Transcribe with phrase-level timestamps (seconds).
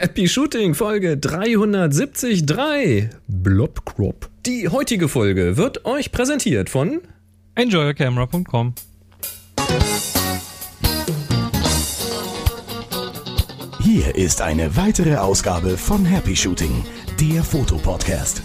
[0.00, 2.46] Happy Shooting Folge 373
[3.26, 4.28] Blobcrop.
[4.46, 7.00] Die heutige Folge wird euch präsentiert von
[7.56, 8.74] enjoyyourcamera.com.
[13.80, 16.84] Hier ist eine weitere Ausgabe von Happy Shooting,
[17.20, 18.42] der Fotopodcast.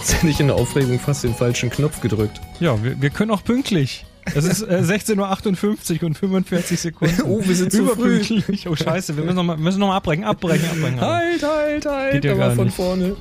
[0.00, 2.40] Jetzt hätte ich in der Aufregung fast den falschen Knopf gedrückt.
[2.58, 4.04] Ja, wir, wir können auch pünktlich.
[4.34, 7.22] Es ist äh, 16.58 Uhr und 45 Sekunden.
[7.24, 8.20] Oh, wir sind zu früh.
[8.68, 11.00] Oh, scheiße, wir müssen nochmal müssen noch mal abbrechen, abbrechen, abbrechen.
[11.00, 12.76] Halt, halt, halt, Geht ja aber gar von nicht.
[12.76, 13.16] vorne.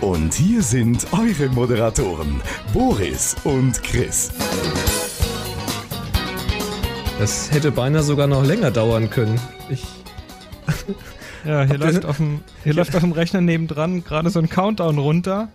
[0.00, 2.40] Und hier sind eure Moderatoren,
[2.72, 4.30] Boris und Chris.
[7.18, 9.40] Das hätte beinahe sogar noch länger dauern können.
[9.70, 9.84] Ich,
[11.44, 14.98] Ja, hier, läuft auf, dem, hier läuft auf dem Rechner nebendran gerade so ein Countdown
[14.98, 15.48] runter.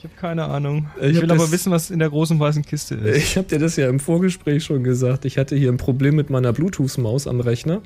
[0.00, 0.88] Ich habe keine Ahnung.
[0.98, 3.18] Ich Ich, will aber wissen, was in der großen weißen Kiste ist.
[3.18, 5.26] ich habe dir das ja im Vorgespräch schon gesagt.
[5.26, 7.82] Ich hatte hier ein Problem mit meiner Bluetooth-Maus am Rechner.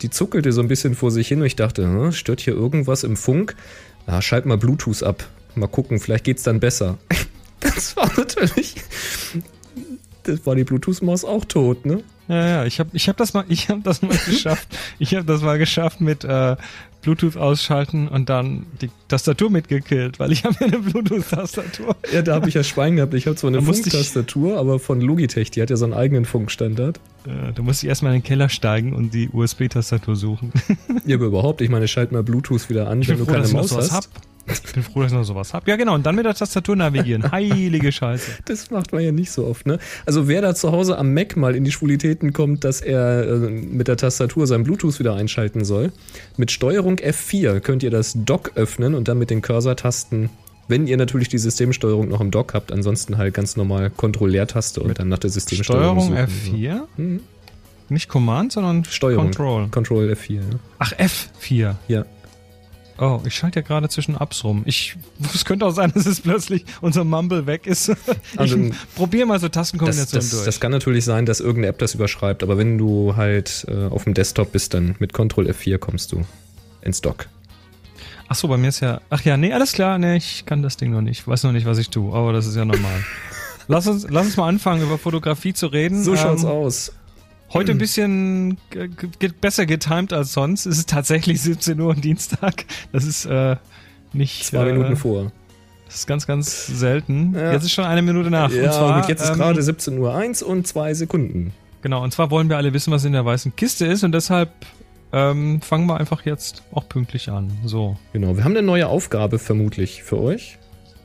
[0.00, 3.04] Die zuckelte so ein bisschen vor sich hin und ich dachte, hm, stört hier irgendwas
[3.04, 3.54] im Funk?
[4.08, 5.24] Na, schalt mal Bluetooth ab.
[5.54, 6.98] Mal gucken, vielleicht geht's dann besser.
[7.60, 8.74] Das war natürlich.
[10.24, 12.02] Das war die Bluetooth-Maus auch tot, ne?
[12.28, 14.68] Ja, ja, ich habe ich hab das mal, ich habe das mal geschafft.
[14.98, 16.56] Ich habe das mal geschafft mit äh,
[17.02, 21.96] Bluetooth ausschalten und dann die Tastatur mitgekillt, weil ich habe ja eine Bluetooth-Tastatur.
[22.12, 23.12] Ja, da habe ich ja Schwein gehabt.
[23.14, 27.00] Ich habe zwar eine Funktastatur, aber von Logitech, die hat ja so einen eigenen Funkstandard.
[27.26, 30.52] Äh, da musste ich erstmal in den Keller steigen und die USB-Tastatur suchen.
[31.04, 33.48] Ja, aber überhaupt, ich meine, schalt mal Bluetooth wieder an, Ich wenn du froh, keine
[33.48, 33.90] Maus hast.
[33.92, 34.04] hab.
[34.46, 35.68] Ich bin froh, dass ich noch sowas hab.
[35.68, 35.94] Ja, genau.
[35.94, 37.30] Und dann mit der Tastatur navigieren.
[37.30, 38.32] Heilige Scheiße.
[38.44, 39.78] Das macht man ja nicht so oft, ne?
[40.04, 43.36] Also wer da zu Hause am Mac mal in die Schwulitäten kommt, dass er äh,
[43.36, 45.92] mit der Tastatur sein Bluetooth wieder einschalten soll,
[46.36, 50.30] mit Steuerung F4 könnt ihr das Dock öffnen und dann mit den Cursor-Tasten,
[50.68, 54.98] wenn ihr natürlich die Systemsteuerung noch im Dock habt, ansonsten halt ganz normal Kontrollleertaste und
[54.98, 56.80] dann nach der Systemsteuerung Steuerung suchen, F4?
[56.96, 57.20] Mhm.
[57.88, 59.26] Nicht Command, sondern Steuerung.
[59.26, 59.68] Control.
[59.68, 60.40] Control F4, ja.
[60.78, 61.74] Ach, F4.
[61.88, 62.04] Ja.
[63.04, 64.62] Oh, ich schalte ja gerade zwischen Ups rum.
[64.64, 64.96] Ich,
[65.34, 67.88] es könnte auch sein, dass es plötzlich unser Mumble weg ist.
[68.34, 68.56] Ich Also,
[68.94, 70.44] probiere mal so Das, Tastenkombinationen das, durch.
[70.44, 74.04] das kann natürlich sein, dass irgendeine App das überschreibt, aber wenn du halt äh, auf
[74.04, 76.24] dem Desktop bist, dann mit Control F4 kommst du
[76.80, 77.26] ins Dock.
[78.28, 79.00] Ach so, bei mir ist ja.
[79.10, 81.26] Ach ja, nee, alles klar, nee, ich kann das Ding noch nicht.
[81.26, 83.04] Weiß noch nicht, was ich tue, aber das ist ja normal.
[83.68, 86.04] lass uns, lass uns mal anfangen, über Fotografie zu reden.
[86.04, 86.92] So schaut's Ähm, aus.
[87.52, 90.66] Heute ein bisschen ge- ge- besser getimed als sonst.
[90.66, 92.64] Es ist tatsächlich 17 Uhr am Dienstag.
[92.92, 93.56] Das ist äh,
[94.12, 94.44] nicht.
[94.44, 95.30] Zwei äh, Minuten vor.
[95.86, 97.34] Das ist ganz, ganz selten.
[97.34, 97.52] Ja.
[97.52, 98.50] Jetzt ist schon eine Minute nach.
[98.50, 101.52] Ja, und zwar, gut, jetzt ist ähm, gerade 17.01 Uhr eins und zwei Sekunden.
[101.82, 104.50] Genau, und zwar wollen wir alle wissen, was in der weißen Kiste ist und deshalb
[105.12, 107.50] ähm, fangen wir einfach jetzt auch pünktlich an.
[107.64, 107.98] So.
[108.14, 110.58] Genau, wir haben eine neue Aufgabe vermutlich für euch.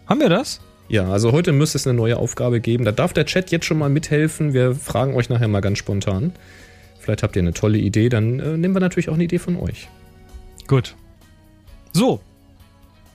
[0.06, 0.62] Haben wir das?
[0.90, 2.86] Ja, also heute müsste es eine neue Aufgabe geben.
[2.86, 4.54] Da darf der Chat jetzt schon mal mithelfen.
[4.54, 6.32] Wir fragen euch nachher mal ganz spontan.
[7.00, 9.58] Vielleicht habt ihr eine tolle Idee, dann äh, nehmen wir natürlich auch eine Idee von
[9.58, 9.88] euch.
[10.68, 10.96] Gut.
[11.94, 12.22] So.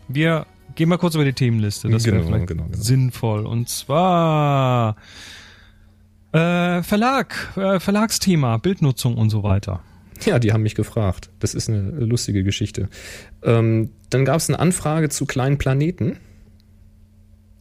[0.09, 1.89] Wir gehen mal kurz über die Themenliste.
[1.89, 2.77] Das wäre Genau, vielleicht genau, genau.
[2.77, 3.47] sinnvoll.
[3.47, 4.97] Und zwar
[6.33, 9.81] äh, Verlag, äh, Verlagsthema, Bildnutzung und so weiter.
[10.25, 11.31] Ja, die haben mich gefragt.
[11.41, 12.89] Das ist eine lustige Geschichte.
[13.43, 16.19] Ähm, dann gab es eine Anfrage zu kleinen Planeten.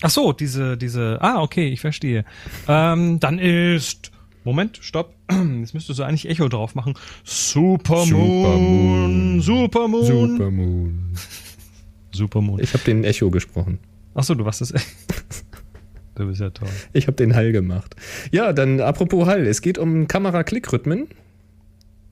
[0.01, 1.19] Ach so, diese, diese.
[1.21, 2.25] Ah, okay, ich verstehe.
[2.67, 4.11] Ähm, dann ist.
[4.43, 5.13] Moment, stopp.
[5.59, 6.95] Jetzt müsstest du eigentlich Echo drauf machen.
[7.23, 9.41] Supermoon.
[9.41, 10.05] Supermoon.
[10.05, 11.13] Supermoon.
[12.11, 12.59] Supermoon.
[12.59, 13.77] Ich habe den Echo gesprochen.
[14.15, 14.73] Ach so, du warst das.
[16.15, 16.69] du bist ja toll.
[16.93, 17.95] Ich habe den Hall gemacht.
[18.31, 19.45] Ja, dann apropos Hall.
[19.45, 21.07] Es geht um Kamera-Klick-Rhythmen.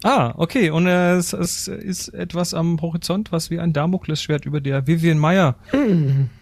[0.03, 0.69] Ah, okay.
[0.69, 5.17] Und äh, es, es ist etwas am Horizont, was wie ein Damoklesschwert über der Vivian
[5.17, 5.55] Meyer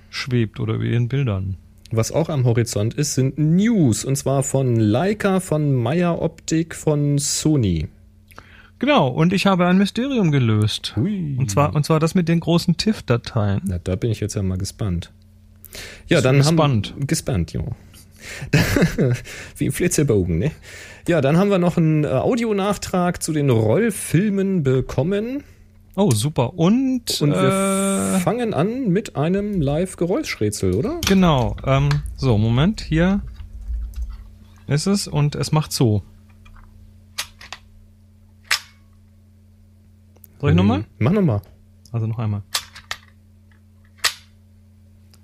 [0.09, 1.57] schwebt oder über ihren Bildern.
[1.91, 4.03] Was auch am Horizont ist, sind News.
[4.03, 7.87] Und zwar von Leica, von Meyer Optik, von Sony.
[8.79, 9.07] Genau.
[9.07, 10.93] Und ich habe ein Mysterium gelöst.
[10.95, 11.35] Hui.
[11.37, 13.61] Und zwar, und zwar das mit den großen TIFF-Dateien.
[13.65, 15.11] Na, da bin ich jetzt ja mal gespannt.
[16.07, 16.93] Ja, dann gespannt?
[16.93, 17.61] haben gespannt, ja.
[19.57, 20.51] Wie ein Flitzebogen, ne?
[21.07, 25.43] Ja, dann haben wir noch einen äh, Audionachtrag zu den Rollfilmen bekommen.
[25.99, 26.53] Oh, super.
[26.53, 31.01] Und, Und wir äh, fangen an mit einem Live-Geräuschrätsel, oder?
[31.07, 31.55] Genau.
[31.65, 33.21] Ähm, so, Moment, hier
[34.67, 36.03] ist es und es macht so.
[40.39, 40.79] Soll ich nochmal?
[40.81, 41.41] Hm, Mach nochmal.
[41.91, 42.43] Also noch einmal.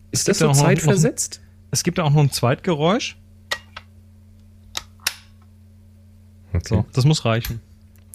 [0.09, 1.41] Ist das so noch- zeitversetzt?
[1.69, 3.15] Es gibt da auch noch ein Zweitgeräusch.
[6.53, 6.61] Okay.
[6.67, 7.61] So, das muss reichen.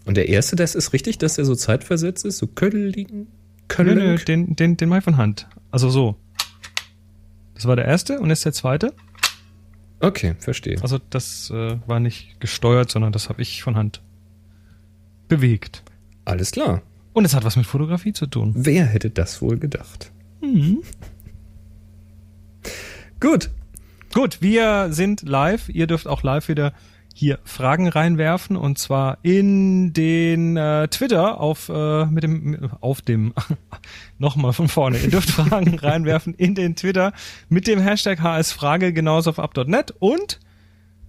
[0.09, 2.39] Und der erste, das ist richtig, dass der so zeitversetzt ist?
[2.39, 3.09] So Köddelin?
[3.11, 3.27] Nö,
[3.69, 3.99] Köddelin?
[3.99, 5.47] nö, den, den, den ich von Hand.
[5.71, 6.17] Also so.
[7.53, 8.95] Das war der erste und jetzt der zweite.
[10.01, 10.81] Okay, verstehe.
[10.81, 14.01] Also das äh, war nicht gesteuert, sondern das habe ich von Hand
[15.29, 15.83] bewegt.
[16.25, 16.81] Alles klar.
[17.13, 18.55] Und es hat was mit Fotografie zu tun.
[18.57, 20.11] Wer hätte das wohl gedacht?
[23.21, 23.51] Gut.
[24.15, 25.69] Gut, wir sind live.
[25.69, 26.73] Ihr dürft auch live wieder
[27.19, 33.35] hier Fragen reinwerfen und zwar in den äh, Twitter auf äh, mit dem auf dem
[34.19, 34.99] nochmal von vorne.
[34.99, 37.13] Ihr dürft Fragen reinwerfen in den Twitter
[37.49, 40.39] mit dem Hashtag HSFrage genauso auf up.net und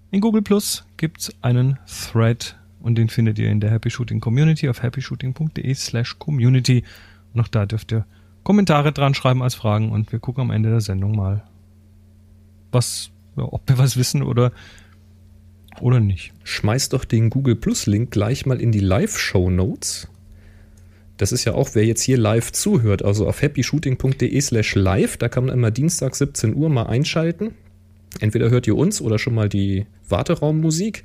[0.09, 4.67] in Google Plus gibt's einen Thread und den findet ihr in der Happy Shooting Community
[4.67, 6.83] auf happyshooting.de slash community.
[7.33, 8.07] Und auch da dürft ihr
[8.43, 11.43] Kommentare dran schreiben als Fragen und wir gucken am Ende der Sendung mal,
[12.71, 14.51] was, ob wir was wissen oder
[15.81, 16.31] oder nicht.
[16.43, 20.07] Schmeiß doch den Google Plus Link gleich mal in die Live-Show Notes.
[21.17, 25.27] Das ist ja auch, wer jetzt hier live zuhört, also auf happyshooting.de slash live, da
[25.27, 27.51] kann man immer Dienstag 17 Uhr mal einschalten.
[28.21, 31.03] Entweder hört ihr uns oder schon mal die Warteraummusik.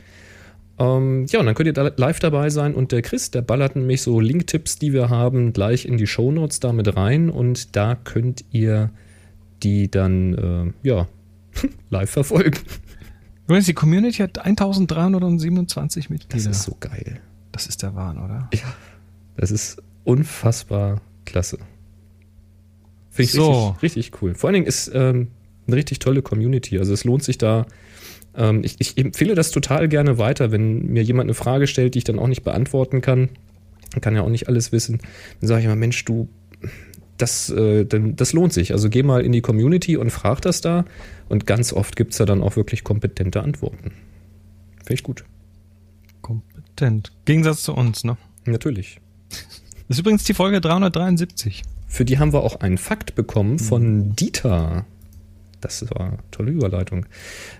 [0.79, 3.75] Ähm, ja, und dann könnt ihr da live dabei sein und der Chris, der ballert
[3.75, 8.45] nämlich so Link-Tipps, die wir haben, gleich in die Shownotes damit rein und da könnt
[8.53, 8.91] ihr
[9.65, 11.09] die dann, äh, ja,
[11.91, 12.61] live verfolgen.
[13.47, 16.49] Übrigens, die Community hat 1327 Mitglieder.
[16.49, 17.21] Das ist so geil.
[17.53, 18.49] Das ist der Wahn, oder?
[18.55, 18.75] Ja,
[19.37, 21.59] das ist unfassbar klasse.
[23.11, 23.69] Finde ich So.
[23.83, 24.35] richtig, richtig cool.
[24.35, 25.29] Vor allen Dingen ist ähm,
[25.67, 26.79] eine richtig tolle Community.
[26.79, 27.67] Also es lohnt sich da.
[28.37, 31.99] Ähm, ich, ich empfehle das total gerne weiter, wenn mir jemand eine Frage stellt, die
[31.99, 33.29] ich dann auch nicht beantworten kann.
[33.93, 34.99] Man kann ja auch nicht alles wissen.
[35.41, 36.29] Dann sage ich immer, Mensch, du,
[37.19, 38.73] das, äh, das lohnt sich.
[38.73, 40.85] Also geh mal in die Community und frag das da.
[41.29, 43.93] Und ganz oft gibt es da dann auch wirklich kompetente Antworten.
[44.79, 45.25] Finde ich gut.
[46.23, 47.13] Kompetent.
[47.25, 48.17] Gegensatz zu uns, ne?
[48.45, 49.01] Natürlich.
[49.31, 51.63] Das ist übrigens die Folge 373.
[51.87, 54.87] Für die haben wir auch einen Fakt bekommen von Dieter.
[55.65, 57.07] Das war eine tolle Überleitung.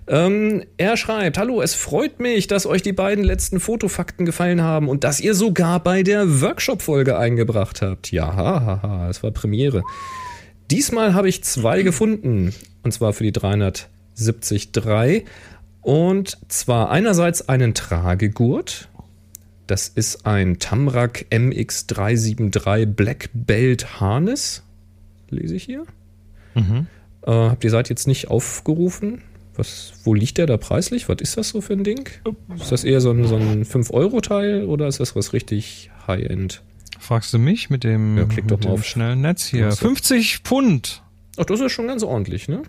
[0.07, 4.91] Ähm, er schreibt: Hallo, es freut mich, dass euch die beiden letzten Fotofakten gefallen haben
[4.91, 8.13] und dass ihr sogar bei der Workshop-Folge eingebracht habt.
[8.13, 9.83] Ja, haha, es war Premiere.
[10.71, 12.53] Diesmal habe ich zwei gefunden.
[12.83, 15.25] Und zwar für die 373.
[15.81, 18.91] Und zwar einerseits einen Tragegurt.
[19.67, 24.63] Das ist ein Tamrak MX373 Black Belt Harness.
[25.31, 25.87] Lese ich hier.
[26.55, 26.87] Mhm.
[27.27, 29.23] Äh, hab die Seite jetzt nicht aufgerufen.
[29.57, 31.09] Was, wo liegt der da preislich?
[31.09, 32.09] Was ist das so für ein Ding?
[32.57, 36.63] Ist das eher so ein, so ein 5-Euro-Teil oder ist das was richtig High-End?
[36.99, 39.71] Fragst du mich mit dem, Ja, klick doch mal auf- schnellen Netz hier?
[39.71, 39.77] So.
[39.87, 41.03] 50 Pfund.
[41.37, 42.63] Ach, das ist schon ganz ordentlich, ne?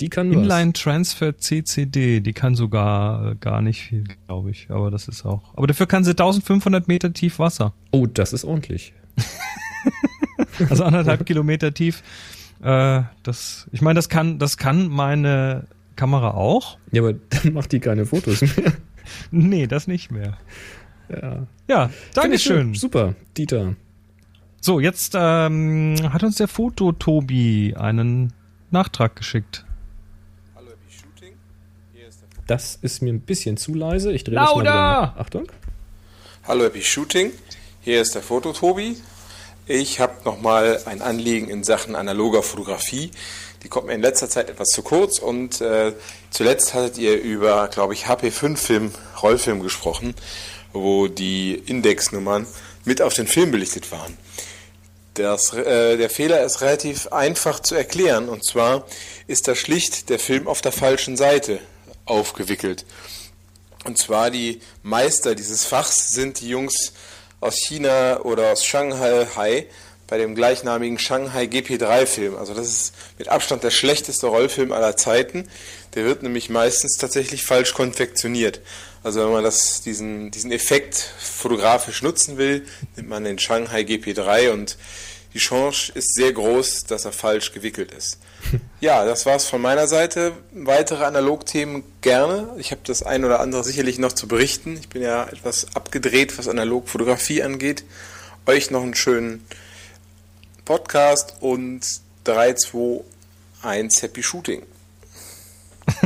[0.00, 0.36] die kann was.
[0.42, 2.20] Inline Transfer CCD.
[2.20, 4.70] Die kann sogar äh, gar nicht viel, glaube ich.
[4.70, 5.54] Aber das ist auch.
[5.54, 7.74] Aber dafür kann sie 1500 Meter tief Wasser.
[7.92, 8.92] Oh, das ist ordentlich.
[10.70, 12.02] Also anderthalb Kilometer tief.
[12.62, 15.64] Äh, das, ich meine, das kann, das kann meine
[15.96, 16.78] Kamera auch.
[16.92, 18.72] Ja, aber dann macht die keine Fotos mehr.
[19.32, 20.38] Nee, das nicht mehr.
[21.08, 21.46] Ja.
[21.68, 22.74] Ja, Finde ich Dankeschön.
[22.74, 23.74] Super, Dieter.
[24.66, 28.32] So, jetzt ähm, hat uns der Foto-Tobi einen
[28.70, 29.62] Nachtrag geschickt.
[30.56, 31.34] Hallo Happy Shooting.
[31.92, 34.10] Hier ist der Das ist mir ein bisschen zu leise.
[34.10, 35.14] Ich drehe das mal wieder.
[35.18, 35.52] Achtung.
[36.48, 37.32] Hallo Happy Shooting.
[37.82, 38.96] Hier ist der Fototobi.
[39.66, 43.10] Ich habe nochmal ein Anliegen in Sachen analoger Fotografie.
[43.64, 45.92] Die kommt mir in letzter Zeit etwas zu kurz und äh,
[46.30, 48.92] zuletzt hattet ihr über, glaube ich, HP5-Film,
[49.22, 50.14] Rollfilm gesprochen,
[50.72, 52.46] wo die Indexnummern
[52.86, 54.16] mit auf den Film belichtet waren.
[55.14, 58.84] Das, äh, der Fehler ist relativ einfach zu erklären und zwar
[59.28, 61.60] ist da schlicht der Film auf der falschen Seite
[62.04, 62.84] aufgewickelt.
[63.84, 66.92] Und zwar die Meister dieses Fachs sind die Jungs
[67.40, 69.66] aus China oder aus Shanghai
[70.06, 72.36] bei dem gleichnamigen Shanghai GP3-Film.
[72.36, 75.48] Also das ist mit Abstand der schlechteste Rollfilm aller Zeiten.
[75.94, 78.60] Der wird nämlich meistens tatsächlich falsch konfektioniert.
[79.02, 84.50] Also wenn man das, diesen, diesen Effekt fotografisch nutzen will, nimmt man den Shanghai GP3
[84.50, 84.76] und
[85.34, 88.18] die Chance ist sehr groß, dass er falsch gewickelt ist.
[88.80, 90.32] Ja, das war's von meiner Seite.
[90.52, 92.50] Weitere Analogthemen gerne.
[92.58, 94.76] Ich habe das ein oder andere sicherlich noch zu berichten.
[94.78, 97.82] Ich bin ja etwas abgedreht, was Analogfotografie angeht.
[98.44, 99.46] Euch noch einen schönen
[100.64, 101.84] Podcast und
[102.24, 103.04] 3, 2,
[103.62, 104.62] 1 Happy Shooting.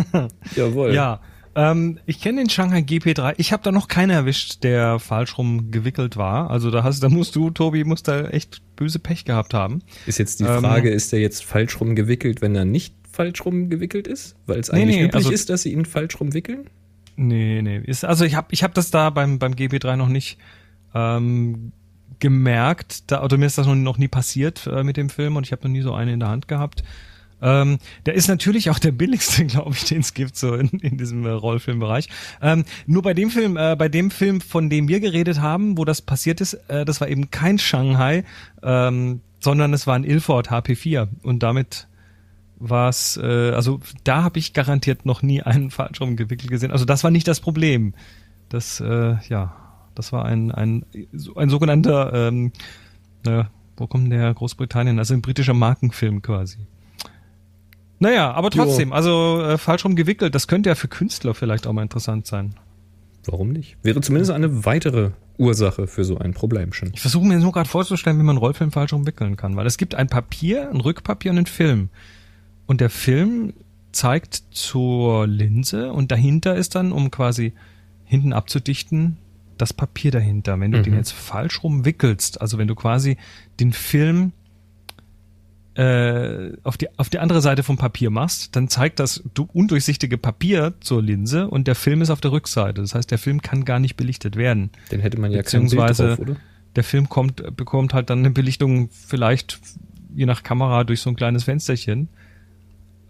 [0.56, 0.92] Jawohl.
[0.94, 1.20] Ja,
[1.54, 3.34] ähm, ich kenne den Shanghai GP3.
[3.36, 6.50] Ich habe da noch keinen erwischt, der falsch rum gewickelt war.
[6.50, 9.82] Also da hast, da musst du, Tobi, musst da echt böse Pech gehabt haben.
[10.06, 13.44] Ist jetzt die ähm, Frage, ist der jetzt falsch rum gewickelt, wenn er nicht falsch
[13.44, 14.36] rum gewickelt ist?
[14.46, 16.70] Weil es eigentlich nee, nee, üblich also, ist, dass sie ihn falsch rum wickeln?
[17.16, 17.78] Nee, nee.
[17.78, 20.38] Ist, also ich habe ich hab das da beim, beim GP3 noch nicht
[20.94, 21.72] ähm,
[22.20, 23.10] gemerkt.
[23.10, 25.62] Da, oder mir ist das noch, nie passiert äh, mit dem Film und ich habe
[25.62, 26.82] noch nie so eine in der Hand gehabt.
[27.40, 30.98] Ähm, der ist natürlich auch der billigste, glaube ich, den es gibt so in, in
[30.98, 32.08] diesem äh, Rollfilmbereich.
[32.42, 35.84] Ähm, nur bei dem Film, äh, bei dem Film, von dem wir geredet haben, wo
[35.84, 38.24] das passiert ist, äh, das war eben kein Shanghai,
[38.62, 41.86] ähm, sondern es war ein Ilford HP4 und damit
[42.60, 46.72] war es, äh, also da habe ich garantiert noch nie einen falsch rumgewickelt gesehen.
[46.72, 47.94] Also das war nicht das Problem.
[48.48, 49.67] Das, äh, ja,
[49.98, 50.86] das war ein ein
[51.34, 52.52] ein sogenannter, ähm,
[53.26, 53.44] äh,
[53.76, 54.98] wo kommt der Großbritannien?
[54.98, 56.58] Also ein britischer Markenfilm quasi.
[57.98, 58.94] Naja, aber trotzdem, jo.
[58.94, 62.54] also äh, falsch rum gewickelt, das könnte ja für Künstler vielleicht auch mal interessant sein.
[63.26, 63.76] Warum nicht?
[63.82, 66.92] Wäre zumindest eine weitere Ursache für so ein Problemchen.
[66.94, 69.96] Ich versuche mir nur gerade vorzustellen, wie man Rollfilm falsch rumwickeln kann, weil es gibt
[69.96, 71.88] ein Papier, ein Rückpapier und einen Film.
[72.66, 73.52] Und der Film
[73.90, 77.52] zeigt zur Linse und dahinter ist dann, um quasi
[78.04, 79.18] hinten abzudichten,
[79.58, 80.58] das Papier dahinter.
[80.58, 80.82] Wenn du mhm.
[80.84, 83.16] den jetzt falsch rumwickelst, also wenn du quasi
[83.60, 84.32] den Film
[85.74, 89.22] äh, auf, die, auf die andere Seite vom Papier machst, dann zeigt das
[89.52, 92.80] undurchsichtige Papier zur Linse und der Film ist auf der Rückseite.
[92.80, 94.70] Das heißt, der Film kann gar nicht belichtet werden.
[94.90, 96.36] Den hätte man ja kein Bild drauf, oder?
[96.74, 99.60] Der Film kommt, bekommt halt dann eine Belichtung vielleicht
[100.14, 102.08] je nach Kamera durch so ein kleines Fensterchen.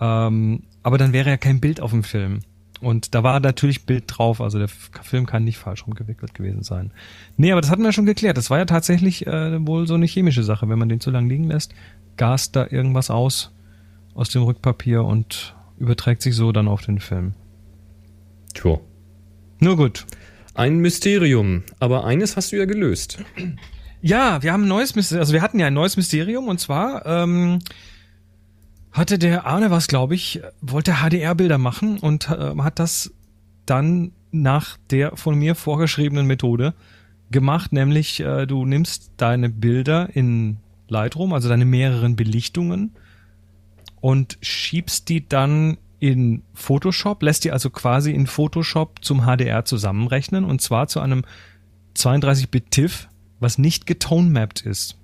[0.01, 2.41] Ähm, aber dann wäre ja kein Bild auf dem Film.
[2.81, 6.93] Und da war natürlich Bild drauf, also der Film kann nicht falsch rumgewickelt gewesen sein.
[7.37, 8.37] Nee, aber das hatten wir schon geklärt.
[8.37, 10.69] Das war ja tatsächlich äh, wohl so eine chemische Sache.
[10.69, 11.75] Wenn man den zu lang liegen lässt,
[12.17, 13.53] gast da irgendwas aus
[14.19, 17.35] aus dem Rückpapier und überträgt sich so dann auf den Film.
[18.53, 18.81] Tja.
[19.61, 20.07] Nur gut.
[20.55, 23.19] Ein Mysterium, aber eines hast du ja gelöst.
[24.03, 27.07] Ja, wir haben ein neues Mysterium, also wir hatten ja ein neues Mysterium und zwar
[27.07, 27.61] ähm,
[28.93, 33.13] hatte der Arne was, glaube ich, wollte HDR-Bilder machen und äh, hat das
[33.67, 36.75] dann nach der von mir vorgeschriebenen Methode
[37.31, 42.93] gemacht, nämlich äh, du nimmst deine Bilder in Lightroom, also deine mehreren Belichtungen
[44.01, 50.45] und schiebst die dann in Photoshop, lässt die also quasi in Photoshop zum HDR zusammenrechnen
[50.45, 51.25] und zwar zu einem
[51.97, 53.09] 32-Bit TIFF,
[53.41, 54.97] was nicht getonemapped ist.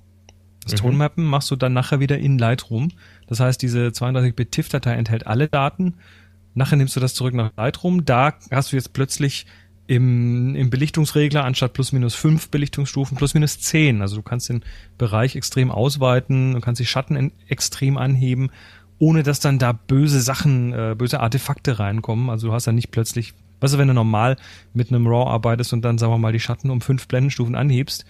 [0.62, 0.76] Das mhm.
[0.76, 2.92] Tonmappen machst du dann nachher wieder in Lightroom.
[3.26, 5.94] Das heißt, diese 32-Bit TIFF-Datei enthält alle Daten.
[6.54, 8.04] Nachher nimmst du das zurück nach Lightroom.
[8.04, 9.46] Da hast du jetzt plötzlich
[9.86, 14.00] im, im Belichtungsregler anstatt plus minus fünf Belichtungsstufen plus minus zehn.
[14.00, 14.64] Also du kannst den
[14.96, 18.50] Bereich extrem ausweiten, du kannst die Schatten in, extrem anheben,
[18.98, 22.30] ohne dass dann da böse Sachen, äh, böse Artefakte reinkommen.
[22.30, 24.36] Also du hast dann nicht plötzlich, weißt du, wenn du normal
[24.72, 28.06] mit einem RAW arbeitest und dann, sagen wir mal, die Schatten um fünf Blendenstufen anhebst,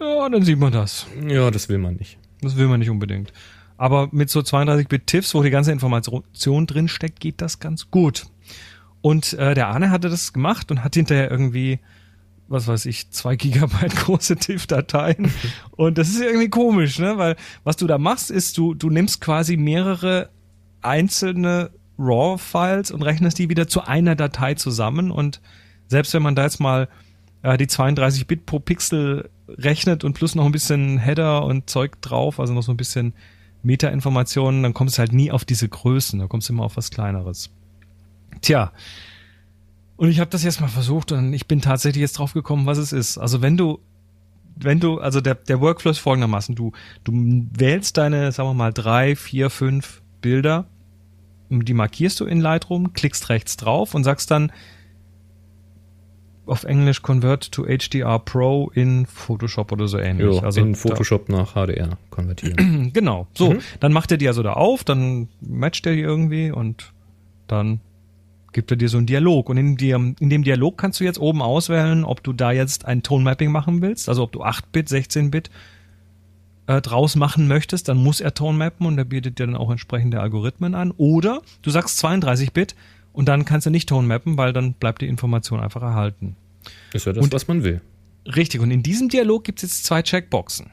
[0.00, 1.06] ja, dann sieht man das.
[1.26, 2.18] Ja, das will man nicht.
[2.40, 3.32] Das will man nicht unbedingt.
[3.78, 8.26] Aber mit so 32-Bit-Tiffs, wo die ganze Information drin steckt, geht das ganz gut.
[9.00, 11.78] Und äh, der Arne hatte das gemacht und hat hinterher irgendwie,
[12.48, 15.30] was weiß ich, zwei Gigabyte große TIFF-Dateien.
[15.70, 17.18] und das ist irgendwie komisch, ne?
[17.18, 20.28] Weil was du da machst, ist, du, du nimmst quasi mehrere
[20.82, 25.12] einzelne RAW-Files und rechnest die wieder zu einer Datei zusammen.
[25.12, 25.40] Und
[25.86, 26.88] selbst wenn man da jetzt mal
[27.42, 32.02] äh, die 32 Bit pro Pixel rechnet und plus noch ein bisschen Header und Zeug
[32.02, 33.14] drauf, also noch so ein bisschen
[33.62, 36.90] Meta-Informationen, dann kommst du halt nie auf diese Größen, da kommst du immer auf was
[36.90, 37.50] Kleineres.
[38.40, 38.72] Tja.
[39.96, 42.78] Und ich habe das jetzt mal versucht und ich bin tatsächlich jetzt drauf gekommen, was
[42.78, 43.18] es ist.
[43.18, 43.80] Also wenn du,
[44.56, 46.72] wenn du, also der, der Workflow ist folgendermaßen, du,
[47.02, 47.12] du
[47.52, 50.66] wählst deine, sagen wir mal, drei, vier, fünf Bilder,
[51.50, 54.52] die markierst du in Lightroom, klickst rechts drauf und sagst dann
[56.48, 60.26] auf Englisch Convert to HDR Pro in Photoshop oder so ähnlich.
[60.26, 62.90] Jo, also in Photoshop nach HDR konvertieren.
[62.94, 63.26] genau.
[63.34, 63.60] So, mhm.
[63.80, 66.92] dann macht er die also da auf, dann matcht er die irgendwie und
[67.46, 67.80] dann
[68.52, 69.48] gibt er dir so einen Dialog.
[69.48, 72.84] Und in dem, in dem Dialog kannst du jetzt oben auswählen, ob du da jetzt
[72.84, 75.50] ein Tonmapping machen willst, also ob du 8-Bit, 16-Bit
[76.66, 80.20] äh, draus machen möchtest, dann muss er Tonmappen und er bietet dir dann auch entsprechende
[80.20, 80.92] Algorithmen an.
[80.92, 82.74] Oder du sagst 32-Bit
[83.18, 86.36] und dann kannst du nicht Tonmappen, weil dann bleibt die Information einfach erhalten.
[86.92, 87.80] Ist ja das, und, was man will.
[88.24, 90.70] Richtig, und in diesem Dialog gibt es jetzt zwei Checkboxen.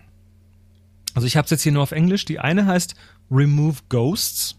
[1.16, 2.24] Also ich habe es jetzt hier nur auf Englisch.
[2.25, 2.94] Die eine heißt
[3.32, 4.58] Remove Ghosts.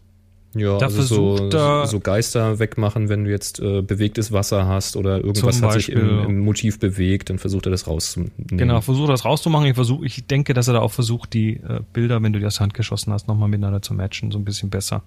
[0.55, 4.67] Ja, Da also so, versucht er- so Geister wegmachen, wenn du jetzt äh, bewegtes Wasser
[4.67, 6.25] hast oder irgendwas Zum hat sich im, Beispiel.
[6.31, 8.33] im Motiv bewegt, dann versucht er das rauszunehmen.
[8.39, 9.67] Genau, versuche das rauszumachen.
[9.69, 12.47] Ich versuche, ich denke, dass er da auch versucht, die äh, Bilder, wenn du die
[12.47, 15.03] aus der Hand geschossen hast, nochmal miteinander zu matchen, so ein bisschen besser.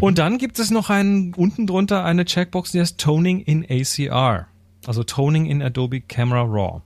[0.00, 4.46] Und dann gibt es noch einen, unten drunter eine Checkbox, die heißt Toning in ACR.
[4.86, 6.82] Also Toning in Adobe Camera Raw.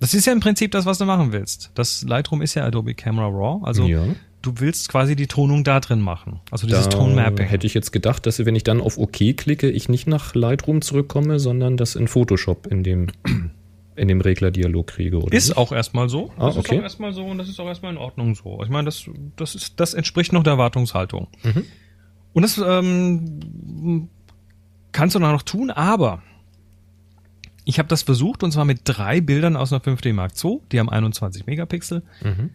[0.00, 1.70] Das ist ja im Prinzip das, was du machen willst.
[1.74, 3.64] Das Lightroom ist ja Adobe Camera Raw.
[3.64, 4.02] Also Ja.
[4.42, 6.40] du willst quasi die Tonung da drin machen.
[6.50, 7.46] Also dieses Da Tone Mapping.
[7.46, 10.82] hätte ich jetzt gedacht, dass wenn ich dann auf OK klicke, ich nicht nach Lightroom
[10.82, 13.06] zurückkomme, sondern das in Photoshop in dem,
[13.96, 15.18] in dem Reglerdialog kriege.
[15.22, 16.32] Oder Ist auch erstmal so.
[16.36, 16.74] Ah, Das okay.
[16.74, 18.60] ist auch erstmal so und das ist auch erstmal in Ordnung so.
[18.64, 21.28] Ich meine, das, das, ist, das entspricht noch der Erwartungshaltung.
[21.44, 21.64] Mhm.
[22.34, 24.08] Und das ähm,
[24.92, 26.22] kannst du noch tun, aber
[27.64, 30.78] ich habe das versucht und zwar mit drei Bildern aus einer 5D Mark II, die
[30.78, 32.02] haben 21 Megapixel.
[32.22, 32.50] Mhm.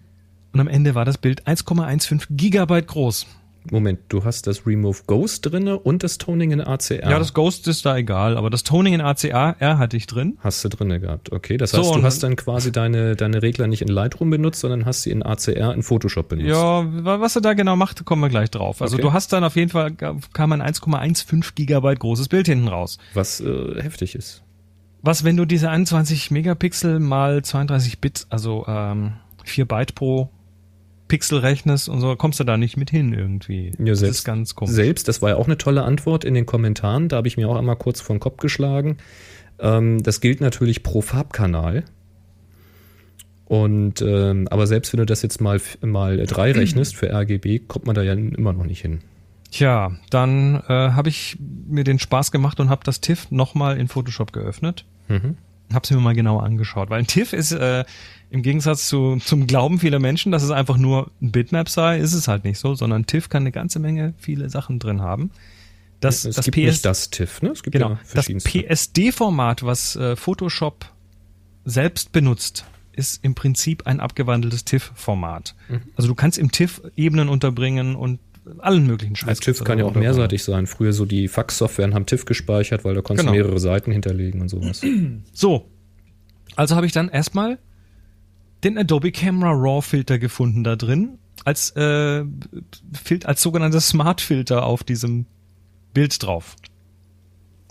[0.52, 3.26] Und am Ende war das Bild 1,15 Gigabyte groß.
[3.72, 7.10] Moment, du hast das Remove Ghost drinne und das Toning in ACR.
[7.12, 10.38] Ja, das Ghost ist da egal, aber das Toning in ACR hatte ich drin.
[10.40, 11.32] hast du drinne gehabt.
[11.32, 14.30] Okay, das So, heißt, du und- hast dann quasi deine, deine Regler nicht in Lightroom
[14.30, 16.48] benutzt, sondern hast sie in ACR in Photoshop benutzt.
[16.50, 18.82] Ja, wa- was er da genau macht, kommen wir gleich drauf.
[18.82, 19.04] Also Okay.
[19.04, 22.98] du hast dann auf jeden Fall, kam ein 1,15 Gigabyte großes Bild hinten raus.
[23.14, 24.42] Was äh, heftig ist.
[25.02, 29.14] Was, wenn du diese 21 Megapixel mal 32 Bit, also ähm,
[29.44, 30.30] 4 Byte pro
[31.10, 33.74] Pixel rechnest und so, kommst du da nicht mit hin irgendwie.
[33.78, 34.74] Ja, das selbst, ist ganz komisch.
[34.74, 37.10] Selbst, das war ja auch eine tolle Antwort in den Kommentaren.
[37.10, 38.98] Da habe ich mir auch einmal kurz vor den Kopf geschlagen.
[39.60, 41.84] Ähm, das gilt natürlich pro Farbkanal.
[43.46, 47.88] Und ähm, aber selbst wenn du das jetzt mal mal drei rechnest für RGB, kommt
[47.88, 49.02] man da ja immer noch nicht hin.
[49.50, 51.38] Tja, dann äh, habe ich
[51.68, 54.86] mir den Spaß gemacht und habe das TIFF nochmal in Photoshop geöffnet.
[55.08, 55.38] Mhm.
[55.74, 57.86] Hab's mir mal genauer angeschaut, weil ein TIFF ist äh,
[58.32, 62.14] im Gegensatz zu, zum Glauben vieler Menschen, dass es einfach nur ein Bitmap sei, ist
[62.14, 65.32] es halt nicht so, sondern TIFF kann eine ganze Menge viele Sachen drin haben.
[66.00, 67.50] Das, es das gibt PS nicht das TIFF, ne?
[67.50, 67.90] Es gibt Genau.
[67.92, 68.28] ja Das.
[68.28, 70.86] PSD-Format, was äh, Photoshop
[71.66, 75.56] selbst benutzt, ist im Prinzip ein abgewandeltes TIFF-Format.
[75.68, 75.82] Mhm.
[75.96, 78.20] Also du kannst im TIFF Ebenen unterbringen und
[78.60, 79.40] allen möglichen Scheiß.
[79.40, 80.68] TIFF kann ja auch mehrseitig sein.
[80.68, 83.44] Früher so die Fax-Softwaren haben TIFF gespeichert, weil da konntest du Genau.
[83.44, 84.82] mehrere Seiten hinterlegen und sowas.
[85.34, 85.68] So.
[86.56, 87.58] Also habe ich dann erstmal
[88.64, 92.24] den Adobe Camera Raw Filter gefunden da drin, als, äh,
[93.24, 95.26] als sogenanntes Smart Filter auf diesem
[95.94, 96.56] Bild drauf.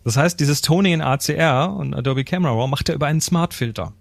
[0.05, 3.53] Das heißt, dieses Toning in ACR und Adobe Camera Raw macht er über einen Smart
[3.55, 3.93] Filter.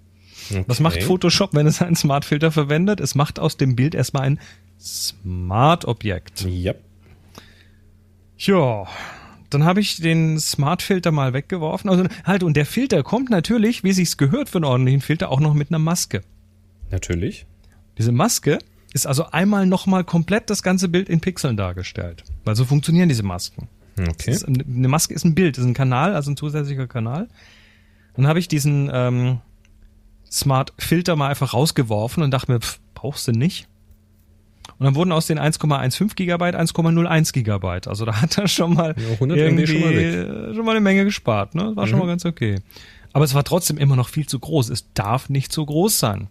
[0.68, 1.06] Was macht Okay.
[1.06, 3.02] Photoshop, wenn es einen Smart Filter verwendet?
[3.02, 4.40] Es macht aus dem Bild erstmal ein
[4.80, 6.46] Smart Objekt.
[6.48, 6.74] Ja.
[8.38, 8.86] Ja,
[9.50, 11.90] dann habe ich den Smart Filter mal weggeworfen.
[11.90, 15.40] Also halt, und der Filter kommt natürlich, wie sich's gehört für einen ordentlichen Filter, auch
[15.40, 16.22] noch mit einer Maske.
[16.92, 17.46] Natürlich.
[17.98, 18.60] Diese Maske
[18.94, 22.24] ist also einmal nochmal komplett das ganze Bild in Pixeln dargestellt.
[22.46, 23.68] Weil so funktionieren diese Masken.
[24.00, 24.14] Okay.
[24.28, 27.28] Das ist, eine Maske ist ein Bild, ist ein Kanal, also ein zusätzlicher Kanal.
[28.16, 29.40] Dann habe ich diesen ähm,
[30.30, 33.68] Smart Filter mal einfach rausgeworfen und dachte mir, pff, brauchst du nicht.
[34.78, 37.88] Und dann wurden aus den 1,15 Gigabyte 1,01 Gigabyte.
[37.88, 41.06] Also da hat er schon mal, Ja, 100 MB schon mal schon mal eine Menge
[41.06, 41.56] gespart.
[41.56, 41.64] Ne?
[41.68, 42.60] Das war schon mal ganz okay.
[43.14, 44.70] Aber es war trotzdem immer noch viel zu groß.
[44.70, 46.28] Es darf nicht so groß sein.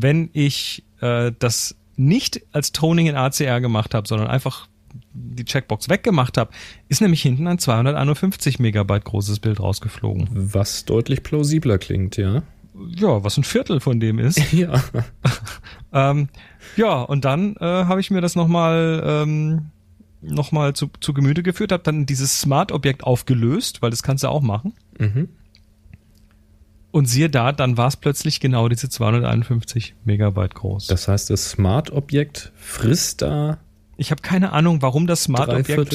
[0.00, 4.68] Wenn ich äh, das nicht als Toning in ACR gemacht habe, sondern einfach
[5.12, 6.50] die Checkbox weggemacht habe,
[6.88, 10.28] ist nämlich hinten ein 251 Megabyte großes Bild rausgeflogen.
[10.30, 12.42] Was deutlich plausibler klingt, ja.
[12.94, 14.40] Ja, was ein Viertel von dem ist.
[14.52, 14.82] Ja.
[15.92, 16.28] ähm,
[16.76, 19.70] ja, und dann äh, habe ich mir das nochmal ähm,
[20.20, 24.28] noch mal zu, zu Gemüte geführt, habe dann dieses Smart-Objekt aufgelöst, weil das kannst du
[24.28, 24.74] auch machen.
[24.98, 25.28] Mhm.
[26.98, 30.88] Und siehe da, dann war es plötzlich genau diese 251 Megabyte groß.
[30.88, 33.58] Das heißt, das Smart-Objekt frisst da
[34.00, 35.92] ich habe keine Ahnung, warum das Smart-Objekt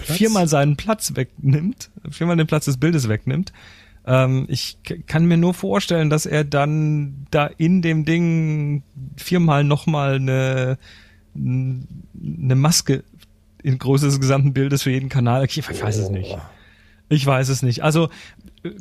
[0.00, 3.52] viermal seinen Platz wegnimmt, viermal den Platz des Bildes wegnimmt.
[4.04, 8.82] Ähm, ich kann mir nur vorstellen, dass er dann da in dem Ding
[9.16, 10.78] viermal nochmal eine,
[11.36, 13.04] eine Maske
[13.62, 15.44] in Größe des gesamten Bildes für jeden Kanal.
[15.44, 16.36] Ich weiß es nicht.
[17.08, 17.84] Ich weiß es nicht.
[17.84, 18.10] Also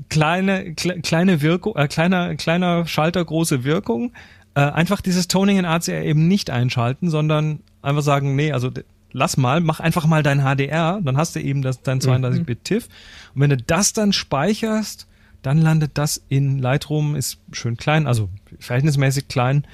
[0.09, 4.11] kleine kle, kleine Wirkung, äh, kleiner kleiner Schalter, große Wirkung.
[4.55, 8.71] Äh, einfach dieses Toning in ACR eben nicht einschalten, sondern einfach sagen, nee, also
[9.11, 12.87] lass mal, mach einfach mal dein HDR, dann hast du eben das dein 32-Bit TIFF
[13.33, 15.07] und wenn du das dann speicherst,
[15.41, 19.65] dann landet das in Lightroom, ist schön klein, also verhältnismäßig klein,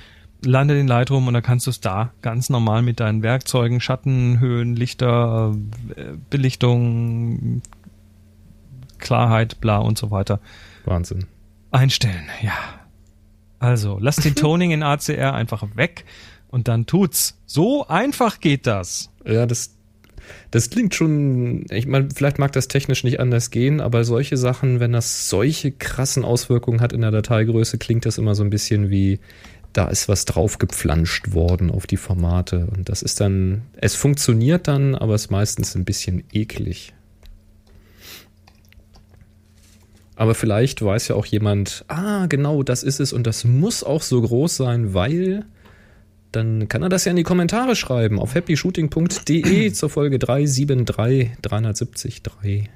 [0.43, 4.39] landet in Lightroom und dann kannst du es da ganz normal mit deinen Werkzeugen, Schatten,
[4.39, 5.55] Höhen, Lichter,
[5.95, 7.61] äh, Belichtung,
[9.03, 10.39] Klarheit, bla und so weiter
[10.85, 11.27] Wahnsinn.
[11.71, 12.27] einstellen.
[12.41, 12.53] Ja.
[13.59, 16.05] Also, lass den Toning in ACR einfach weg
[16.49, 17.37] und dann tut's.
[17.45, 19.09] So einfach geht das.
[19.25, 19.75] Ja, das,
[20.51, 24.79] das klingt schon, ich meine, vielleicht mag das technisch nicht anders gehen, aber solche Sachen,
[24.79, 28.89] wenn das solche krassen Auswirkungen hat in der Dateigröße, klingt das immer so ein bisschen
[28.89, 29.19] wie,
[29.73, 32.67] da ist was draufgepflanscht worden auf die Formate.
[32.67, 36.93] Und das ist dann, es funktioniert dann, aber es ist meistens ein bisschen eklig.
[40.15, 44.01] Aber vielleicht weiß ja auch jemand, ah, genau, das ist es und das muss auch
[44.01, 45.45] so groß sein, weil
[46.31, 52.69] dann kann er das ja in die Kommentare schreiben auf happyshooting.de zur Folge 373 373.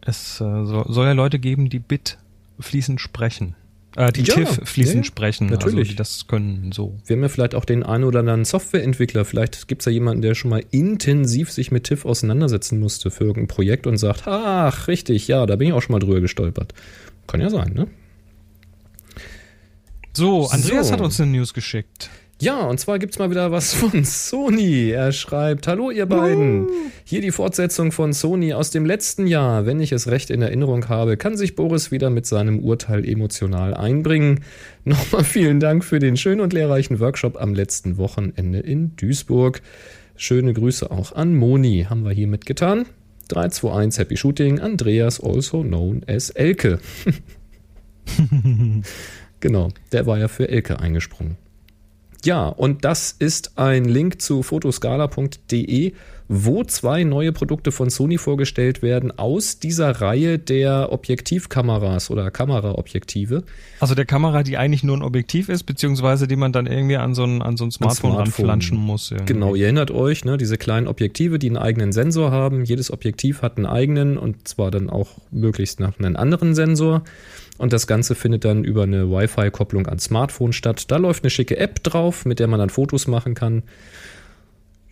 [0.00, 2.18] Es äh, so, soll ja Leute geben, die Bit
[2.58, 3.54] fließend sprechen.
[3.98, 5.48] Äh, die Ja, TIFF fließend ja, sprechen.
[5.48, 5.78] natürlich.
[5.80, 6.96] Also, die das können so.
[7.04, 9.24] Wir haben ja vielleicht auch den einen oder anderen Softwareentwickler.
[9.24, 13.24] Vielleicht gibt es ja jemanden, der schon mal intensiv sich mit TIFF auseinandersetzen musste für
[13.24, 16.74] irgendein Projekt und sagt, ach, richtig, ja, da bin ich auch schon mal drüber gestolpert.
[17.26, 17.88] Kann ja sein, ne?
[20.12, 20.92] So, Andreas So.
[20.92, 22.08] hat uns eine News geschickt.
[22.40, 24.90] Ja, und zwar gibt's mal wieder was von Sony.
[24.90, 26.68] Er schreibt, hallo ihr beiden.
[27.02, 29.66] Hier die Fortsetzung von Sony aus dem letzten Jahr.
[29.66, 33.74] Wenn ich es recht in Erinnerung habe, kann sich Boris wieder mit seinem Urteil emotional
[33.74, 34.44] einbringen.
[34.84, 39.60] Nochmal vielen Dank für den schönen und lehrreichen Workshop am letzten Wochenende in Duisburg.
[40.14, 42.86] Schöne Grüße auch an Moni, haben wir hier mitgetan.
[43.30, 46.78] 321 Happy Shooting, Andreas, also known as Elke.
[49.40, 51.36] genau, der war ja für Elke eingesprungen.
[52.24, 55.92] Ja, und das ist ein Link zu fotoscala.de,
[56.28, 63.44] wo zwei neue Produkte von Sony vorgestellt werden aus dieser Reihe der Objektivkameras oder Kameraobjektive.
[63.80, 67.14] Also der Kamera, die eigentlich nur ein Objektiv ist, beziehungsweise die man dann irgendwie an
[67.14, 68.18] so ein, an so ein Smartphone, Smartphone.
[68.18, 69.10] ranflanschen muss.
[69.10, 69.32] irgendwie.
[69.32, 72.64] Genau, ihr erinnert euch, ne, diese kleinen Objektive, die einen eigenen Sensor haben.
[72.64, 77.04] Jedes Objektiv hat einen eigenen und zwar dann auch möglichst nach einem anderen Sensor.
[77.58, 80.90] Und das Ganze findet dann über eine Wi-Fi-Kopplung ans Smartphone statt.
[80.90, 83.64] Da läuft eine schicke App drauf, mit der man dann Fotos machen kann.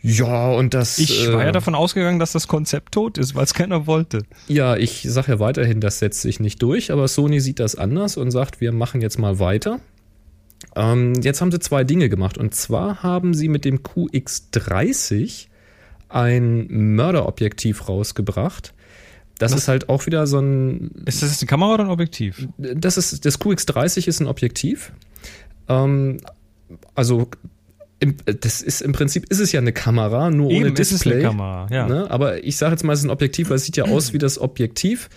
[0.02, 0.98] Ja, und das.
[0.98, 4.22] Ich war ja äh, davon ausgegangen, dass das Konzept tot ist, weil es keiner wollte.
[4.46, 8.16] Ja, ich sage ja weiterhin, das setzt sich nicht durch, aber Sony sieht das anders
[8.16, 9.80] und sagt, wir machen jetzt mal weiter.
[10.74, 15.46] Ähm, jetzt haben sie zwei Dinge gemacht und zwar haben sie mit dem QX30
[16.08, 18.74] ein Mörderobjektiv rausgebracht.
[19.38, 19.60] Das Was?
[19.62, 22.48] ist halt auch wieder so ein Ist das jetzt eine Kamera oder ein Objektiv?
[22.58, 24.92] das ist das QX30 ist ein Objektiv.
[25.68, 26.18] Ähm,
[26.94, 27.28] also
[27.98, 31.00] im, das ist im Prinzip ist es ja eine Kamera, nur ohne Eben, ist es
[31.00, 31.14] Display.
[31.14, 31.86] eine Kamera, ja.
[31.86, 32.10] Ne?
[32.10, 34.18] Aber ich sage jetzt mal, es ist ein Objektiv, weil es sieht ja aus wie
[34.18, 35.08] das Objektiv.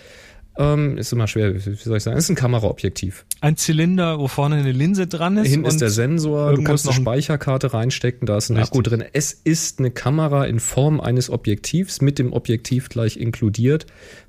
[0.59, 2.17] Ähm, ist immer schwer, wie soll ich sagen?
[2.17, 3.25] Es ist ein Kameraobjektiv.
[3.39, 5.47] Ein Zylinder, wo vorne eine Linse dran ist.
[5.47, 9.01] Hinten ist der Sensor, du kannst eine Speicherkarte reinstecken, da ist ein Akku drin.
[9.13, 13.85] Es ist eine Kamera in Form eines Objektivs mit dem Objektiv gleich inkludiert,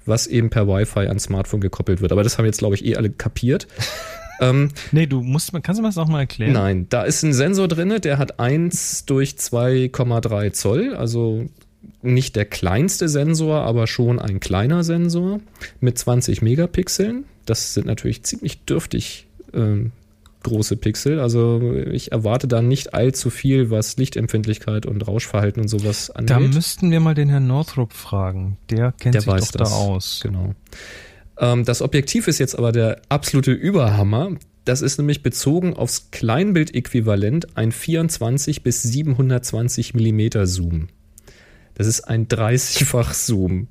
[0.06, 2.12] was eben per Wi-Fi ans Smartphone gekoppelt wird.
[2.12, 3.66] Aber das haben jetzt, glaube ich, eh alle kapiert.
[4.40, 6.52] ähm, Nee, du musst, kannst du mir das noch mal erklären?
[6.52, 11.48] Nein, da ist ein Sensor drin, der hat 1 durch 2,3 Zoll, also
[12.02, 15.40] nicht der kleinste Sensor, aber schon ein kleiner Sensor
[15.80, 17.24] mit 20 Megapixeln.
[17.46, 19.92] Das sind natürlich ziemlich dürftig ähm,
[20.42, 21.20] große Pixel.
[21.20, 26.30] Also ich erwarte da nicht allzu viel, was Lichtempfindlichkeit und Rauschverhalten und sowas angeht.
[26.30, 28.56] Da müssten wir mal den Herrn Northrop fragen.
[28.70, 29.70] Der kennt Der sich weiß doch das.
[29.70, 30.20] da aus.
[30.22, 30.54] Genau.
[31.38, 34.32] Ähm, das Objektiv ist jetzt aber der absolute Überhammer.
[34.64, 40.88] Das ist nämlich bezogen aufs Kleinbildäquivalent ein 24 bis 720 Millimeter Zoom.
[41.74, 43.68] Das ist ein 30-fach Zoom.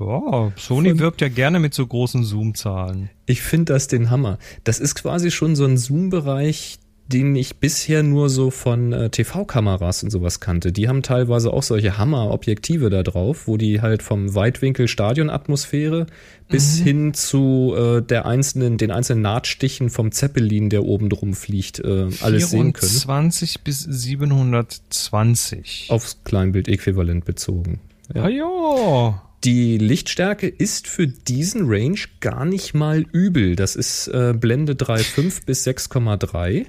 [0.00, 3.10] Ja, Sony Von- wirbt ja gerne mit so großen Zoom-Zahlen.
[3.26, 4.38] Ich finde das den Hammer.
[4.64, 10.02] Das ist quasi schon so ein Zoom-Bereich, den ich bisher nur so von äh, TV-Kameras
[10.02, 10.72] und sowas kannte.
[10.72, 16.06] Die haben teilweise auch solche Hammer-Objektive da drauf, wo die halt vom Weitwinkel Stadionatmosphäre
[16.48, 21.80] bis hin zu äh, der einzelnen, den einzelnen Nahtstichen vom Zeppelin, der oben drum fliegt,
[21.80, 22.90] äh, alles sehen können.
[22.90, 25.88] 24 bis 720.
[25.90, 27.80] Aufs Kleinbild-Äquivalent bezogen.
[28.14, 29.22] Ah ja.
[29.44, 33.56] Die Lichtstärke ist für diesen Range gar nicht mal übel.
[33.56, 36.64] Das ist äh, Blende 3,5 bis 6,3.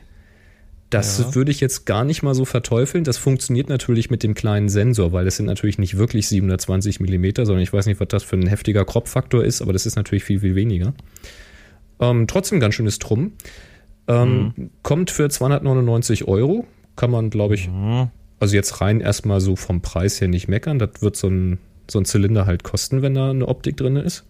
[0.98, 1.36] Das Ja.
[1.36, 3.04] würde ich jetzt gar nicht mal so verteufeln.
[3.04, 7.46] Das funktioniert natürlich mit dem kleinen Sensor, weil das sind natürlich nicht wirklich 720 Millimeter,
[7.46, 10.24] sondern ich weiß nicht, was das für ein heftiger Crop-Faktor ist, aber das ist natürlich
[10.24, 10.94] viel, viel weniger.
[12.00, 13.34] Ähm, trotzdem ganz schönes Trumm.
[14.08, 16.66] Ähm, Kommt für 299 Euro.
[16.96, 18.10] Kann man, glaube ich, Hm.
[18.40, 20.80] also jetzt rein erstmal so vom Preis her nicht meckern.
[20.80, 21.58] Das wird so ein,
[21.90, 24.24] so ein Zylinder halt kosten, wenn da eine Optik drin ist.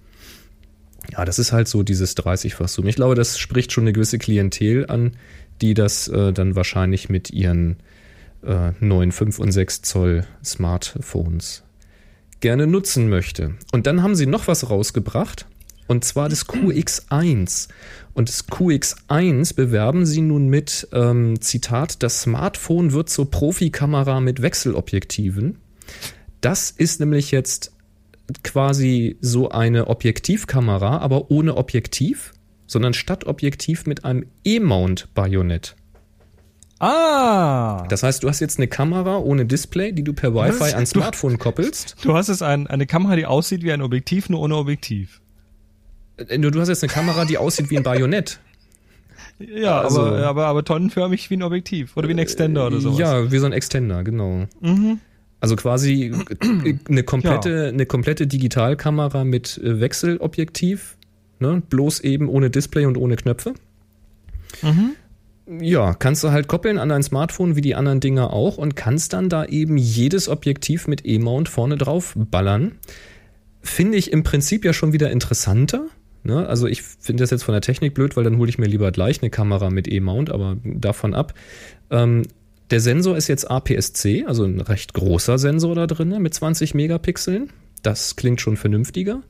[1.11, 2.87] Ja, das ist halt so dieses 30-fach Zoom.
[2.87, 5.11] Ich glaube, das spricht schon eine gewisse Klientel an,
[5.61, 7.77] die das äh, dann wahrscheinlich mit ihren
[8.43, 11.63] äh, neuen 5 und 6 Zoll Smartphones
[12.41, 13.55] gerne nutzen möchte.
[13.71, 15.47] Und dann haben sie noch was rausgebracht.
[15.87, 17.69] Und zwar das QX1.
[18.13, 24.41] Und das QX1 bewerben sie nun mit, ähm, Zitat, das Smartphone wird zur Profikamera mit
[24.41, 25.57] Wechselobjektiven.
[26.41, 27.71] Das ist nämlich jetzt
[28.43, 32.33] quasi so eine Objektivkamera, aber ohne Objektiv,
[32.67, 35.75] sondern statt Objektiv mit einem E-Mount-Bajonett.
[36.79, 37.85] Ah!
[37.89, 40.73] Das heißt, du hast jetzt eine Kamera ohne Display, die du per Wi-Fi Was?
[40.73, 41.95] ans Du- Smartphone koppelst.
[42.03, 45.21] Du hast jetzt ein, eine Kamera, die aussieht wie ein Objektiv, nur ohne Objektiv.
[46.17, 48.39] Äh, Du du hast jetzt eine Kamera, die aussieht wie ein Bajonett.
[49.39, 51.97] Ja, Also- aber, aber, aber tonnenförmig wie ein Objektiv.
[51.97, 52.99] Oder wie ein Extender oder sowas.
[52.99, 54.45] Ja, wie so ein Extender, genau.
[55.41, 56.13] Also quasi
[56.89, 60.94] eine komplette, eine komplette Digitalkamera mit äh, Wechselobjektiv,
[61.39, 61.61] ne?
[61.69, 63.53] bloß eben ohne Display und ohne Knöpfe.
[65.47, 69.13] Ja, kannst du halt koppeln an dein Smartphone wie die anderen Dinger auch und kannst
[69.13, 72.73] dann da eben jedes Objektiv mit E-Mount vorne drauf ballern.
[73.61, 75.85] Finde ich im Prinzip ja schon wieder interessanter.
[76.23, 76.47] Ne?
[76.47, 78.91] Also ich finde das jetzt von der Technik blöd, weil dann hole ich mir lieber
[78.91, 81.35] gleich eine Kamera mit E-Mount, aber davon ab.
[81.91, 82.23] Ähm,
[82.71, 87.51] der Sensor ist jetzt APS-C, also ein recht großer Sensor da drin mit 20 Megapixeln.
[87.83, 89.21] Das klingt schon vernünftiger.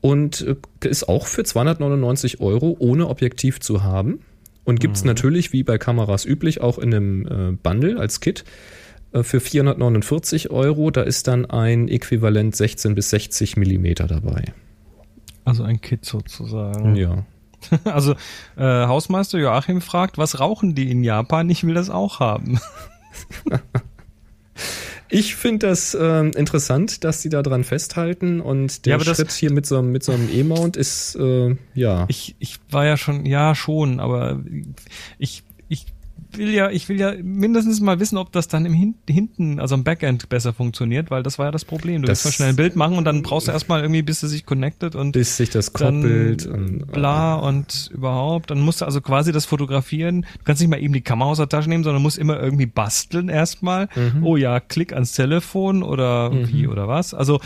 [0.00, 4.20] Und äh, ist auch für 299 Euro ohne Objektiv zu haben.
[4.64, 8.44] Und gibt es natürlich, wie bei Kameras üblich, auch in einem äh, Bundle als Kit
[9.12, 10.90] äh, für 449 Euro.
[10.90, 14.52] Da ist dann ein Äquivalent 16 bis 60 Millimeter dabei.
[15.44, 16.96] Also ein Kit sozusagen.
[16.96, 17.24] Ja.
[17.82, 18.12] Also
[18.56, 21.50] äh, Hausmeister Joachim fragt, was rauchen die in Japan?
[21.50, 22.60] Ich will das auch haben.
[25.10, 29.50] Ich finde das ähm, interessant, dass die da dran festhalten und der Ja, Schritt hier
[29.52, 32.04] mit so, einem- mit so einem E-Mount ist, äh, ja.
[32.08, 34.42] Ich, ich war ja schon, ja schon, aber
[35.18, 35.44] ich
[36.38, 39.74] will ja, ich will ja mindestens mal wissen, ob das dann im Hin hinten, also
[39.74, 42.02] am Backend besser funktioniert, weil das war ja das Problem.
[42.02, 44.22] Du Das- willst mal schnell ein Bild machen und dann brauchst du erstmal irgendwie, bis
[44.22, 46.46] es sich connected und bis sich das koppelt.
[46.46, 48.50] und, bla und überhaupt.
[48.50, 50.22] Dann musst du also quasi das fotografieren.
[50.38, 52.66] Du kannst nicht mal eben die Kamera aus der Tasche nehmen, sondern musst immer irgendwie
[52.66, 53.88] basteln erstmal.
[53.94, 54.24] Mhm.
[54.24, 57.12] Oh ja, klick ans Telefon oder wie oder was.
[57.14, 57.40] Also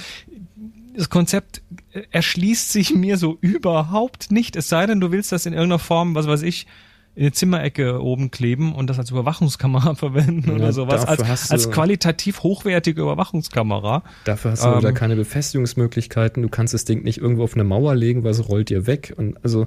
[0.95, 4.57] das Konzept äh, erschließt sich mir so überhaupt nicht.
[4.57, 6.67] Es sei denn, du willst das in irgendeiner Form, was weiß ich,
[7.15, 11.05] in die Zimmerecke oben kleben und das als Überwachungskamera verwenden Ja, oder sowas.
[11.05, 14.03] Als, als qualitativ hochwertige Überwachungskamera.
[14.25, 14.95] Dafür hast du da Ähm.
[14.95, 16.43] keine Befestigungsmöglichkeiten.
[16.43, 19.13] Du kannst das Ding nicht irgendwo auf eine Mauer legen, weil es rollt dir weg.
[19.17, 19.67] Und also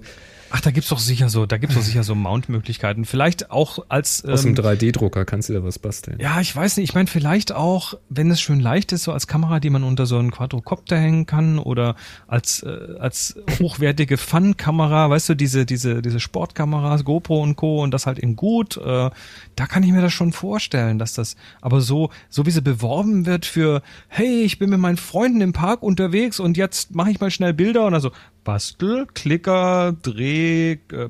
[0.57, 3.03] Ach, da gibt's doch sicher so, da gibt's doch sicher so Mount-Möglichkeiten.
[3.03, 6.17] Vielleicht auch als aus ähm, einem 3D-Drucker kannst du da was basteln.
[6.21, 6.87] Ja, ich weiß nicht.
[6.91, 10.05] Ich meine, vielleicht auch, wenn es schön leicht ist, so als Kamera, die man unter
[10.05, 16.01] so einen Quadrocopter hängen kann oder als äh, als hochwertige Fun-Kamera, weißt du, diese diese
[16.01, 17.83] diese Sportkameras, GoPro und Co.
[17.83, 18.77] und das halt in gut.
[18.77, 19.09] Äh,
[19.57, 21.35] da kann ich mir das schon vorstellen, dass das.
[21.59, 25.51] Aber so so wie sie beworben wird für, hey, ich bin mit meinen Freunden im
[25.51, 28.11] Park unterwegs und jetzt mache ich mal schnell Bilder und also
[28.45, 30.77] Bastel, Klicker, Dreh.
[30.91, 31.09] Äh,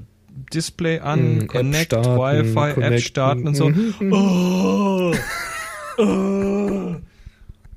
[0.53, 2.99] Display an, Mm, Connect, App starten, Wi-Fi, App connecten.
[3.01, 3.69] starten und so.
[3.69, 4.13] Mhm, mhm.
[4.13, 5.13] Oh,
[5.97, 6.95] oh,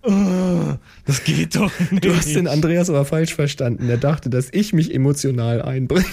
[0.02, 0.74] oh,
[1.06, 2.04] das geht doch nicht.
[2.04, 3.88] Du hast den Andreas aber falsch verstanden.
[3.88, 6.04] Er dachte, dass ich mich emotional einbringe.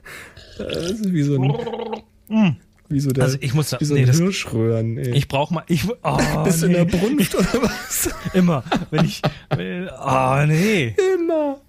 [0.58, 2.58] Das ist wie so ein,
[2.93, 4.97] wie so der, Also ich muss da- wie so nee, ein Hirschröhren.
[4.97, 5.12] Ey.
[5.15, 5.63] Ich brauch mal.
[5.67, 6.77] Ich, oh, Bist du in nee.
[6.77, 8.10] der Brunft oder was?
[8.34, 9.21] Immer, wenn ich.
[9.56, 10.95] wenn- Ah, nee.
[11.15, 11.60] Immer.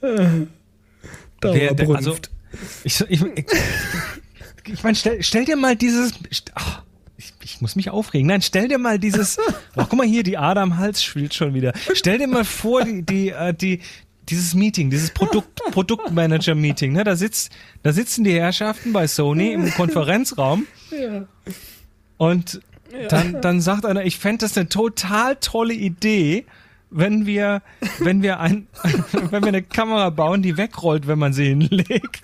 [0.00, 0.46] Wer-
[1.42, 1.96] der- Dauerbrunft.
[1.96, 2.16] also-
[2.84, 3.44] Ich, ich, ich,
[4.66, 6.12] ich meine, stell, stell dir mal dieses.
[6.54, 6.82] ach,
[7.16, 8.26] ich, ich muss mich aufregen.
[8.28, 9.38] Nein, stell dir mal dieses.
[9.76, 11.72] Oh, guck mal hier, die Ader am Hals spielt schon wieder.
[11.94, 13.80] Stell dir mal vor, die, die, äh, die,
[14.28, 17.04] dieses Meeting, dieses Produkt, Produktmanager-Meeting, ne?
[17.04, 20.66] Da sitzt, da sitzen die Herrschaften bei Sony im Konferenzraum.
[22.16, 22.60] Und
[23.08, 26.46] dann, dann sagt einer, ich fände das eine total tolle Idee,
[26.90, 27.62] wenn wir,
[27.98, 28.68] wenn wir ein,
[29.30, 32.22] wenn wir eine Kamera bauen, die wegrollt, wenn man sie hinlegt.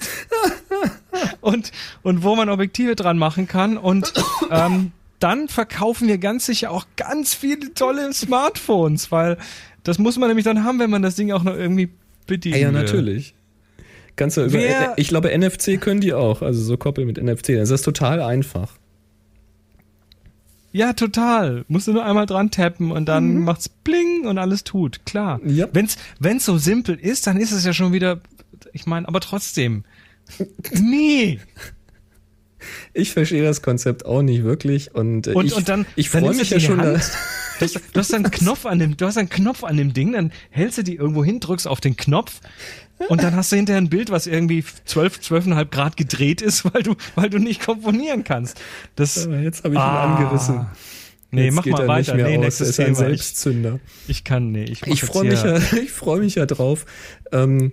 [1.41, 3.77] Und, und wo man Objektive dran machen kann.
[3.77, 4.13] Und
[4.51, 9.39] ähm, dann verkaufen wir ganz sicher auch ganz viele tolle Smartphones, weil
[9.91, 11.91] das muss man nämlich dann haben, wenn man das Ding auch noch irgendwie
[12.27, 12.81] bedienen Ja, ja, will.
[12.81, 13.35] natürlich.
[14.17, 16.43] Kannst du über, ich glaube, NFC können die auch.
[16.43, 17.57] Also so koppeln mit NFC.
[17.57, 18.73] Das ist total einfach.
[20.73, 21.65] Ja, total.
[21.69, 25.05] Musst du nur einmal dran tappen und dann macht's bling und alles tut.
[25.05, 25.41] Klar.
[25.45, 25.67] Ja.
[25.73, 28.21] Wenn's, wenn's so simpel ist, dann ist es ja schon wieder,
[28.73, 29.85] ich meine, aber trotzdem.
[30.73, 31.41] Nee.
[32.93, 36.35] Ich verstehe das Konzept auch nicht wirklich und, äh, Und, ich, und dann, ich freue
[36.35, 36.81] mich ja schon.
[36.81, 37.03] Hand,
[37.59, 40.13] Du hast, du hast einen Knopf an dem, du hast einen Knopf an dem Ding,
[40.13, 42.41] dann hältst du die irgendwo hin, drückst auf den Knopf
[43.09, 46.83] und dann hast du hinterher ein Bild, was irgendwie 12, 12,5 Grad gedreht ist, weil
[46.83, 48.59] du, weil du nicht komponieren kannst.
[48.97, 50.17] Das, Aber jetzt habe ich ihn Ah.
[50.17, 50.67] angerissen.
[51.33, 52.15] Nee, Jetzt mach mal er weiter.
[52.15, 52.45] Nicht mehr Nee, aus.
[52.45, 52.99] nächstes ist ein Thema.
[53.01, 53.79] Ich- Selbstzünder.
[54.09, 54.65] Ich kann, nee.
[54.65, 56.87] Ich, Ich freue mich, ja, ich freu mich ja drauf.
[57.31, 57.73] Ähm,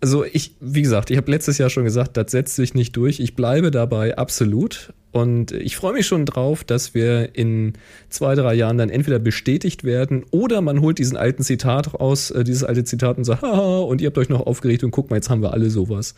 [0.00, 3.18] also ich, wie gesagt, ich habe letztes Jahr schon gesagt, das setzt sich nicht durch.
[3.20, 4.92] Ich bleibe dabei absolut.
[5.10, 7.72] Und ich freue mich schon drauf, dass wir in
[8.08, 12.44] zwei, drei Jahren dann entweder bestätigt werden oder man holt diesen alten Zitat raus, äh,
[12.44, 15.16] dieses alte Zitat und sagt, haha, und ihr habt euch noch aufgeregt und guck mal,
[15.16, 16.14] jetzt haben wir alle sowas.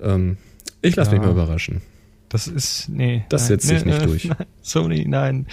[0.00, 0.36] Ähm,
[0.80, 1.82] ich lasse mich mal überraschen.
[2.30, 3.24] Das ist, nee.
[3.28, 4.24] Das nein, setzt sich nicht durch.
[4.28, 5.46] Nein, Sony, nein.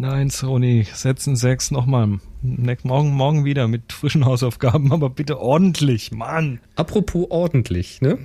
[0.00, 2.20] Nein, Sony, setzen sechs nochmal.
[2.40, 6.58] Morgen, morgen wieder mit frischen Hausaufgaben, aber bitte ordentlich, Mann.
[6.74, 8.16] Apropos ordentlich, ne?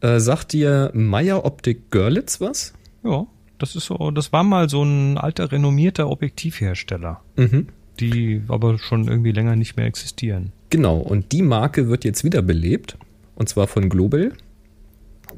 [0.00, 2.74] Äh, sagt dir Meyer Optik Görlitz was?
[3.04, 7.68] Ja, das ist so, das war mal so ein alter, renommierter Objektivhersteller, Mhm.
[8.00, 10.50] die aber schon irgendwie länger nicht mehr existieren.
[10.70, 12.98] Genau, und die Marke wird jetzt wiederbelebt.
[13.36, 14.32] Und zwar von Global.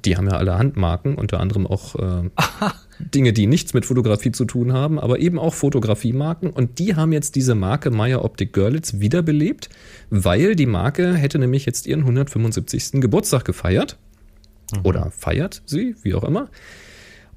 [0.05, 2.31] Die haben ja alle Handmarken, unter anderem auch äh,
[2.99, 6.51] Dinge, die nichts mit Fotografie zu tun haben, aber eben auch Fotografiemarken.
[6.51, 9.69] Und die haben jetzt diese Marke Meyer Optik Görlitz wiederbelebt,
[10.11, 13.01] weil die Marke hätte nämlich jetzt ihren 175.
[13.01, 13.99] Geburtstag gefeiert.
[14.83, 16.49] Oder feiert sie, wie auch immer.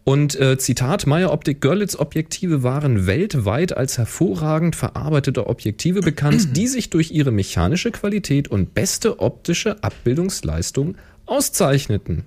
[0.05, 6.67] Und äh, Zitat, Meyer Optik Görlitz Objektive waren weltweit als hervorragend verarbeitete Objektive bekannt, die
[6.67, 12.23] sich durch ihre mechanische Qualität und beste optische Abbildungsleistung auszeichneten.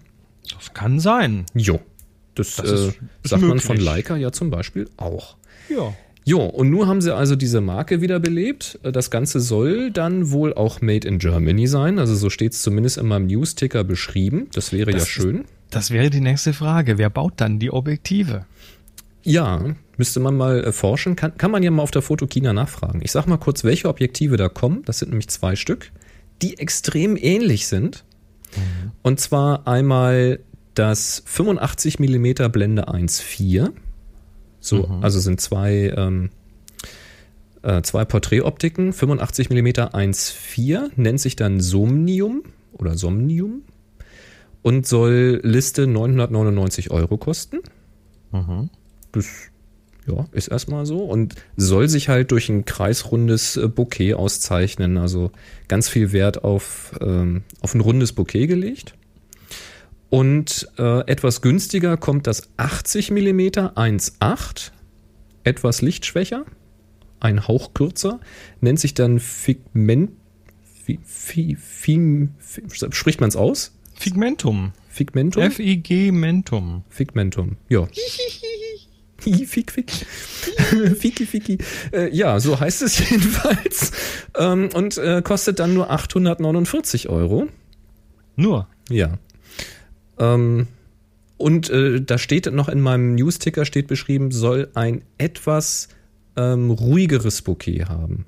[0.56, 1.46] Das kann sein.
[1.54, 1.80] Jo.
[2.34, 2.86] Das, Das äh, ist-
[3.22, 3.86] ist sagt man von möglich.
[3.86, 5.36] Leica ja zum Beispiel auch.
[5.68, 5.94] Ja.
[6.24, 8.78] Jo, und nun haben sie also diese Marke wiederbelebt.
[8.82, 11.98] Das Ganze soll dann wohl auch Made in Germany sein.
[11.98, 14.48] Also so steht es zumindest in meinem Newsticker beschrieben.
[14.52, 15.44] Das wäre ja Das ist- schön.
[15.70, 16.98] Das wäre die nächste Frage.
[16.98, 18.44] Wer baut dann die Objektive?
[19.22, 21.16] Ja, müsste man mal äh, forschen.
[21.16, 23.00] Kann, kann man ja mal auf der Fotokina nachfragen.
[23.02, 24.82] Ich sag mal kurz, welche Objektive da kommen.
[24.84, 25.90] Das sind nämlich zwei Stück,
[26.40, 28.04] die extrem ähnlich sind.
[29.02, 30.40] Und zwar einmal
[30.74, 33.72] das 85 mm Blende 1.4.
[34.60, 36.30] So, also sind zwei, ähm,
[37.62, 38.92] äh, zwei Porträtoptiken.
[38.92, 43.62] 85 mm 1.4 nennt sich dann Somnium oder Somnium
[44.62, 47.58] und soll Liste 999 Euro kosten.
[49.12, 49.26] Das
[50.08, 54.96] ja, ist erstmal so und soll sich halt durch ein kreisrundes äh, Bouquet auszeichnen.
[54.96, 55.30] Also
[55.68, 58.94] ganz viel Wert auf, ähm, auf ein rundes Bouquet gelegt.
[60.10, 64.70] Und äh, etwas günstiger kommt das 80 mm 1.8,
[65.44, 66.46] etwas lichtschwächer,
[67.20, 68.20] ein Hauch kürzer,
[68.60, 70.12] nennt sich dann Figment.
[70.84, 73.74] Fi, fi, fi, fi, spricht man es aus?
[73.94, 74.72] Figmentum.
[74.88, 75.42] Figmentum?
[75.42, 76.84] F-I-G-Mentum.
[76.88, 77.86] Figmentum, ja.
[79.46, 79.90] Fik, fik.
[80.98, 81.58] Fiki, fiki.
[81.92, 83.92] Äh, ja, so heißt es jedenfalls.
[84.36, 87.48] Ähm, und äh, kostet dann nur 849 Euro.
[88.36, 88.68] Nur.
[88.90, 89.18] Ja.
[90.18, 90.66] Ähm,
[91.36, 95.88] und äh, da steht noch in meinem Newsticker steht beschrieben, soll ein etwas
[96.36, 98.26] ähm, ruhigeres Bouquet haben.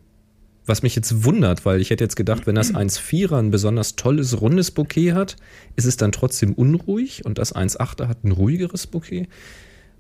[0.67, 4.41] Was mich jetzt wundert, weil ich hätte jetzt gedacht, wenn das 1,4er ein besonders tolles,
[4.41, 5.37] rundes Bouquet hat,
[5.75, 9.27] ist es dann trotzdem unruhig und das 1,8er hat ein ruhigeres Bouquet.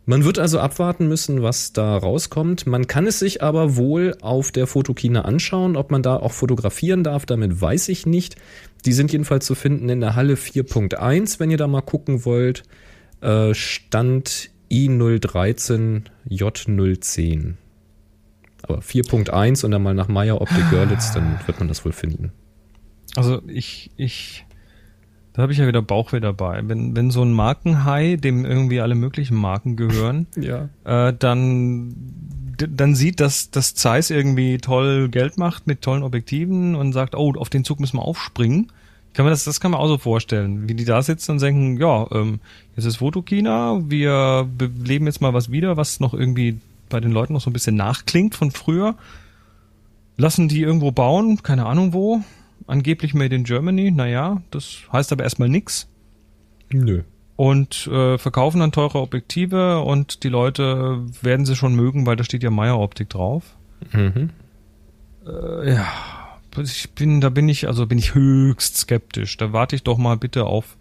[0.06, 2.66] Man wird also abwarten müssen, was da rauskommt.
[2.66, 5.76] Man kann es sich aber wohl auf der Fotokina anschauen.
[5.76, 8.36] Ob man da auch fotografieren darf, damit weiß ich nicht.
[8.86, 12.62] Die sind jedenfalls zu finden in der Halle 4.1, wenn ihr da mal gucken wollt.
[13.20, 17.54] Äh, Stand I013 J010.
[18.62, 22.32] Aber 4.1 und dann mal nach Meyer Optik Görlitz, dann wird man das wohl finden.
[23.16, 24.44] Also ich, ich,
[25.40, 26.60] da habe ich ja wieder Bauchweh dabei.
[26.66, 30.68] Wenn, wenn so ein Markenhai, dem irgendwie alle möglichen Marken gehören, Ja.
[30.84, 31.94] äh, dann,
[32.58, 37.32] dann sieht, dass, dass Zeiss irgendwie toll Geld macht mit tollen Objektiven und sagt, oh,
[37.38, 38.70] auf den Zug müssen wir aufspringen.
[39.14, 41.78] Kann man das, das kann man auch so vorstellen, wie die da sitzen und denken,
[41.80, 42.40] ja, ähm,
[42.76, 46.58] jetzt ist Fotokina, wir beleben jetzt mal was wieder, was noch irgendwie
[46.90, 48.94] bei den Leuten noch so ein bisschen nachklingt von früher.
[50.18, 52.20] Lassen die irgendwo bauen, keine Ahnung wo.
[52.66, 55.88] Angeblich made in Germany, naja, das heißt aber erstmal nix.
[56.72, 57.02] Nö.
[57.36, 62.24] Und äh, verkaufen dann teure Objektive und die Leute werden sie schon mögen, weil da
[62.24, 63.56] steht ja Meyer Optik drauf.
[63.92, 64.30] Mhm.
[65.26, 65.88] Äh, ja,
[66.58, 69.36] ich bin, da bin ich, also bin ich höchst skeptisch.
[69.36, 70.76] Da warte ich doch mal bitte auf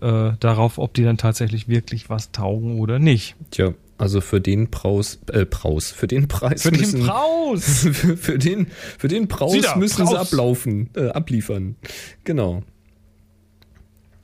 [0.00, 3.36] äh, darauf, ob die dann tatsächlich wirklich was taugen oder nicht.
[3.50, 7.86] Tja, also für den Praus, äh, Praus, für den Preis Für den müssen, Braus!
[7.92, 8.68] für, für den,
[8.98, 10.32] für den Praus Sieh da, müssen sie Praus.
[10.32, 11.76] ablaufen, äh, abliefern.
[12.24, 12.62] Genau.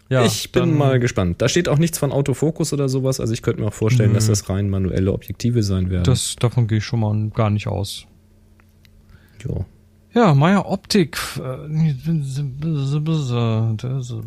[0.09, 1.43] Ja, ich bin mal gespannt.
[1.43, 3.20] Da steht auch nichts von Autofokus oder sowas.
[3.20, 4.14] Also ich könnte mir auch vorstellen, Nö.
[4.14, 6.05] dass das rein manuelle Objektive sein werden.
[6.05, 8.07] Das, davon gehe ich schon mal gar nicht aus.
[9.45, 9.64] jo.
[10.15, 11.19] Ja, Meyer Optik.
[11.39, 11.91] äh,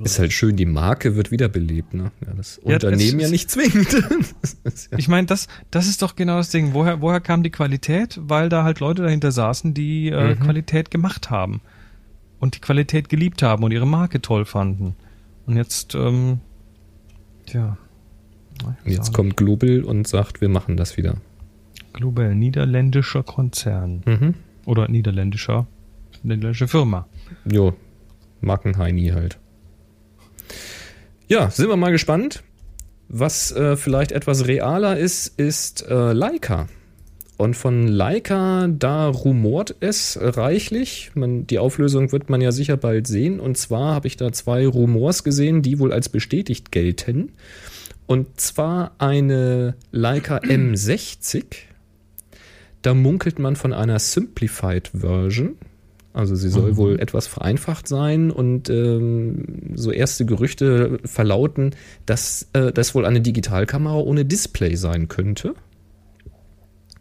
[0.04, 2.12] Ist halt schön, die Marke wird wiederbelebt, ne?
[2.26, 3.94] Ja, das Ja, Unternehmen das ja nicht zwingend.
[3.94, 6.74] Ja- Ich meine, das, das ist doch genau das Ding.
[6.74, 8.20] Woher, woher kam die Qualität?
[8.22, 10.40] Weil da halt Leute dahinter saßen, die äh, Mhm.
[10.42, 11.62] Qualität gemacht haben.
[12.40, 14.96] Und die Qualität geliebt haben und ihre Marke toll fanden.
[15.46, 16.40] Und jetzt, ähm,
[17.46, 17.78] tja.
[18.86, 21.16] Jetzt kommt Global und sagt, wir machen das wieder.
[21.94, 24.02] Global, niederländischer Konzern.
[24.06, 24.34] Mhm.
[24.66, 25.66] Oder niederländischer,
[26.28, 27.08] niederländische Firma.
[27.50, 27.74] Jo,
[28.42, 29.38] Markenheini halt.
[31.28, 32.44] Ja, sind wir mal gespannt.
[33.10, 36.68] Was äh, vielleicht etwas realer ist, ist äh, Leica.
[37.38, 41.12] Und von Leica, da rumort es reichlich.
[41.14, 43.40] Man, die Auflösung wird man ja sicher bald sehen.
[43.40, 47.34] Und zwar habe ich da zwei Rumors gesehen, die wohl als bestätigt gelten.
[48.08, 51.46] Und zwar eine Leica M60.
[52.82, 55.58] Da munkelt man von einer Simplified Version.
[56.18, 61.76] Also sie soll wohl etwas vereinfacht sein und ähm, so erste Gerüchte verlauten,
[62.08, 65.54] dass äh, das wohl eine Digitalkamera ohne Display sein könnte.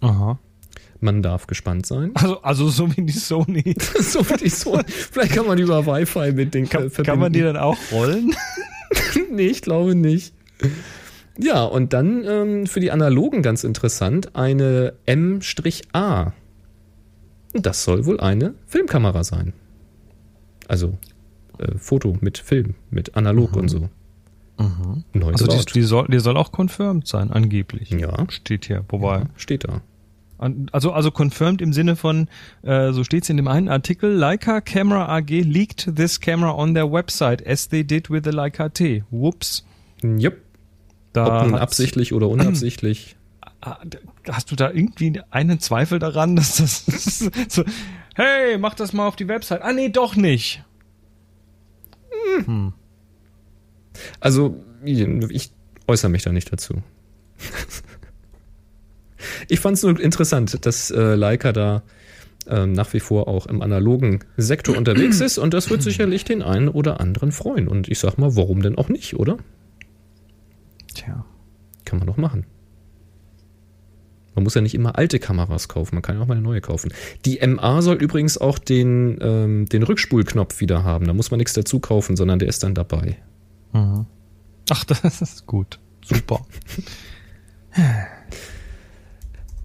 [0.00, 0.38] Aha.
[1.00, 2.10] Man darf gespannt sein.
[2.12, 3.74] Also, also so wie die Sony.
[4.00, 4.78] so wie die so.
[4.86, 8.36] Vielleicht kann man über Wi-Fi mit den Kann, kann man die dann auch rollen?
[9.30, 10.34] nee, ich glaube nicht.
[11.38, 16.34] Ja, und dann ähm, für die Analogen ganz interessant, eine M-A.
[17.62, 19.52] Das soll wohl eine Filmkamera sein.
[20.68, 20.98] Also
[21.58, 23.88] äh, Foto mit Film, mit Analog und so.
[25.12, 27.90] Neues Also die, die, soll, die soll auch confirmed sein, angeblich.
[27.90, 28.26] Ja.
[28.30, 28.84] Steht hier.
[28.88, 29.24] Wobei.
[29.36, 29.82] Steht da.
[30.38, 32.28] Also, also confirmed im Sinne von,
[32.62, 36.74] äh, so steht es in dem einen Artikel, Leica Camera AG leaked this camera on
[36.74, 39.02] their website, as they did with the Leica T.
[39.10, 39.64] Whoops.
[40.02, 40.34] Jupp.
[41.14, 43.15] Da Ob nun absichtlich oder unabsichtlich.
[43.66, 43.80] Ah,
[44.28, 46.86] Hast du da irgendwie einen Zweifel daran, dass das
[47.48, 47.64] so,
[48.14, 49.62] hey, mach das mal auf die Website.
[49.62, 50.64] Ah, nee, doch nicht.
[54.20, 55.50] Also, ich
[55.88, 56.80] äußere mich da nicht dazu.
[59.48, 61.82] ich fand es nur interessant, dass äh, Leica da
[62.46, 66.42] ähm, nach wie vor auch im analogen Sektor unterwegs ist und das wird sicherlich den
[66.42, 67.66] einen oder anderen freuen.
[67.66, 69.38] Und ich sag mal, warum denn auch nicht, oder?
[70.94, 71.24] Tja.
[71.84, 72.46] Kann man doch machen.
[74.36, 76.60] Man muss ja nicht immer alte Kameras kaufen, man kann ja auch mal eine neue
[76.60, 76.92] kaufen.
[77.24, 81.06] Die MA soll übrigens auch den, ähm, den Rückspulknopf wieder haben.
[81.06, 83.16] Da muss man nichts dazu kaufen, sondern der ist dann dabei.
[84.70, 85.80] Ach, das ist gut.
[86.04, 86.46] Super.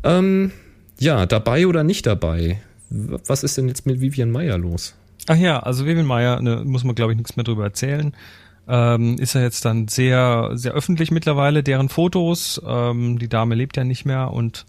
[0.03, 0.51] Ähm,
[0.99, 2.59] ja, dabei oder nicht dabei?
[2.89, 4.95] Was ist denn jetzt mit Vivian Meyer los?
[5.27, 8.13] Ach ja, also Vivian Meyer, ne, muss man glaube ich nichts mehr drüber erzählen.
[8.73, 12.61] Ähm, ist ja jetzt dann sehr, sehr öffentlich mittlerweile, deren Fotos.
[12.65, 14.65] Ähm, die Dame lebt ja nicht mehr und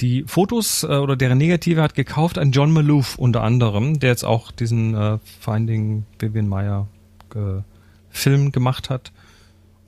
[0.00, 4.24] die Fotos äh, oder deren Negative hat gekauft ein John Maloof unter anderem, der jetzt
[4.24, 6.88] auch diesen äh, Finding Vivian Meyer
[7.36, 7.62] äh,
[8.10, 9.12] Film gemacht hat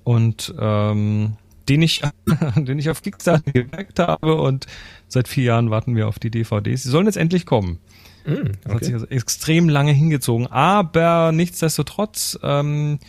[0.05, 1.33] und ähm,
[1.69, 2.03] den ich,
[2.55, 4.67] den ich auf Kickstarter gemerkt habe und
[5.09, 6.85] seit vier Jahren warten wir auf die DVDs.
[6.85, 7.81] Sie sollen jetzt endlich kommen.
[8.27, 10.47] Hm, Das hat sich also extrem lange hingezogen.
[10.47, 13.01] Aber nichtsdestotrotz, ähm,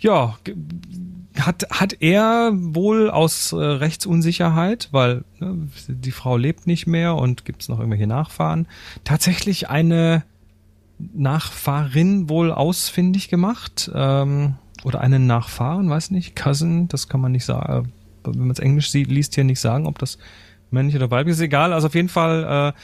[0.00, 0.36] ja,
[1.38, 7.44] hat, hat er wohl aus äh, Rechtsunsicherheit, weil ne, die Frau lebt nicht mehr und
[7.44, 8.66] gibt es noch irgendwelche Nachfahren,
[9.04, 10.24] tatsächlich eine
[10.98, 13.90] Nachfahrin wohl ausfindig gemacht.
[13.94, 17.92] Ähm, oder einen Nachfahren, weiß nicht, Cousin, das kann man nicht sagen.
[18.24, 20.18] Wenn man es Englisch sieht, liest hier nicht sagen, ob das
[20.70, 21.40] männlich oder weiblich ist.
[21.40, 22.80] Egal, also auf jeden Fall äh,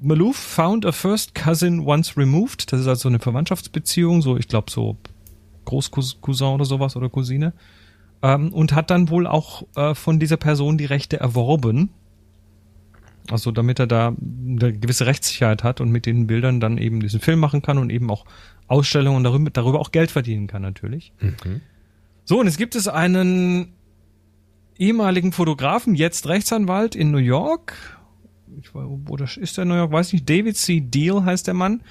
[0.00, 2.72] Maloof found a first cousin once removed.
[2.72, 4.96] Das ist also eine Verwandtschaftsbeziehung, so ich glaube so
[5.66, 7.52] Großcousin oder sowas oder Cousine.
[8.22, 11.90] Ähm, und hat dann wohl auch äh, von dieser Person die Rechte erworben.
[13.30, 17.20] Also damit er da eine gewisse Rechtssicherheit hat und mit den Bildern dann eben diesen
[17.20, 18.24] Film machen kann und eben auch
[18.68, 21.12] Ausstellungen und darüber, darüber auch Geld verdienen kann natürlich.
[21.20, 21.60] Mhm.
[22.24, 23.74] So, und jetzt gibt es einen
[24.78, 27.74] ehemaligen Fotografen, jetzt Rechtsanwalt in New York.
[28.60, 29.92] Ich, weiß, wo das ist der in New York?
[29.92, 30.28] Weiß nicht.
[30.28, 30.80] David C.
[30.80, 31.82] Deal heißt der Mann.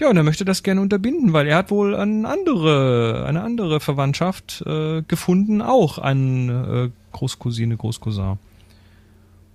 [0.00, 3.78] Ja, und er möchte das gerne unterbinden, weil er hat wohl eine andere, eine andere
[3.78, 8.38] Verwandtschaft äh, gefunden, auch eine äh, Großcousine, Großcousin.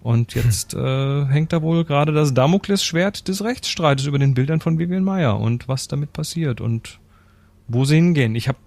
[0.04, 4.80] Und jetzt äh, hängt da wohl gerade das Damoklesschwert des Rechtsstreites über den Bildern von
[4.80, 7.00] Vivian Meyer und was damit passiert und
[7.68, 8.36] wo sie hingehen.
[8.36, 8.60] Ich habe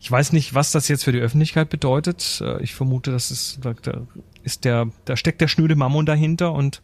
[0.00, 2.40] ich weiß nicht, was das jetzt für die Öffentlichkeit bedeutet.
[2.44, 3.74] Äh, Ich vermute, das ist, da
[4.42, 6.82] ist der, da steckt der schnöde Mammon dahinter und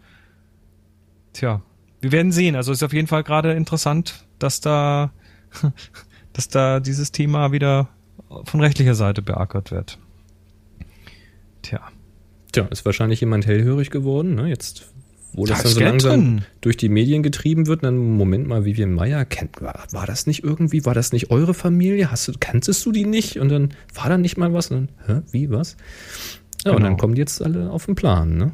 [1.32, 1.60] tja,
[2.04, 2.54] wir werden sehen.
[2.54, 5.10] Also ist auf jeden Fall gerade interessant, dass da,
[6.32, 7.88] dass da dieses Thema wieder
[8.44, 9.98] von rechtlicher Seite beackert wird.
[11.62, 11.80] Tja.
[12.52, 14.34] Tja, ist wahrscheinlich jemand hellhörig geworden.
[14.36, 14.48] Ne?
[14.48, 14.90] Jetzt
[15.36, 16.44] wo das Da dann so Geld langsam drin.
[16.60, 17.82] durch die Medien getrieben wird.
[17.82, 21.54] Dann, Moment mal, Vivian Meyer, kennt, war, war das nicht irgendwie, war das nicht eure
[21.54, 22.12] Familie?
[22.12, 23.40] Hast du, kanntest du die nicht?
[23.40, 24.70] Und dann war da nicht mal was?
[24.70, 25.76] Und dann, hä, wie, was?
[26.64, 26.88] Ja, und Genau.
[26.90, 28.52] dann kommen die jetzt alle auf den Plan, ne?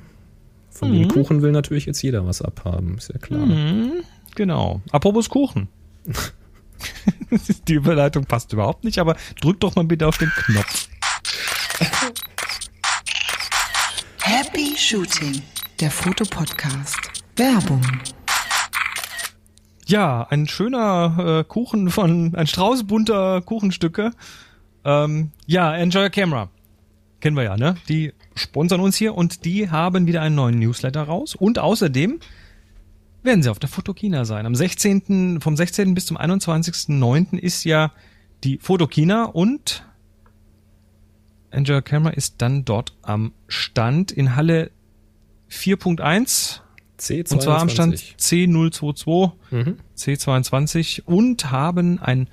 [0.80, 3.44] Von dem Kuchen will natürlich jetzt jeder was abhaben, ist ja klar.
[3.44, 4.02] Mhm,
[4.34, 4.80] genau.
[4.92, 5.68] Apropos Kuchen.
[7.68, 10.88] Die Überleitung passt überhaupt nicht, aber drück doch mal bitte auf den Knopf.
[14.22, 15.42] Happy Shooting,
[15.80, 16.98] der Fotopodcast.
[17.36, 17.82] Werbung.
[19.86, 24.12] Ja, ein schöner äh, Kuchen von, ein Strauß bunter Kuchenstücke.
[24.86, 26.48] Ähm, ja, Enjoy Your Camera.
[27.20, 27.76] Kennen wir ja, ne?
[27.88, 31.34] Die sponsern uns hier und die haben wieder einen neuen Newsletter raus.
[31.34, 32.18] Und außerdem
[33.22, 34.46] werden sie auf der Fotokina sein.
[34.46, 35.94] Am 16., vom 16.
[35.94, 37.38] bis zum 21.09.
[37.38, 37.92] ist ja
[38.44, 39.84] die Fotokina und
[41.54, 44.70] Your Camera ist dann dort am Stand in Halle
[45.50, 46.60] 4.1
[46.98, 47.32] C22.
[47.32, 49.76] und zwar am Stand C022, Mhm.
[49.96, 52.28] C22 und haben ein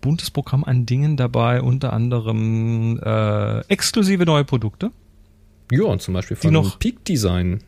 [0.00, 4.90] buntes Programm an Dingen dabei, unter anderem äh, exklusive neue Produkte.
[5.70, 7.60] Ja, und zum Beispiel von noch- Peak Design.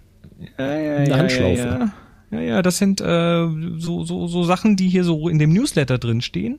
[0.58, 1.90] Ja, ja, Eine Handschlaufe.
[2.32, 3.46] Ja, ja, ja das sind äh,
[3.78, 6.58] so, so, so Sachen, die hier so in dem Newsletter drin stehen.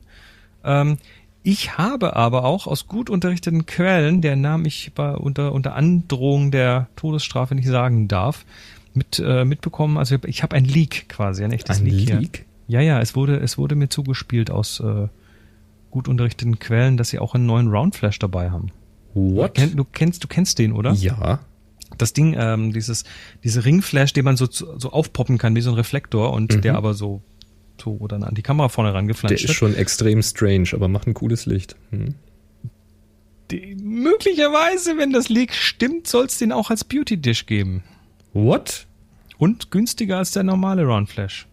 [0.64, 0.96] Ähm,
[1.42, 6.50] ich habe aber auch aus gut unterrichteten Quellen, der Namen ich bei, unter, unter Androhung
[6.50, 8.46] der Todesstrafe nicht sagen darf,
[8.94, 12.20] mit, äh, mitbekommen, also ich habe ein Leak quasi, ein echtes Ein Leak, hier.
[12.20, 12.46] Leak?
[12.66, 15.08] Ja, ja, es wurde, es wurde mir zugespielt aus äh,
[15.94, 18.72] gut unterrichteten Quellen, dass sie auch einen neuen Roundflash dabei haben.
[19.14, 19.56] What?
[19.76, 20.92] Du kennst, du kennst den, oder?
[20.92, 21.38] Ja.
[21.98, 23.04] das Ding, ähm, dieses,
[23.44, 26.94] diese Ringflash, den man so, so aufpoppen kann, wie so ein Reflektor und der aber
[26.94, 27.22] so,
[27.80, 29.56] so dann an die Kamera vorne Der rangeflanscht ist wird.
[29.56, 31.76] schon extrem strange, aber macht ein cooles Licht.
[31.90, 32.16] Hm.
[33.52, 37.84] Die, möglicherweise, wenn das Leak stimmt, soll es den auch als Beauty Dish geben.
[38.32, 38.88] What?
[39.38, 41.46] Und günstiger als der normale Roundflash.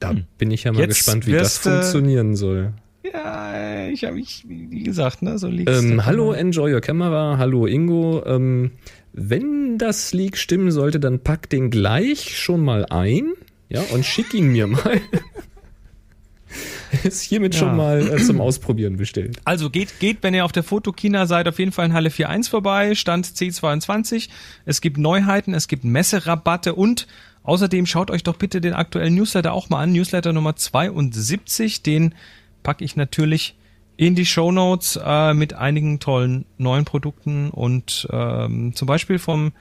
[0.00, 0.88] Da bin ich ja mal Hm.
[0.88, 2.72] Jetzt gespannt, wie das funktionieren soll.
[3.12, 5.70] Ja, ich habe ich, wie gesagt, ne, so Leaks.
[5.72, 7.38] da Ähm, hallo, Enjoy Your Camera.
[7.38, 8.22] Hallo, Ingo.
[8.26, 8.72] Ähm,
[9.12, 13.32] wenn das Leak stimmen sollte, dann pack den gleich schon mal ein.
[13.70, 15.00] Ja, und schick ihn mir mal.
[17.04, 17.60] Ist hiermit Ja.
[17.60, 19.38] schon mal äh, zum Ausprobieren bestellt.
[19.44, 22.48] Also geht, geht, wenn ihr auf der Fotokina seid, auf jeden Fall in Halle 4.1
[22.48, 24.28] vorbei, Stand C22.
[24.64, 27.06] Es gibt Neuheiten, es gibt Messerabatte und
[27.48, 29.92] außerdem schaut euch doch bitte den aktuellen Newsletter auch mal an.
[29.92, 32.14] Newsletter Nummer 72, den
[32.62, 33.56] packe ich natürlich
[33.96, 39.52] in die Shownotes äh, mit einigen tollen neuen Produkten und ähm, zum Beispiel vom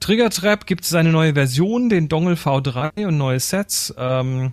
[0.00, 4.52] Trigger Trap gibt es eine neue Version, den Dongle V3 und neue Sets, ähm,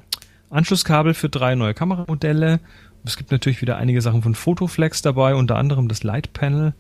[0.50, 2.60] Anschlusskabel für drei neue Kameramodelle.
[3.06, 6.74] Es gibt natürlich wieder einige Sachen von Photoflex dabei, unter anderem das Light Panel,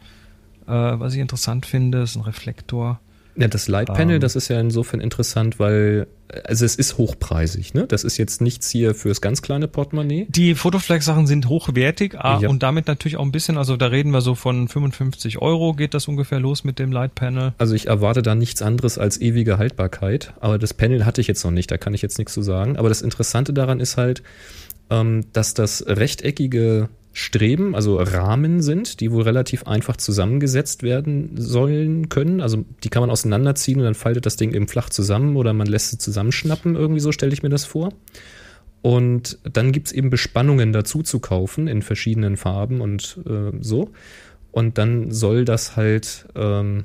[0.65, 2.99] äh, was ich interessant finde, ist ein Reflektor.
[3.37, 4.21] Ja, das Light Panel, Ähm.
[4.21, 6.07] das ist ja insofern interessant, weil,
[6.45, 7.85] also es ist hochpreisig, ne?
[7.85, 10.25] Das ist jetzt nichts hier fürs ganz kleine Portemonnaie.
[10.29, 12.47] Die Photoflex-Sachen sind hochwertig ah, Ja.
[12.49, 15.93] und damit natürlich auch ein bisschen, also da reden wir so von 55 Euro, geht
[15.93, 17.53] das ungefähr los mit dem Light Panel.
[17.57, 21.43] Also ich erwarte da nichts anderes als ewige Haltbarkeit, aber das Panel hatte ich jetzt
[21.43, 22.77] noch nicht, da kann ich jetzt nichts zu sagen.
[22.77, 24.23] Aber das Interessante daran ist halt,
[24.89, 32.09] ähm, dass das rechteckige Streben, also Rahmen sind, die wohl relativ einfach zusammengesetzt werden sollen
[32.09, 32.41] können.
[32.41, 35.65] Also die kann man auseinanderziehen und dann faltet das Ding eben flach zusammen oder man
[35.65, 37.93] lässt es zusammenschnappen, irgendwie so stelle ich mir das vor.
[38.81, 43.91] Und dann gibt's eben Bespannungen dazu zu kaufen in verschiedenen Farben und äh, so.
[44.51, 46.83] Und dann soll das halt ähm,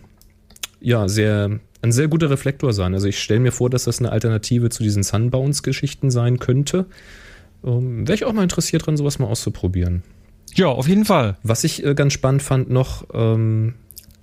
[0.81, 2.95] ja sehr ein sehr guter Reflektor sein.
[2.95, 6.87] Also ich stelle mir vor, dass das eine Alternative zu diesen Sunbounce-Geschichten sein könnte.
[7.64, 10.05] Ähm, Wäre ich auch mal interessiert dran, sowas mal auszuprobieren.
[10.55, 11.36] Ja, auf jeden Fall.
[11.42, 13.74] Was ich äh, ganz spannend fand noch, ähm,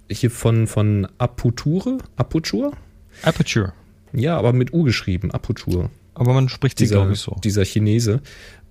[0.09, 2.71] hier von, von Aputure, Aputure?
[3.23, 3.73] Aperture.
[4.13, 5.89] Ja, aber mit U geschrieben, Aputure.
[6.13, 7.36] Aber man spricht sie, dieser, glaube ich, so.
[7.43, 8.21] dieser Chinese.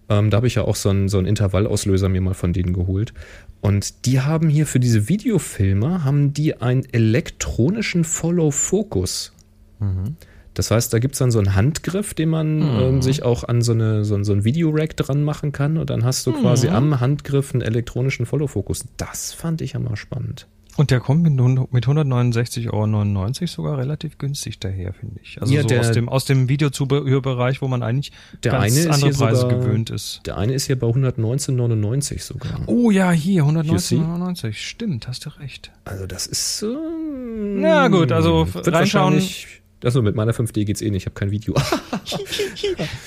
[0.08, 2.72] Ähm, da habe ich ja auch so einen, so einen Intervallauslöser mir mal von denen
[2.72, 3.12] geholt.
[3.60, 9.32] Und die haben hier für diese Videofilmer, haben die einen elektronischen Follow-Focus.
[9.80, 10.16] Mhm.
[10.56, 13.72] Das heißt, da gibt's dann so einen Handgriff, den man ähm, sich auch an so,
[13.72, 15.76] eine, so, so ein Videorack dran machen kann.
[15.76, 18.86] Und dann hast du quasi am Handgriff einen elektronischen Follow-Focus.
[18.96, 20.46] Das fand ich ja mal spannend.
[20.78, 21.32] Und der kommt mit,
[21.72, 25.40] mit 169,99 Euro sogar relativ günstig daher, finde ich.
[25.40, 28.12] Also Ja, so der- aus dem, aus dem Videozubehörbereich, wo man eigentlich
[28.44, 30.20] Der ganz eine andere Preise sogar- gewöhnt ist.
[30.26, 32.60] Der eine ist hier bei 119,99 sogar.
[32.66, 33.96] Oh ja, hier, You see?
[33.96, 34.52] 119,99.
[34.52, 35.70] Stimmt, hast du recht.
[35.84, 36.62] Also das ist.
[36.62, 38.72] Ähm, Na gut, also reinschauen.
[39.14, 41.54] wahrscheinlich- Achso, mit meiner 5D geht's eh nicht, ich habe kein Video.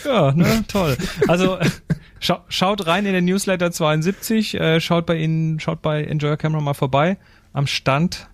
[0.05, 0.97] Ja, ne, toll.
[1.27, 1.57] Also
[2.19, 6.61] schau, schaut rein in den Newsletter 72, äh, schaut bei Ihnen, schaut bei Enjoy Camera
[6.61, 7.17] mal vorbei
[7.53, 8.30] am Stand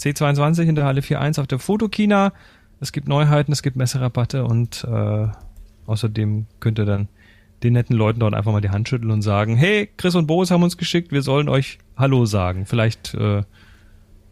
[0.00, 2.32] C22 in der Halle 4.1 auf der Fotokina.
[2.80, 5.28] Es gibt Neuheiten, es gibt Messerabatte und äh,
[5.86, 7.08] außerdem könnt ihr dann
[7.62, 10.50] den netten Leuten dort einfach mal die Hand schütteln und sagen, hey, Chris und Boris
[10.50, 12.66] haben uns geschickt, wir sollen euch Hallo sagen.
[12.66, 13.42] Vielleicht, äh,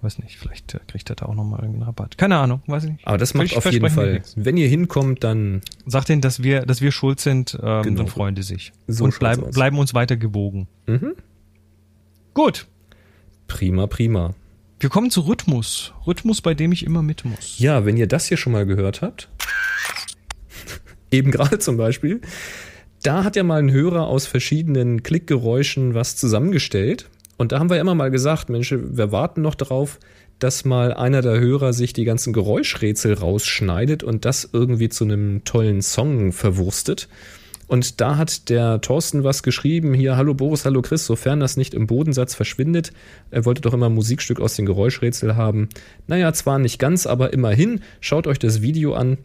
[0.04, 2.16] weiß nicht, vielleicht äh, kriegt ihr da auch nochmal irgendeinen Rabatt.
[2.18, 3.06] Keine Ahnung, weiß ich nicht.
[3.06, 4.22] Aber das macht Vers- auf jeden Fall.
[4.36, 7.96] Wenn ihr hinkommt, dann Sagt denen, dass wir, dass wir schuld sind, ähm, Genau.
[7.98, 8.72] dann freuen die sich.
[8.86, 9.50] So und aus.
[9.54, 10.68] bleiben uns weiter gewogen.
[10.86, 11.14] Mhm.
[12.34, 12.66] Gut.
[13.48, 14.34] prima, prima.
[14.80, 15.92] Wir kommen zu Rhythmus.
[16.06, 17.58] Rhythmus, bei dem ich immer mit muss.
[17.58, 19.28] Ja, wenn ihr das hier schon mal gehört habt,
[21.10, 22.20] eben gerade zum Beispiel,
[23.02, 27.08] da hat ja mal ein Hörer aus verschiedenen Klickgeräuschen was zusammengestellt.
[27.36, 29.98] Und da haben wir immer mal gesagt, Mensch, wir warten noch darauf,
[30.38, 35.44] dass mal einer der Hörer sich die ganzen Geräuschrätsel rausschneidet und das irgendwie zu einem
[35.44, 37.08] tollen Song verwurstet.
[37.66, 41.72] Und da hat der Thorsten was geschrieben, hier, hallo Boris, hallo Chris, sofern das nicht
[41.72, 42.92] im Bodensatz verschwindet.
[43.30, 45.70] Er wollte doch immer ein Musikstück aus den Geräuschrätsel haben.
[46.06, 49.18] Naja, zwar nicht ganz, aber immerhin, schaut euch das Video an.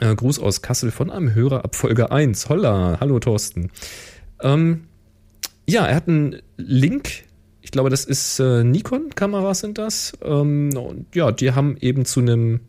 [0.00, 2.48] Äh, Gruß aus Kassel von einem Hörer ab Folge 1.
[2.48, 3.70] Holla, hallo Thorsten.
[4.42, 4.84] Ähm,
[5.68, 7.24] ja, er hat einen Link.
[7.66, 10.12] Ich glaube, das ist äh, Nikon-Kameras sind das.
[10.22, 12.60] Ähm, und ja, die haben eben zu einem,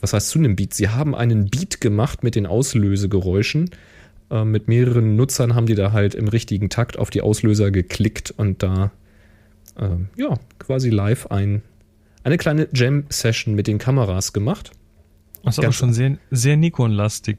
[0.00, 0.72] was heißt zu einem Beat?
[0.72, 3.68] Sie haben einen Beat gemacht mit den Auslösegeräuschen.
[4.30, 8.32] Äh, mit mehreren Nutzern haben die da halt im richtigen Takt auf die Auslöser geklickt
[8.34, 8.92] und da
[9.76, 11.60] äh, ja quasi live ein,
[12.24, 14.70] eine kleine Jam-Session mit den Kameras gemacht.
[15.44, 17.36] Das ist aber schon sehr, sehr Nikon-lastig.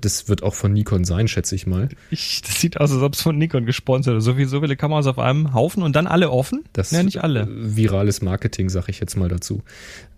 [0.00, 1.88] Das wird auch von Nikon sein, schätze ich mal.
[2.10, 4.24] Ich, das sieht aus, als ob es von Nikon gesponsert ist.
[4.24, 6.64] So, viel, so viele Kameras auf einem Haufen und dann alle offen?
[6.72, 7.42] Das ja, nicht alle.
[7.42, 9.62] äh, virales Marketing, sag ich jetzt mal dazu.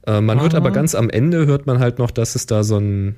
[0.06, 0.58] Äh, man hört Aha.
[0.60, 3.16] aber ganz am Ende, hört man halt noch, dass es da so ein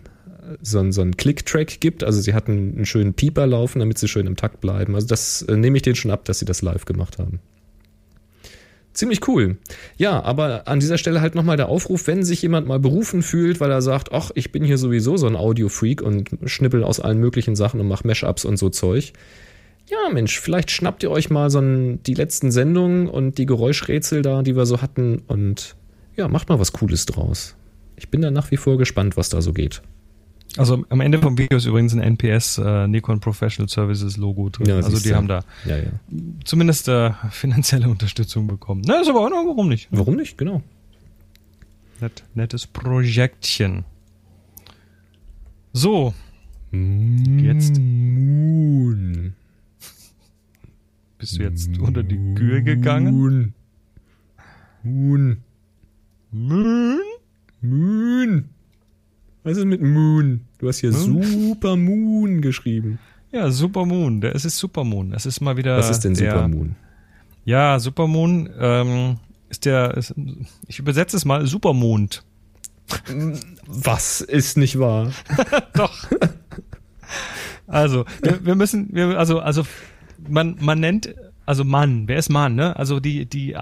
[0.63, 2.05] so ein, so ein Click-Track gibt.
[2.05, 4.95] Also sie hatten einen schönen Pieper laufen, damit sie schön im Takt bleiben.
[4.95, 7.41] Also das äh, nehme ich denen schon ab, dass sie das live gemacht haben.
[8.97, 9.59] Ziemlich cool.
[9.99, 13.61] Ja, aber an dieser Stelle halt nochmal der Aufruf, wenn sich jemand mal berufen fühlt,
[13.61, 17.19] weil er sagt, ach, ich bin hier sowieso so ein Audio-Freak und schnippel aus allen
[17.19, 19.13] möglichen Sachen und mach Mashups und so Zeug.
[19.91, 24.23] Ja, Mensch, vielleicht schnappt ihr euch mal so ein, die letzten Sendungen und die Geräuschrätsel
[24.23, 25.77] da, die wir so hatten und
[26.17, 27.55] ja, macht mal was Cooles draus.
[27.97, 29.83] Ich bin da nach wie vor gespannt, was da so geht.
[30.57, 34.67] Also am Ende vom Video ist übrigens ein NPS äh, Nikon Professional Services Logo drin.
[34.67, 35.15] Ja, also die du.
[35.15, 35.91] haben da Ja, ja.
[36.45, 38.83] zumindest äh, finanzielle Unterstützung bekommen.
[38.87, 39.89] Na, ist aber auch, warum nicht?
[39.91, 40.39] Warum nicht?
[40.39, 40.63] Genau.
[42.01, 43.85] Net, nettes Projektchen.
[45.73, 46.15] So,
[46.73, 47.79] Jetzt.
[47.79, 49.35] Moon.
[51.19, 53.15] bist du jetzt unter die Kühe gegangen?
[53.15, 53.55] Moon.
[54.83, 55.37] Moon.
[56.33, 57.01] Moon?
[57.63, 58.49] Moon.
[59.47, 60.41] Was ist mit Moon?
[60.59, 61.23] Du hast hier Moon?
[61.23, 62.99] Super Moon geschrieben.
[63.31, 64.21] Ja, Supermoon.
[64.21, 65.13] Der, es ist Supermoon.
[65.13, 65.77] Es ist mal wieder.
[65.79, 66.75] Was ist denn der, Super Moon?
[67.45, 69.19] Ja, Supermoon ähm,
[69.49, 69.97] ist der.
[69.97, 70.15] Ist,
[70.67, 72.25] ich übersetze es mal Supermond.
[73.69, 75.13] Was ist nicht wahr?
[75.75, 75.97] Doch.
[77.69, 79.63] Also, wir, wir müssen, wir, also, also,
[80.29, 82.75] man, man nennt, also Mann, wer ist Mann, ne?
[82.75, 83.57] Also die, die,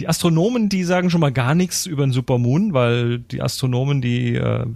[0.00, 4.34] die Astronomen, die sagen schon mal gar nichts über den Supermoon, weil die Astronomen, die
[4.34, 4.66] äh,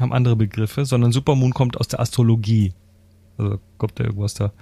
[0.00, 2.72] haben andere Begriffe, sondern Supermoon kommt aus der Astrologie.
[3.36, 4.52] Also kommt da irgendwo aus der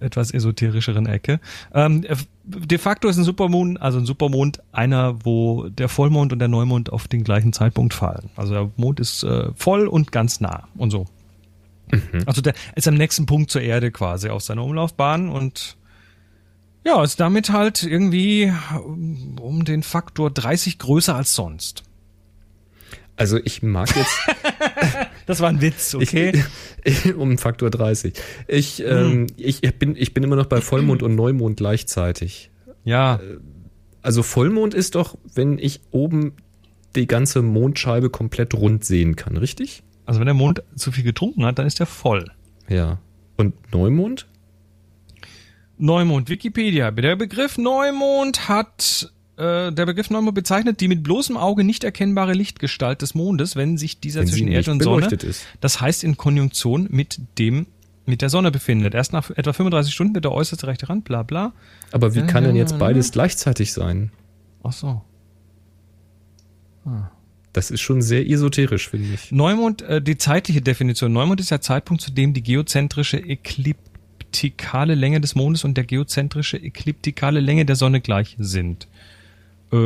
[0.00, 1.40] etwas esoterischeren Ecke.
[1.72, 2.04] Ähm,
[2.44, 6.92] de facto ist ein Supermoon, also ein Supermond, einer, wo der Vollmond und der Neumond
[6.92, 8.28] auf den gleichen Zeitpunkt fallen.
[8.36, 11.06] Also der Mond ist äh, voll und ganz nah und so.
[12.26, 15.76] Also der ist am nächsten Punkt zur Erde quasi auf seiner Umlaufbahn und
[16.84, 18.52] ja, ist damit halt irgendwie
[18.84, 21.82] um- um den Faktor 30 größer als sonst.
[23.16, 24.16] Also ich mag jetzt
[25.26, 26.44] Das war ein Witz, okay?
[26.84, 28.12] Ich, um Faktor 30.
[28.48, 32.50] Ich, ähm, ich, ich, bin, ich bin immer noch bei Vollmond und Neumond gleichzeitig.
[32.84, 33.20] ja,
[34.02, 36.32] Also Vollmond ist doch, wenn ich oben
[36.94, 39.82] die ganze Mondscheibe komplett rund sehen kann, richtig?
[40.06, 42.30] also wenn der Mond zu viel getrunken hat, dann ist er voll.
[42.68, 42.98] Ja.
[43.38, 44.26] Und Neumond?
[45.78, 46.90] Neumond, Wikipedia.
[46.90, 52.32] Der Begriff Neumond hat, äh, der Begriff Neumond bezeichnet die mit bloßem Auge nicht erkennbare
[52.32, 55.44] Lichtgestalt des Mondes, wenn sich dieser Wenn zwischen Erde und Sonne, ist.
[55.60, 57.66] das heißt in Konjunktion mit dem,
[58.06, 58.94] mit der Sonne befindet.
[58.94, 61.52] Erst nach etwa 35 Stunden wird der äußerste rechte Rand, bla bla.
[61.90, 62.78] Aber wie Ja, kann denn jetzt ja.
[62.78, 64.12] beides gleichzeitig sein?
[64.62, 65.02] Ach so.
[67.54, 69.32] Das ist schon sehr esoterisch, finde ich.
[69.32, 71.12] Neumond, äh, die zeitliche Definition.
[71.12, 73.16] Neumond ist der Zeitpunkt, zu dem die geozentrische
[74.34, 78.88] ekliptikale Länge des Mondes und der geozentrische ekliptikale Länge der Sonne gleich sind.
[79.72, 79.76] Äh,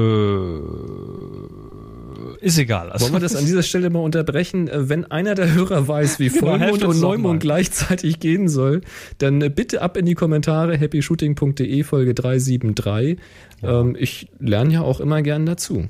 [2.40, 2.90] ist egal.
[2.90, 4.68] Also Wollen wir das an dieser Stelle mal unterbrechen?
[4.68, 8.80] Äh, wenn einer der Hörer weiß, wie genau, Vollmond und Neumond gleichzeitig gehen soll,
[9.18, 13.18] dann äh, bitte ab in die Kommentare happyshooting.de Folge 373.
[13.62, 13.80] Ja.
[13.80, 15.88] Ähm, ich lerne ja auch immer gern dazu.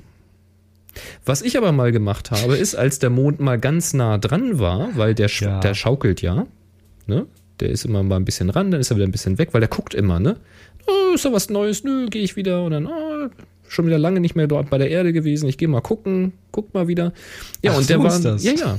[1.24, 4.90] Was ich aber mal gemacht habe, ist, als der Mond mal ganz nah dran war,
[4.96, 5.61] weil der, ja.
[5.61, 6.46] der schaukelt ja,
[7.06, 7.26] ne?
[7.61, 9.61] Der ist immer mal ein bisschen ran, dann ist er wieder ein bisschen weg, weil
[9.61, 10.36] der guckt immer, ne?
[10.86, 11.84] Oh, ist da was Neues?
[11.84, 13.28] Nö, gehe ich wieder und dann, oh,
[13.68, 15.48] schon wieder lange nicht mehr dort bei der Erde gewesen.
[15.48, 17.12] Ich gehe mal gucken, guck mal wieder.
[17.62, 18.42] Ja, Ach, und der war, das.
[18.42, 18.78] ja, ja,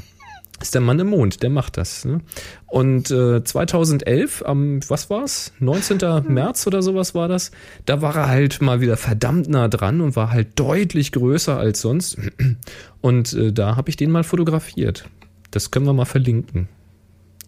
[0.61, 2.03] ist der Mann im Mond, der macht das.
[2.05, 2.21] Ne?
[2.67, 5.53] Und äh, 2011, am, was war's?
[5.59, 5.99] 19.
[6.27, 7.51] März oder sowas war das,
[7.85, 11.81] da war er halt mal wieder verdammt nah dran und war halt deutlich größer als
[11.81, 12.17] sonst.
[13.01, 15.05] Und äh, da habe ich den mal fotografiert.
[15.51, 16.67] Das können wir mal verlinken.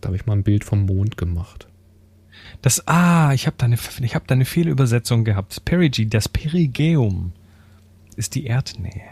[0.01, 1.67] Da habe ich mal ein Bild vom Mond gemacht.
[2.61, 5.63] Das, ah, ich habe da eine, ich habe da eine Fehlübersetzung gehabt.
[5.65, 7.33] Perigee, das Perigeum
[8.15, 9.03] ist die Erdnähe.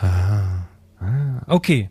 [0.00, 0.66] Ah.
[1.00, 1.42] ah.
[1.46, 1.90] Okay.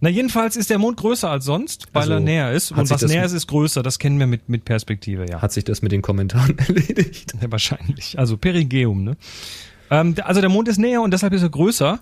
[0.00, 2.70] Na, jedenfalls ist der Mond größer als sonst, weil also, er näher ist.
[2.70, 3.82] Und was näher ist, ist größer.
[3.82, 5.40] Das kennen wir mit, mit Perspektive, ja.
[5.40, 7.34] Hat sich das mit den Kommentaren erledigt?
[7.40, 8.18] Ja, wahrscheinlich.
[8.18, 9.16] Also Perigeum, ne?
[9.90, 12.00] Ähm, also der Mond ist näher und deshalb ist er größer.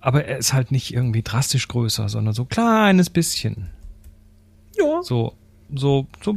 [0.00, 3.68] Aber er ist halt nicht irgendwie drastisch größer, sondern so kleines bisschen.
[4.80, 5.02] Ja.
[5.02, 5.34] So
[5.74, 6.34] so, so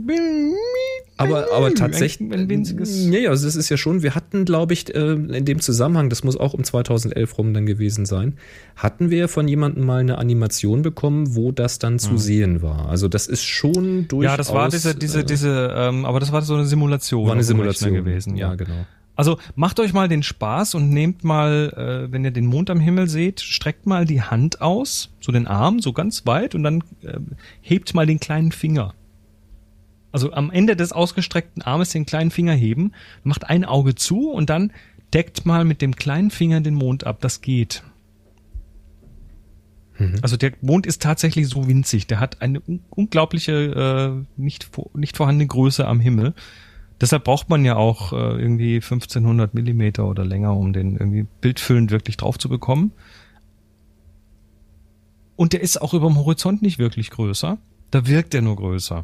[1.17, 3.07] aber, aber tatsächlich, ein, winziges.
[3.07, 6.09] Ja, ja, also das ist ja schon, wir hatten, glaube ich, äh, in dem Zusammenhang,
[6.09, 8.37] das muss auch um 2011 rum dann gewesen sein,
[8.75, 12.17] hatten wir von jemandem mal eine Animation bekommen, wo das dann zu hm.
[12.17, 12.89] sehen war.
[12.89, 14.31] Also das ist schon durchaus.
[14.31, 17.25] Ja, das war diese, diese, äh, diese, ähm, aber das war so eine Simulation.
[17.25, 18.85] War eine Simulation gewesen, ja, ja genau.
[19.15, 22.79] Also macht euch mal den Spaß und nehmt mal, äh, wenn ihr den Mond am
[22.79, 26.83] Himmel seht, streckt mal die Hand aus, so den Arm, so ganz weit und dann
[27.03, 27.19] äh,
[27.61, 28.95] hebt mal den kleinen Finger
[30.13, 32.93] also am Ende des ausgestreckten Armes den kleinen Finger heben,
[33.23, 34.71] macht ein Auge zu und dann
[35.13, 37.17] deckt mal mit dem kleinen Finger den Mond ab.
[37.19, 37.83] Das geht.
[39.97, 40.15] Mhm.
[40.21, 42.05] Also der Mond ist tatsächlich so winzig.
[42.07, 43.51] Der hat eine un unglaubliche,
[44.15, 46.35] äh, nicht, nicht vorhandene Größe am Himmel.
[47.03, 51.91] Deshalb braucht man ja auch äh, irgendwie 1500 Millimeter oder länger, um den irgendwie bildfüllend
[51.91, 52.93] wirklich drauf zu bekommen.
[55.35, 57.57] Und der ist auch über dem Horizont nicht wirklich größer.
[57.91, 59.03] Da wirkt er nur größer.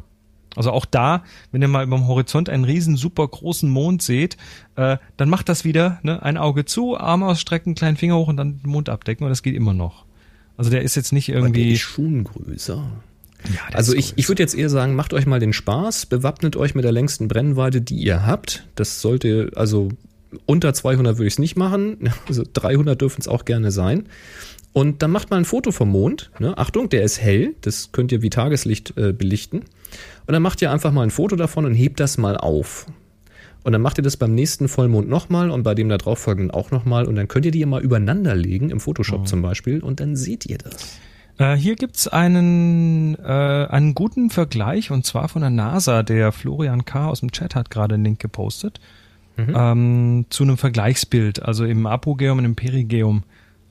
[0.56, 4.38] Also auch da, wenn ihr mal über dem Horizont einen riesen super großen Mond seht,
[4.76, 8.38] äh, dann macht das wieder ne, ein Auge zu, Arm ausstrecken, kleinen Finger hoch und
[8.38, 10.06] dann den Mond abdecken und das geht immer noch.
[10.56, 11.48] Also der ist jetzt nicht irgendwie.
[11.48, 12.82] Aber der ist schon größer.
[13.52, 16.74] Ja, also ich, ich würde jetzt eher sagen, macht euch mal den Spaß, bewappnet euch
[16.74, 18.66] mit der längsten Brennweite, die ihr habt.
[18.74, 19.88] Das sollte, also
[20.46, 24.04] unter 200 würde ich es nicht machen, also 300 dürfen es auch gerne sein.
[24.72, 26.30] Und dann macht mal ein Foto vom Mond.
[26.38, 26.56] Ne?
[26.56, 29.60] Achtung, der ist hell, das könnt ihr wie Tageslicht äh, belichten.
[30.26, 32.86] Und dann macht ihr einfach mal ein Foto davon und hebt das mal auf.
[33.62, 37.06] Und dann macht ihr das beim nächsten Vollmond nochmal und bei dem darauffolgenden auch nochmal.
[37.06, 39.24] Und dann könnt ihr die mal übereinander legen, im Photoshop oh.
[39.24, 40.98] zum Beispiel, und dann seht ihr das.
[41.40, 46.02] Äh, hier gibt's einen, äh, einen guten Vergleich und zwar von der NASA.
[46.02, 47.08] Der Florian K.
[47.08, 48.78] aus dem Chat hat gerade einen Link gepostet.
[49.38, 49.54] Mhm.
[49.56, 53.22] Ähm, zu einem Vergleichsbild, also im Apogeum und im Perigeum,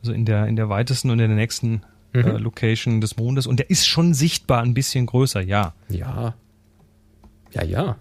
[0.02, 2.22] also in der, in der weitesten und in der nächsten mhm.
[2.22, 3.46] äh, Location des Mondes.
[3.46, 5.74] Und der ist schon sichtbar ein bisschen größer, ja.
[5.90, 6.34] Ja.
[7.52, 7.98] Ja, ja.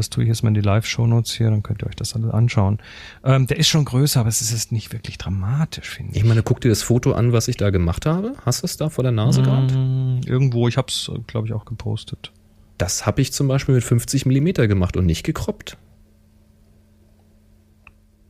[0.00, 2.32] Das tue ich jetzt mal in die Live-Show-Notes hier, dann könnt ihr euch das alle
[2.32, 2.78] anschauen.
[3.22, 6.16] Ähm, der ist schon größer, aber es ist jetzt nicht wirklich dramatisch, finde ich.
[6.16, 8.32] Ich meine, guck dir das Foto an, was ich da gemacht habe.
[8.46, 10.26] Hast du es da vor der Nase mmh, gehabt?
[10.26, 12.32] Irgendwo, ich habe es, glaube ich, auch gepostet.
[12.78, 15.76] Das habe ich zum Beispiel mit 50 Millimeter gemacht und nicht gekroppt.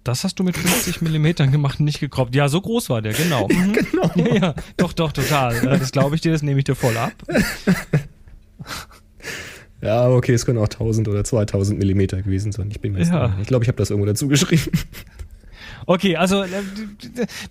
[0.02, 2.34] Das hast du mit 50 Millimetern gemacht und nicht gekroppt.
[2.34, 3.46] Ja, so groß war der, genau.
[3.52, 3.74] Mhm.
[3.74, 4.10] genau.
[4.16, 5.60] Ja, ja, doch, doch, total.
[5.78, 7.12] Das glaube ich dir, das nehme ich dir voll ab.
[9.82, 12.68] Ja, okay, es können auch 1000 oder 2000 Millimeter gewesen sein.
[12.70, 13.36] Ich bin mir ja.
[13.40, 14.70] Ich glaube, ich habe das irgendwo dazu geschrieben.
[15.86, 16.62] Okay, also äh,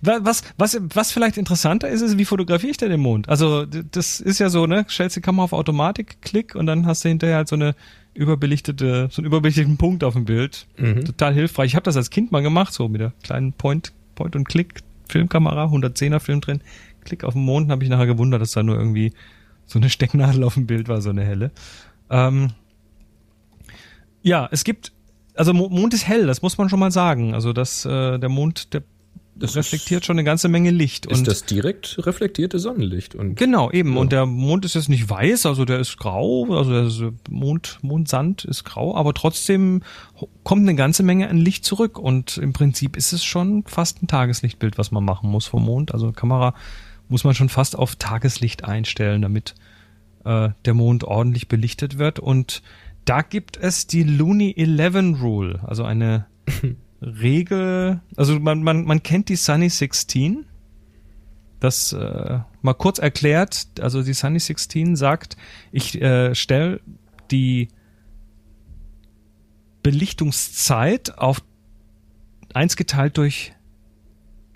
[0.00, 3.28] was, was, was vielleicht interessanter ist, ist, wie fotografiere ich denn den Mond?
[3.28, 4.86] Also das ist ja so, ne?
[4.88, 7.74] Stellst die Kamera auf Automatik, klick und dann hast du hinterher halt so eine
[8.14, 10.66] überbelichtete, so einen überbelichteten Punkt auf dem Bild.
[10.78, 11.04] Mhm.
[11.04, 11.72] Total hilfreich.
[11.72, 14.80] Ich habe das als Kind mal gemacht, so mit der kleinen Point, Point und Click
[15.08, 16.60] Filmkamera, 110er Film drin.
[17.04, 19.12] Klick auf den Mond, habe ich nachher gewundert, dass da nur irgendwie
[19.66, 21.50] so eine Stecknadel auf dem Bild war, so eine helle.
[22.10, 22.52] Ähm,
[24.22, 24.92] ja, es gibt,
[25.34, 27.34] also Mond ist hell, das muss man schon mal sagen.
[27.34, 28.82] Also dass äh, der Mond, der
[29.40, 31.06] das reflektiert schon eine ganze Menge Licht.
[31.06, 33.14] Ist und das direkt reflektierte Sonnenlicht.
[33.14, 33.94] Und, genau, eben.
[33.94, 34.00] Ja.
[34.00, 38.44] Und der Mond ist jetzt nicht weiß, also der ist grau, also der Mond, Mondsand
[38.44, 39.82] ist grau, aber trotzdem
[40.44, 41.98] kommt eine ganze Menge an Licht zurück.
[41.98, 45.94] Und im Prinzip ist es schon fast ein Tageslichtbild, was man machen muss vom Mond.
[45.94, 46.54] Also Kamera
[47.08, 49.54] muss man schon fast auf Tageslicht einstellen, damit
[50.24, 52.18] äh, der Mond ordentlich belichtet wird.
[52.18, 52.62] Und
[53.04, 56.26] da gibt es die Looney 11 Rule, also eine
[57.02, 60.46] Regel, also man, man, man kennt die Sunny 16.
[61.58, 65.36] Das äh, mal kurz erklärt, also die Sunny 16 sagt,
[65.72, 66.80] ich äh, stelle
[67.30, 67.68] die
[69.82, 71.42] Belichtungszeit auf
[72.54, 73.52] eins geteilt durch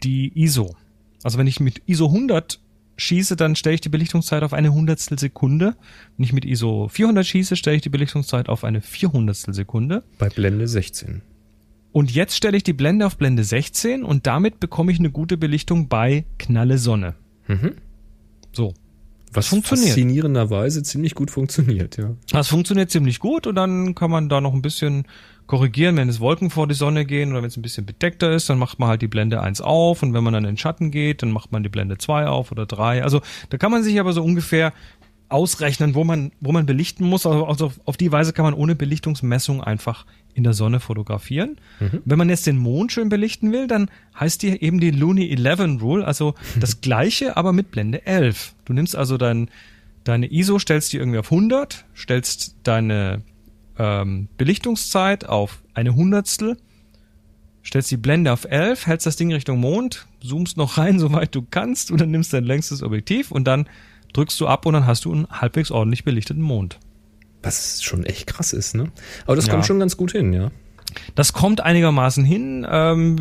[0.02, 0.76] die ISO.
[1.22, 2.60] Also wenn ich mit ISO 100
[2.96, 5.74] schieße, dann stelle ich die Belichtungszeit auf eine Hundertstel Sekunde.
[6.16, 10.02] Wenn ich mit ISO 400 schieße, stelle ich die Belichtungszeit auf eine Vierhundertstel Sekunde.
[10.18, 11.22] Bei Blende 16.
[11.92, 15.36] Und jetzt stelle ich die Blende auf Blende 16 und damit bekomme ich eine gute
[15.36, 17.14] Belichtung bei Knalle Sonne.
[17.46, 17.74] Mhm.
[18.52, 18.74] So.
[19.32, 19.88] Was funktioniert.
[19.88, 22.14] faszinierenderweise ziemlich gut funktioniert, ja.
[22.30, 25.06] Das funktioniert ziemlich gut und dann kann man da noch ein bisschen
[25.46, 28.48] korrigieren, wenn es Wolken vor die Sonne gehen oder wenn es ein bisschen bedeckter ist,
[28.48, 30.90] dann macht man halt die Blende 1 auf und wenn man dann in den Schatten
[30.90, 33.02] geht, dann macht man die Blende 2 auf oder 3.
[33.02, 33.20] Also
[33.50, 34.72] da kann man sich aber so ungefähr
[35.28, 37.26] ausrechnen, wo man, wo man belichten muss.
[37.26, 41.56] Also auf, auf die Weise kann man ohne Belichtungsmessung einfach in der Sonne fotografieren.
[42.04, 45.80] Wenn man jetzt den Mond schön belichten will, dann heißt die eben die Looney 11
[45.82, 48.54] Rule, also das gleiche, aber mit Blende 11.
[48.64, 49.48] Du nimmst also dein,
[50.04, 53.22] deine ISO, stellst die irgendwie auf 100, stellst deine
[53.78, 56.56] ähm, Belichtungszeit auf eine Hundertstel,
[57.64, 61.42] stellst die Blende auf 11, hältst das Ding Richtung Mond, zoomst noch rein, soweit du
[61.42, 63.68] kannst, und dann nimmst dein längstes Objektiv und dann
[64.12, 66.78] drückst du ab und dann hast du einen halbwegs ordentlich belichteten Mond.
[67.42, 68.90] Was schon echt krass ist, ne?
[69.26, 69.52] Aber das Ja.
[69.52, 70.50] kommt schon ganz gut hin, ja.
[71.14, 72.64] Das kommt einigermaßen hin.
[72.70, 73.18] Ähm,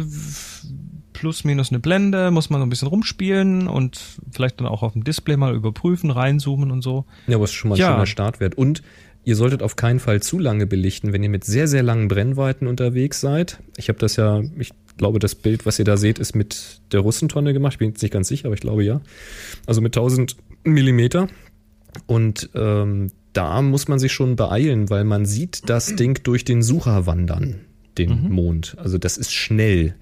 [1.13, 3.99] plus minus eine Blende, muss man so ein bisschen rumspielen und
[4.31, 7.05] vielleicht dann auch auf dem Display mal überprüfen, reinzoomen und so.
[7.27, 7.91] Ja, aber es ist schon mal ein Ja.
[7.93, 8.55] schöner Startwert.
[8.55, 8.83] Und
[9.23, 12.67] ihr solltet auf keinen Fall zu lange belichten, wenn ihr mit sehr, sehr langen Brennweiten
[12.67, 13.59] unterwegs seid.
[13.77, 16.99] Ich habe das ja, ich glaube, das Bild, was ihr da seht, ist mit der
[16.99, 17.73] Russentonne gemacht.
[17.73, 19.01] Ich bin jetzt nicht ganz sicher, aber ich glaube ja.
[19.65, 21.27] Also mit 1000 Millimeter.
[22.05, 26.61] Und ähm, da muss man sich schon beeilen, weil man sieht das Ding durch den
[26.61, 27.61] Sucher wandern,
[27.97, 28.75] den Mond.
[28.77, 29.95] Also das ist schnell.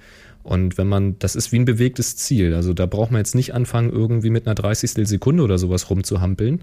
[0.44, 2.54] Und wenn man, das ist wie ein bewegtes Ziel.
[2.54, 5.08] Also da braucht man jetzt nicht anfangen, irgendwie mit einer 30.
[5.08, 6.62] Sekunde oder sowas rumzuhampeln.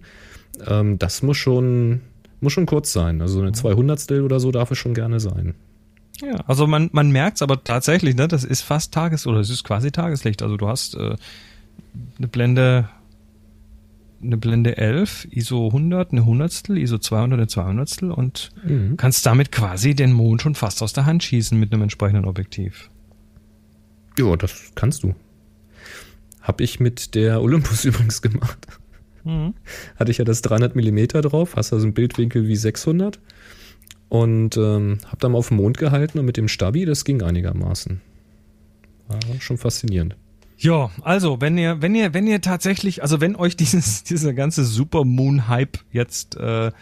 [0.67, 2.01] Ähm, das muss schon,
[2.41, 3.21] muss schon kurz sein.
[3.23, 5.55] Also eine 200 oder so darf es schon gerne sein.
[6.21, 9.63] Ja, also man, man merkt's aber tatsächlich, ne, das ist fast Tages- oder es ist
[9.65, 10.43] quasi Tageslicht.
[10.43, 11.17] Also du hast äh,
[12.19, 12.89] eine Blende
[14.21, 18.97] eine Blende 11, ISO 100, eine Hundertstel, ISO 200, eine Zweihundertstel und Mhm.
[18.97, 22.91] kannst damit quasi den Mond schon fast aus der Hand schießen mit einem entsprechenden Objektiv.
[24.19, 25.15] Ja, das kannst du.
[26.43, 28.59] Hab ich mit der Olympus übrigens gemacht.
[29.25, 29.55] Mhm.
[29.97, 33.21] Hatte ich ja das 300 Millimeter drauf, hast also einen Bildwinkel wie 600
[34.09, 37.23] und ähm, hab dann mal auf den Mond gehalten und mit dem Stabi, das ging
[37.23, 38.01] einigermaßen.
[39.09, 40.17] War schon faszinierend.
[40.59, 44.65] Ja, also wenn ihr, wenn ihr, wenn ihr tatsächlich, also wenn euch dieses, dieser ganze
[44.65, 46.73] Supermoon-Hype jetzt äh,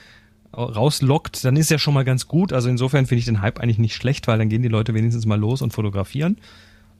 [0.57, 2.53] rauslockt, dann ist ja schon mal ganz gut.
[2.53, 5.27] Also insofern finde ich den Hype eigentlich nicht schlecht, weil dann gehen die Leute wenigstens
[5.27, 6.39] mal los und fotografieren.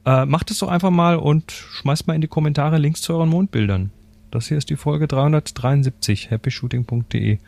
[0.05, 3.31] Äh, macht es doch einfach mal und schmeißt mal in die Kommentare Links zu euren
[3.31, 3.91] Mondbildern.
[4.31, 7.39] Das hier ist die Folge 373, happyshooting.de.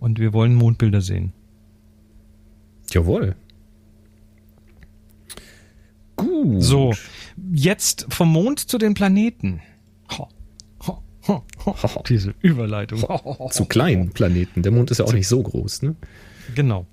[0.00, 1.32] Und wir wollen Mondbilder sehen.
[2.90, 3.36] Jawohl.
[6.16, 6.62] Gut.
[6.62, 6.94] So,
[7.52, 9.60] jetzt vom Mond zu den Planeten.
[10.18, 10.28] Ho,
[10.86, 12.02] ho, ho, ho.
[12.08, 13.04] Diese Überleitung.
[13.50, 14.62] Zu kleinen Planeten.
[14.62, 15.96] Der Mond ist ja auch nicht so groß, ne?
[16.54, 16.86] Genau.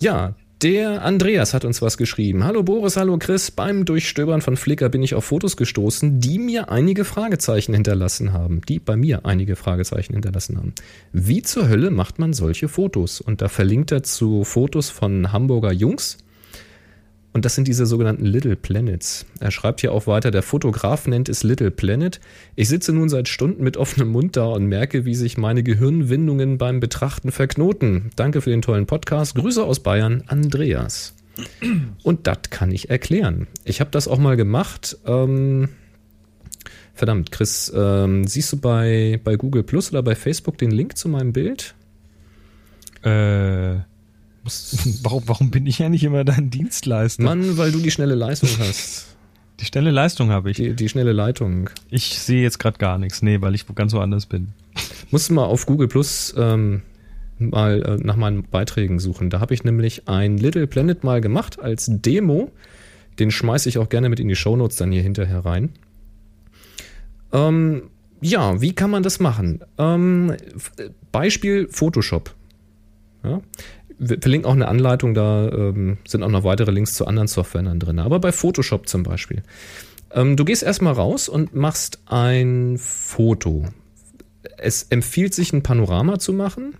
[0.00, 2.44] Ja, der Andreas hat uns was geschrieben.
[2.44, 3.50] Hallo Boris, hallo Chris.
[3.50, 8.60] Beim Durchstöbern von Flickr bin ich auf Fotos gestoßen, die mir einige Fragezeichen hinterlassen haben.
[8.68, 10.74] Die bei mir einige Fragezeichen hinterlassen haben.
[11.12, 13.20] Wie zur Hölle macht man solche Fotos?
[13.20, 16.18] Und da verlinkt er zu Fotos von Hamburger Jungs.
[17.32, 19.24] Und das sind diese sogenannten Little Planets.
[19.38, 22.20] Er schreibt hier auch weiter, der Fotograf nennt es Little Planet.
[22.56, 26.58] Ich sitze nun seit Stunden mit offenem Mund da und merke, wie sich meine Gehirnwindungen
[26.58, 28.10] beim Betrachten verknoten.
[28.16, 29.36] Danke für den tollen Podcast.
[29.36, 31.14] Grüße aus Bayern, Andreas.
[32.02, 33.46] Und das kann ich erklären.
[33.64, 34.98] Ich habe das auch mal gemacht.
[35.06, 35.68] Ähm,
[36.94, 41.08] verdammt, Chris, ähm, siehst du bei, bei Google Plus oder bei Facebook den Link zu
[41.08, 41.74] meinem Bild?
[43.02, 43.78] Äh,
[45.02, 47.22] warum, warum bin ich ja nicht immer dein Dienstleister?
[47.22, 49.06] Mann, weil du die schnelle Leistung hast.
[49.60, 50.56] Die schnelle Leistung habe ich.
[50.56, 51.68] Die, die schnelle Leitung.
[51.90, 53.20] Ich sehe jetzt gerade gar nichts.
[53.22, 54.48] Nee, weil ich ganz woanders bin.
[55.10, 56.82] Musst du mal auf Google Plus ähm,
[57.38, 59.28] mal äh, nach meinen Beiträgen suchen.
[59.28, 62.50] Da habe ich nämlich ein Little Planet mal gemacht als Demo.
[63.18, 65.70] Den schmeiße ich auch gerne mit in die Shownotes dann hier hinterher rein.
[67.32, 67.90] Ähm,
[68.22, 69.60] ja, wie kann man das machen?
[69.78, 70.72] Ähm, F-
[71.12, 72.34] Beispiel Photoshop.
[73.24, 73.40] Ja?
[74.02, 77.78] Wir verlinken auch eine Anleitung, da ähm, sind auch noch weitere Links zu anderen Softwaren
[77.78, 77.98] drin.
[77.98, 79.42] Aber bei Photoshop zum Beispiel.
[80.12, 83.66] Ähm, du gehst erstmal raus und machst ein Foto.
[84.56, 86.74] Es empfiehlt sich, ein Panorama zu machen,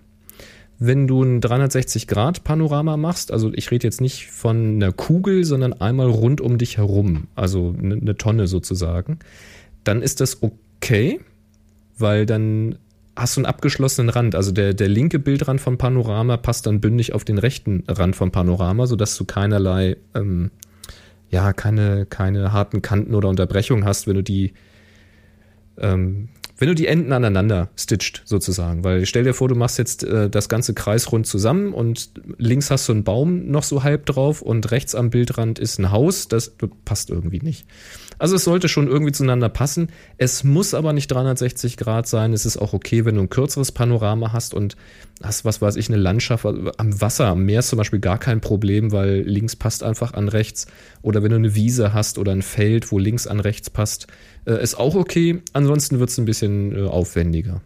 [0.79, 6.09] wenn du ein 360-Grad-Panorama machst, also ich rede jetzt nicht von einer Kugel, sondern einmal
[6.09, 9.19] rund um dich herum, also eine, eine Tonne sozusagen,
[9.85, 11.21] dann ist das okay,
[11.99, 12.77] weil dann
[13.17, 14.35] hast du einen abgeschlossenen Rand.
[14.35, 18.31] Also der, der linke Bildrand vom Panorama passt dann bündig auf den rechten Rand vom
[18.31, 20.51] Panorama, sodass du keinerlei, ähm,
[21.31, 24.53] ja, keine, keine harten Kanten oder Unterbrechungen hast, wenn du die
[25.79, 26.29] ähm,
[26.61, 30.29] wenn du die Enden aneinander stitcht, sozusagen, weil stell dir vor, du machst jetzt äh,
[30.29, 34.71] das ganze kreisrund zusammen und links hast du einen Baum noch so halb drauf und
[34.71, 36.55] rechts am Bildrand ist ein Haus, das
[36.85, 37.67] passt irgendwie nicht.
[38.21, 39.89] Also es sollte schon irgendwie zueinander passen.
[40.19, 42.35] Es muss aber nicht 360 Grad sein.
[42.35, 44.77] Es ist auch okay, wenn du ein kürzeres Panorama hast und
[45.23, 48.43] hast, was weiß ich, eine Landschaft am Wasser, am Meer ist zum Beispiel gar kein
[48.43, 50.67] Problem, weil links passt einfach an rechts.
[51.01, 54.07] Oder wenn du eine Wiese hast oder ein Feld, wo links an rechts passt,
[54.45, 55.43] äh, ist auch okay.
[55.55, 57.63] Ansonsten wird es ein bisschen äh, aufwendiger.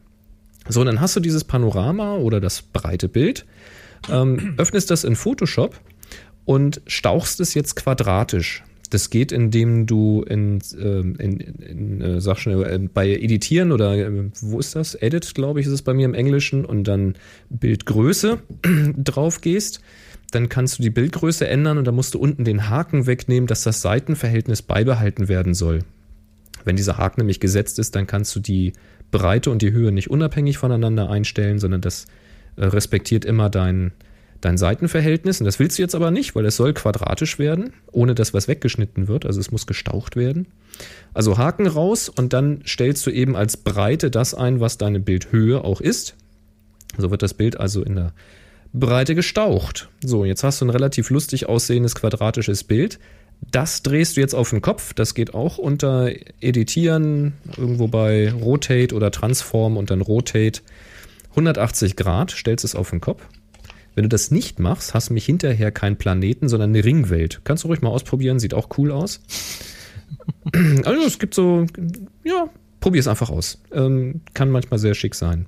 [0.69, 3.45] So, und dann hast du dieses Panorama oder das breite Bild,
[4.09, 5.81] ähm, öffnest das in Photoshop
[6.45, 8.63] und stauchst es jetzt quadratisch.
[8.95, 13.73] Das geht, indem du in, ähm, in, in, in äh, sag schnell, äh, bei Editieren
[13.73, 14.95] oder äh, wo ist das?
[14.95, 17.17] Edit, glaube ich, ist es bei mir im Englischen und dann
[17.51, 18.39] Bildgröße
[18.97, 19.81] drauf gehst.
[20.31, 23.65] Dann kannst du die Bildgröße ändern und dann musst du unten den Haken wegnehmen, dass
[23.65, 25.81] das Seitenverhältnis beibehalten werden soll.
[26.65, 28.75] Wenn dieser Haken nämlich gesetzt ist, dann kannst du die
[29.11, 32.07] Breite und die Höhe nicht unabhängig voneinander einstellen, sondern das
[32.57, 33.91] respektiert immer dein,
[34.45, 35.41] dein Seitenverhältnis.
[35.41, 38.49] Und das willst du jetzt aber nicht, weil es soll quadratisch werden, ohne dass was
[38.49, 39.27] weggeschnitten wird.
[39.27, 40.47] Also es muss gestaucht werden.
[41.13, 45.63] Also Haken raus und dann stellst du eben als Breite das ein, was deine Bildhöhe
[45.63, 46.17] auch ist.
[46.99, 48.13] So wird das Bild also in der
[48.73, 49.89] Breite gestaucht.
[50.05, 52.99] So, jetzt hast du ein relativ lustig aussehendes quadratisches Bild.
[53.51, 54.95] Das drehst du jetzt auf den Kopf.
[54.95, 60.61] Das geht auch unter Editieren, irgendwo bei Rotate oder Transform und dann Rotate
[61.31, 63.23] 180 Grad, stellst es auf den Kopf.
[63.95, 67.41] Wenn du das nicht machst, hast du mich hinterher keinen Planeten, sondern eine Ringwelt.
[67.45, 69.21] Kannst du ruhig mal ausprobieren, sieht auch cool aus.
[70.85, 71.67] also es gibt so,
[72.25, 72.49] ja,
[72.81, 73.63] probier es einfach aus.
[73.73, 75.47] Ähm, kann manchmal sehr schick sein.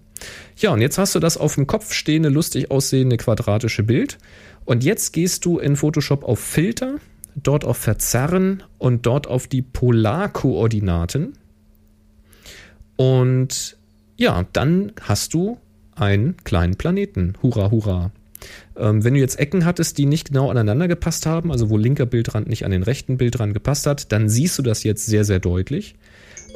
[0.56, 4.18] Ja, und jetzt hast du das auf dem Kopf stehende, lustig aussehende quadratische Bild.
[4.64, 6.96] Und jetzt gehst du in Photoshop auf Filter
[7.36, 11.34] dort auf Verzerren und dort auf die Polarkoordinaten.
[12.96, 13.76] Und
[14.16, 15.58] ja, dann hast du
[15.94, 17.34] einen kleinen Planeten.
[17.42, 18.10] Hurra, hurra.
[18.76, 22.06] Ähm, wenn du jetzt Ecken hattest, die nicht genau aneinander gepasst haben, also wo linker
[22.06, 25.38] Bildrand nicht an den rechten Bildrand gepasst hat, dann siehst du das jetzt sehr, sehr
[25.38, 25.96] deutlich.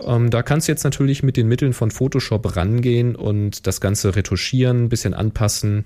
[0.05, 4.16] Ähm, da kannst du jetzt natürlich mit den Mitteln von Photoshop rangehen und das Ganze
[4.16, 5.85] retuschieren, ein bisschen anpassen.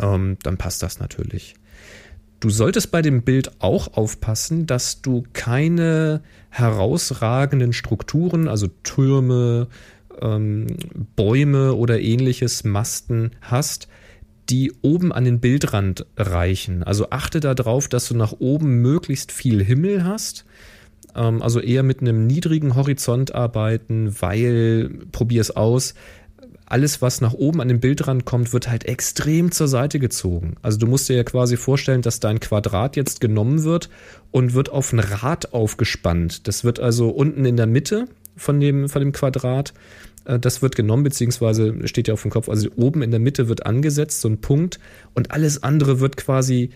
[0.00, 1.54] Ähm, dann passt das natürlich.
[2.40, 9.66] Du solltest bei dem Bild auch aufpassen, dass du keine herausragenden Strukturen, also Türme,
[10.20, 10.68] ähm,
[11.16, 13.88] Bäume oder ähnliches Masten hast,
[14.50, 16.82] die oben an den Bildrand reichen.
[16.82, 20.44] Also achte darauf, dass du nach oben möglichst viel Himmel hast.
[21.14, 25.94] Ähm, also eher mit einem niedrigen Horizont arbeiten, weil, probier es aus,
[26.70, 30.56] alles, was nach oben an den Bildrand kommt, wird halt extrem zur Seite gezogen.
[30.60, 33.88] Also du musst dir ja quasi vorstellen, dass dein Quadrat jetzt genommen wird
[34.30, 36.46] und wird auf ein Rad aufgespannt.
[36.46, 39.72] Das wird also unten in der Mitte von dem, von dem Quadrat,
[40.28, 43.64] das wird genommen, beziehungsweise steht ja auf dem Kopf, also oben in der Mitte wird
[43.64, 44.78] angesetzt, so ein Punkt,
[45.14, 46.70] und alles andere wird quasi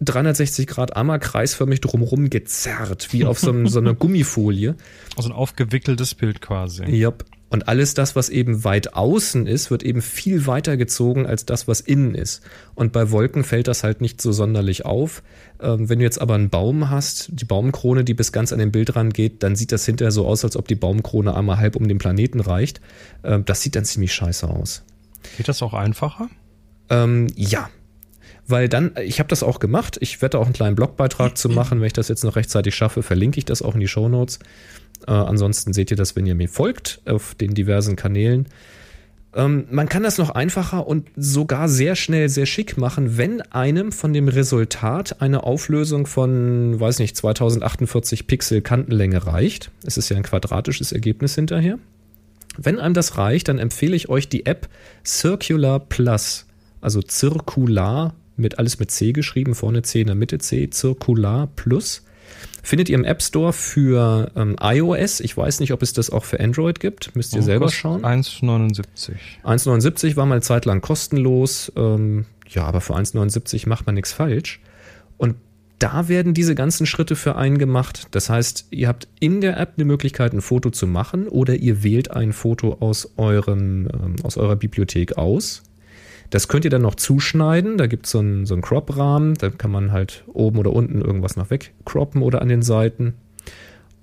[0.00, 4.76] 360 Grad einmal kreisförmig drumherum gezerrt, wie auf so, einem, so einer Gummifolie.
[5.16, 6.84] Also ein aufgewickeltes Bild quasi.
[6.84, 7.12] Ja,
[7.48, 11.68] und alles das, was eben weit außen ist, wird eben viel weiter gezogen als das,
[11.68, 12.42] was innen ist.
[12.74, 15.22] Und bei Wolken fällt das halt nicht so sonderlich auf.
[15.60, 18.72] Ähm, wenn du jetzt aber einen Baum hast, die Baumkrone, die bis ganz an den
[18.72, 21.86] Bildrand geht, dann sieht das hinterher so aus, als ob die Baumkrone einmal halb um
[21.86, 22.80] den Planeten reicht.
[23.22, 24.82] Ähm, das sieht dann ziemlich scheiße aus.
[25.36, 26.28] Geht das auch einfacher?
[26.90, 27.68] Ähm, ja,
[28.48, 29.98] weil dann, ich habe das auch gemacht.
[30.00, 31.80] Ich werde auch einen kleinen Blogbeitrag zu machen.
[31.80, 34.38] Wenn ich das jetzt noch rechtzeitig schaffe, verlinke ich das auch in die Show Notes.
[35.06, 38.46] Äh, ansonsten seht ihr das, wenn ihr mir folgt auf den diversen Kanälen.
[39.36, 43.92] Ähm, man kann das noch einfacher und sogar sehr schnell, sehr schick machen, wenn einem
[43.92, 49.70] von dem Resultat eine Auflösung von, weiß nicht, 2048 Pixel Kantenlänge reicht.
[49.84, 51.78] Es ist ja ein quadratisches Ergebnis hinterher.
[52.56, 54.68] Wenn einem das reicht, dann empfehle ich euch die App
[55.04, 56.46] Circular Plus,
[56.80, 62.05] also zirkular mit alles mit C geschrieben, vorne C in der Mitte C, Circular Plus.
[62.66, 65.20] Findet ihr im App Store für ähm, iOS.
[65.20, 67.14] Ich weiß nicht, ob es das auch für Android gibt.
[67.14, 68.02] Müsst ihr oh, selber schauen.
[68.02, 69.12] 1,79.
[69.44, 71.70] 1,79 war mal eine Zeit lang kostenlos.
[71.76, 74.58] Ähm, ja, aber für 1,79 macht man nichts falsch.
[75.16, 75.36] Und
[75.78, 78.08] da werden diese ganzen Schritte für einen gemacht.
[78.10, 81.84] Das heißt, ihr habt in der App eine Möglichkeit, ein Foto zu machen oder ihr
[81.84, 85.62] wählt ein Foto aus, eurem, ähm, aus eurer Bibliothek aus
[86.30, 87.78] Das könnt ihr dann noch zuschneiden.
[87.78, 89.34] Da gibt so es einen, so einen Crop-Rahmen.
[89.34, 93.14] Da kann man halt oben oder unten irgendwas noch wegcroppen oder an den Seiten.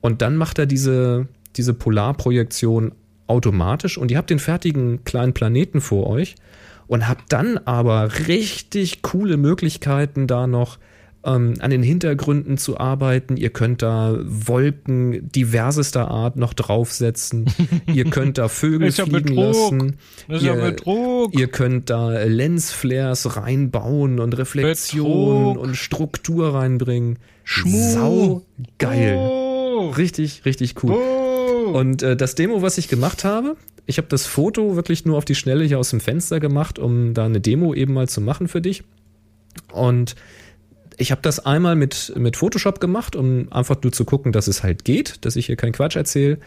[0.01, 2.93] Und dann macht er diese, diese Polarprojektion
[3.27, 6.35] automatisch und ihr habt den fertigen kleinen Planeten vor euch
[6.87, 10.77] und habt dann aber richtig coole Möglichkeiten da noch
[11.25, 13.37] ähm, an den Hintergründen zu arbeiten.
[13.37, 17.45] Ihr könnt da Wolken diversester Art noch draufsetzen.
[17.93, 19.97] ihr könnt da Vögel fliegen lassen.
[20.27, 25.63] Ist ja ihr, ihr könnt da Lensflares reinbauen und Reflexion Betrug.
[25.63, 27.19] und Struktur reinbringen.
[27.43, 27.93] Schmuh.
[27.93, 28.41] Sau
[28.77, 29.15] geil.
[29.17, 29.89] Oh.
[29.91, 30.93] Richtig, richtig cool.
[30.93, 31.71] Oh.
[31.71, 33.55] Und äh, das Demo, was ich gemacht habe,
[33.85, 37.13] ich habe das Foto wirklich nur auf die Schnelle hier aus dem Fenster gemacht, um
[37.13, 38.83] da eine Demo eben mal zu machen für dich.
[39.71, 40.15] Und
[40.97, 44.63] ich habe das einmal mit, mit Photoshop gemacht, um einfach nur zu gucken, dass es
[44.63, 46.39] halt geht, dass ich hier keinen Quatsch erzähle.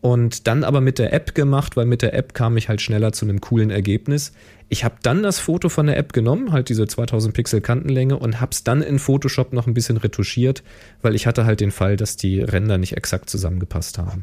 [0.00, 3.12] Und dann aber mit der App gemacht, weil mit der App kam ich halt schneller
[3.12, 4.32] zu einem coolen Ergebnis.
[4.68, 8.40] Ich habe dann das Foto von der App genommen, halt diese 2000 Pixel Kantenlänge und
[8.40, 10.64] habe es dann in Photoshop noch ein bisschen retuschiert,
[11.02, 14.22] weil ich hatte halt den Fall, dass die Ränder nicht exakt zusammengepasst haben.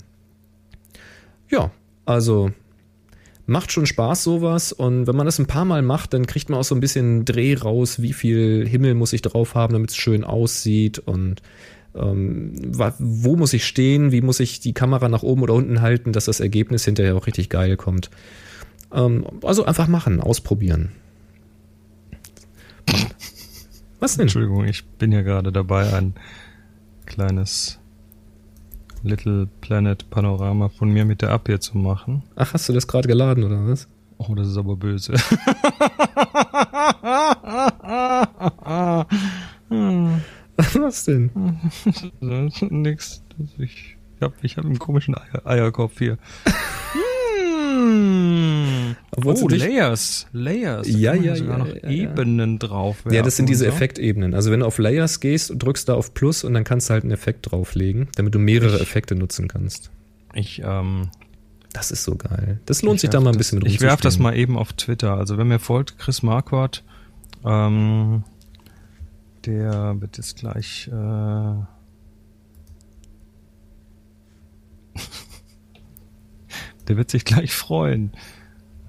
[1.49, 1.71] Ja,
[2.05, 2.51] also
[3.49, 6.59] macht schon Spaß sowas und wenn man das ein paar Mal macht, dann kriegt man
[6.59, 9.97] auch so ein bisschen Dreh raus, wie viel Himmel muss ich drauf haben, damit es
[9.97, 11.41] schön aussieht und
[11.95, 12.53] ähm,
[12.99, 16.25] wo muss ich stehen, wie muss ich die Kamera nach oben oder unten halten, dass
[16.25, 18.09] das Ergebnis hinterher auch richtig geil kommt.
[18.93, 20.91] Ähm, also einfach machen, ausprobieren.
[23.99, 24.23] Was denn?
[24.23, 26.13] Entschuldigung, ich bin ja gerade dabei, ein
[27.05, 27.79] kleines
[29.03, 32.23] Little Planet Panorama von mir mit der App hier zu machen.
[32.35, 33.87] Ach, hast du das gerade geladen oder was?
[34.17, 35.13] Oh, das ist aber böse.
[40.73, 41.29] Was denn?
[42.69, 43.23] Nix.
[43.37, 46.17] Das- Ich hab, ich hab einen komischen Eier, Eierkopf hier.
[47.71, 48.78] Hm.
[49.15, 50.27] Wolltest Oh, Layers.
[50.33, 50.87] Layers.
[50.87, 51.89] Ja, ja, sogar ja, noch ja, ja.
[51.89, 53.69] Ebenen drauf Ja, das sind diese so.
[53.71, 54.33] Effektebenen.
[54.35, 56.93] Also wenn du auf Layers gehst und drückst da auf Plus und dann kannst du
[56.93, 59.89] halt einen Effekt drauflegen, damit du mehrere Ich- Effekte nutzen kannst.
[60.33, 61.09] Ich, ähm,
[61.73, 62.59] Das ist so geil.
[62.65, 64.57] Das lohnt ich sich da mal ein das- bisschen mit Ich werf das mal eben
[64.57, 65.15] auf Twitter.
[65.15, 66.83] Also wenn mir folgt, Chris Marquardt,
[67.45, 68.23] ähm,
[69.45, 70.91] der wird jetzt gleich, äh,
[76.87, 78.11] der wird sich gleich freuen.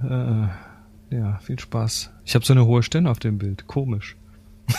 [0.02, 2.10] Äh, ja, viel Spaß.
[2.24, 3.66] Ich habe so eine hohe Stirn auf dem Bild.
[3.66, 4.16] Komisch.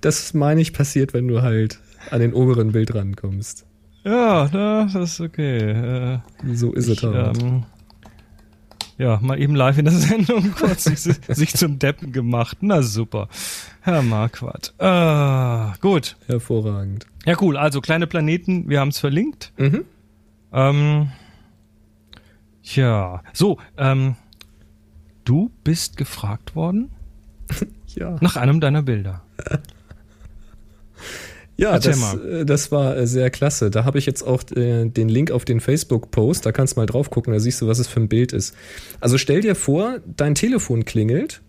[0.00, 1.78] Das meine ich passiert, wenn du halt
[2.10, 3.66] an den oberen Bild rankommst.
[4.02, 5.58] Ja, na, das ist okay.
[5.58, 6.18] Äh,
[6.54, 7.38] So ist es halt.
[7.42, 7.64] ähm,
[8.96, 12.58] ja, mal eben live in der Sendung kurz sich, sich zum Deppen gemacht.
[12.62, 13.28] Na super.
[13.82, 14.72] Herr Marquardt.
[14.78, 16.16] Ah, gut.
[16.26, 17.06] Hervorragend.
[17.26, 17.58] Ja, cool.
[17.58, 19.52] Also kleine Planeten, wir haben es verlinkt.
[19.58, 19.84] Mhm.
[20.52, 21.08] Ähm,
[22.62, 24.16] ja, so, ähm,
[25.24, 26.90] du bist gefragt worden
[27.94, 28.16] Ja.
[28.20, 29.22] nach einem deiner Bilder.
[31.56, 33.70] Ja, das, äh, das war äh, sehr klasse.
[33.70, 36.44] Da habe ich jetzt auch äh, den Link auf den Facebook-Post.
[36.44, 38.56] Da kannst du mal drauf gucken, da siehst du, was es für ein Bild ist.
[39.00, 41.42] Also stell dir vor, dein Telefon klingelt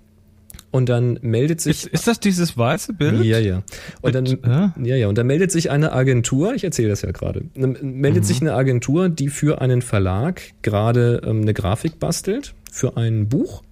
[0.70, 1.86] und dann meldet sich.
[1.86, 3.24] Ist, ist das dieses weiße Bild?
[3.24, 3.64] Ja, ja.
[4.02, 4.88] Und dann, äh?
[4.88, 5.08] ja, ja.
[5.08, 8.54] Und dann meldet sich eine Agentur, ich erzähle das ja gerade, dann meldet sich eine
[8.54, 13.64] Agentur, die für einen Verlag gerade ähm, eine Grafik bastelt für ein Buch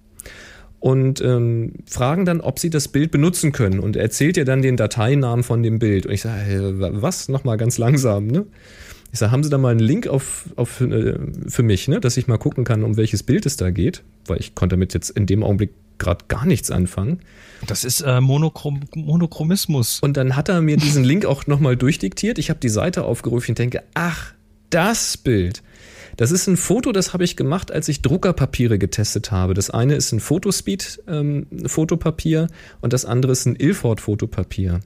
[0.80, 4.78] und ähm, fragen dann, ob sie das Bild benutzen können und erzählt ihr dann den
[4.78, 6.06] Dateinamen von dem Bild.
[6.06, 7.28] Und ich sage, hey, wa- was?
[7.28, 8.46] Nochmal ganz langsam, ne?
[9.12, 11.14] Ich sage, haben Sie da mal einen Link auf, auf, äh,
[11.48, 14.02] für mich, ne, dass ich mal gucken kann, um welches Bild es da geht?
[14.26, 17.20] Weil ich konnte damit jetzt in dem Augenblick gerade gar nichts anfangen.
[17.66, 20.00] Das ist äh, Monochrom Monochromismus.
[20.00, 22.38] Und dann hat er mir diesen Link auch nochmal durchdiktiert.
[22.38, 24.32] Ich habe die Seite aufgerufen und denke, ach,
[24.70, 25.62] das Bild.
[26.16, 29.54] Das ist ein Foto, das habe ich gemacht, als ich Druckerpapiere getestet habe.
[29.54, 32.46] Das eine ist ein Photospeed-Fotopapier
[32.80, 34.78] und das andere ist ein Ilford-Fotopapier.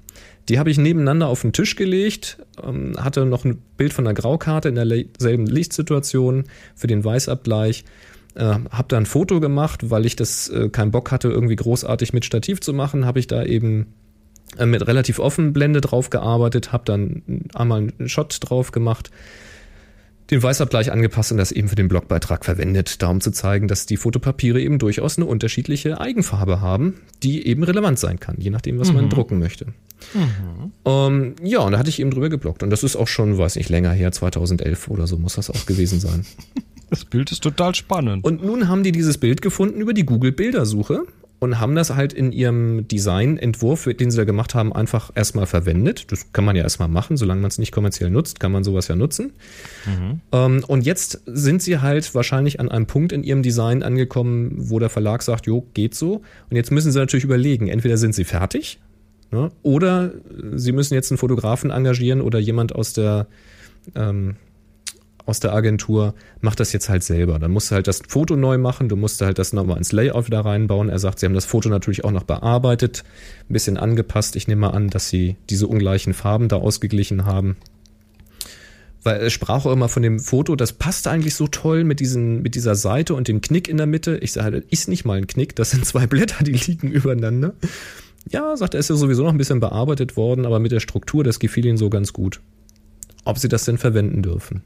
[0.49, 4.15] Die habe ich nebeneinander auf den Tisch gelegt, ähm, hatte noch ein Bild von einer
[4.15, 7.85] Graukarte in derselben Lichtsituation für den Weißabgleich.
[8.35, 12.15] Äh, habe da ein Foto gemacht, weil ich das äh, keinen Bock hatte, irgendwie großartig
[12.15, 13.89] mit Stativ zu machen, habe ich da eben
[14.57, 17.23] äh, mit relativ offen Blende drauf gearbeitet, habe dann
[17.55, 19.11] einmal einen Shot drauf gemacht,
[20.31, 23.87] den Weißabgleich angepasst und das eben für den Blogbeitrag verwendet, da um zu zeigen, dass
[23.87, 28.79] die Fotopapiere eben durchaus eine unterschiedliche Eigenfarbe haben, die eben relevant sein kann, je nachdem,
[28.79, 29.67] was man drucken möchte.
[30.85, 32.63] Ähm, ja, und da hatte ich eben drüber geblockt.
[32.63, 35.67] Und das ist auch schon, weiß nicht, länger her, 2011 oder so muss das auch
[35.67, 36.25] gewesen sein.
[36.91, 38.25] Das Bild ist total spannend.
[38.25, 41.03] Und nun haben die dieses Bild gefunden über die Google-Bildersuche
[41.41, 46.11] und haben das halt in ihrem Designentwurf, den sie da gemacht haben, einfach erstmal verwendet.
[46.11, 48.89] Das kann man ja erstmal machen, solange man es nicht kommerziell nutzt, kann man sowas
[48.89, 49.33] ja nutzen.
[49.87, 50.21] Mhm.
[50.33, 54.79] Ähm, und jetzt sind sie halt wahrscheinlich an einem Punkt in ihrem Design angekommen, wo
[54.79, 56.23] der Verlag sagt, jo, geht so.
[56.51, 58.81] Und jetzt müssen sie natürlich überlegen, entweder sind sie fertig,
[59.31, 60.13] ne, oder
[60.55, 63.29] sie müssen jetzt einen Fotografen engagieren oder jemand aus der
[63.95, 64.37] ähm,
[65.29, 67.39] aus der Agentur, mach das jetzt halt selber.
[67.39, 70.27] Dann musst du halt das Foto neu machen, du musst halt das nochmal ins Layout
[70.27, 70.89] wieder reinbauen.
[70.89, 73.05] Er sagt, sie haben das Foto natürlich auch noch bearbeitet,
[73.49, 74.37] ein bisschen angepasst.
[74.37, 77.57] Ich nehme mal an, dass sie diese ungleichen Farben da ausgeglichen haben.
[79.03, 82.43] Weil er sprach auch immer von dem Foto, das passt eigentlich so toll mit, diesen,
[82.43, 84.19] mit dieser Seite und dem Knick in der Mitte.
[84.19, 87.55] Ich sage, das ist nicht mal ein Knick, das sind zwei Blätter, die liegen übereinander.
[88.31, 91.23] Ja, sagt er, ist ja sowieso noch ein bisschen bearbeitet worden, aber mit der Struktur,
[91.23, 92.41] das gefiel ihnen so ganz gut.
[93.25, 94.63] Ob sie das denn verwenden dürfen.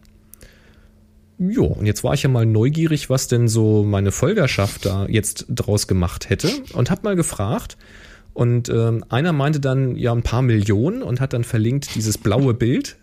[1.39, 5.47] Ja, und jetzt war ich ja mal neugierig, was denn so meine Folgerschaft da jetzt
[5.49, 7.77] draus gemacht hätte und hab mal gefragt.
[8.35, 12.55] Und ähm, einer meinte dann ja ein paar Millionen und hat dann verlinkt dieses blaue
[12.55, 12.97] Bild,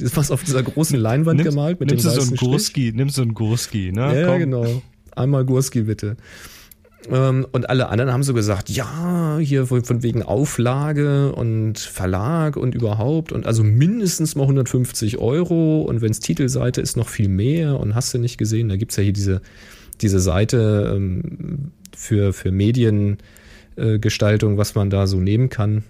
[0.00, 3.18] was auf dieser großen Leinwand nimmst, gemalt mit nimmst dem du so ein Gurski, nimmst
[3.18, 4.20] du ein Gurski, ne?
[4.20, 4.38] Ja, Komm.
[4.38, 4.82] genau.
[5.14, 6.16] Einmal Gurski bitte.
[7.10, 12.74] Ähm, und alle anderen haben so gesagt, ja, hier von wegen Auflage und Verlag und
[12.74, 17.80] überhaupt und also mindestens mal 150 Euro und wenn es Titelseite ist, noch viel mehr
[17.80, 19.42] und hast du nicht gesehen, da gibt es ja hier diese,
[20.00, 25.84] diese Seite ähm, für, für Mediengestaltung, was man da so nehmen kann.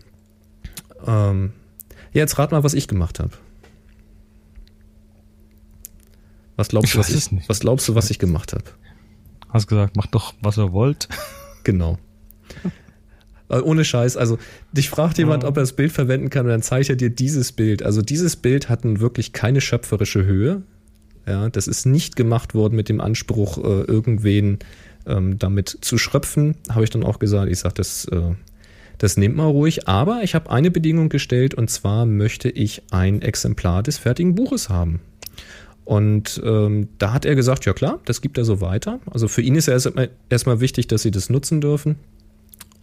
[1.06, 1.52] Ähm,
[2.12, 3.32] ja, jetzt rat mal, was ich gemacht habe.
[6.56, 8.64] Was glaubst, du, was, ich, was glaubst du, was ich gemacht habe?
[9.52, 11.08] Hast gesagt, macht doch, was ihr wollt.
[11.64, 11.96] Genau.
[13.48, 14.36] Äh, ohne Scheiß, also
[14.72, 17.52] dich fragt jemand, ob er das Bild verwenden kann und dann zeigt er dir dieses
[17.52, 17.84] Bild.
[17.84, 20.62] Also dieses Bild hat wirklich keine schöpferische Höhe.
[21.24, 24.58] Ja, das ist nicht gemacht worden mit dem Anspruch, äh, irgendwen
[25.06, 26.56] ähm, damit zu schröpfen.
[26.68, 28.34] Habe ich dann auch gesagt, ich sage, das, äh,
[28.98, 29.86] das nimmt mal ruhig.
[29.86, 34.68] Aber ich habe eine Bedingung gestellt und zwar möchte ich ein Exemplar des fertigen Buches
[34.68, 35.00] haben.
[35.84, 39.00] Und ähm, da hat er gesagt, ja klar, das gibt er so weiter.
[39.10, 41.96] Also für ihn ist ja erstmal erst wichtig, dass sie das nutzen dürfen.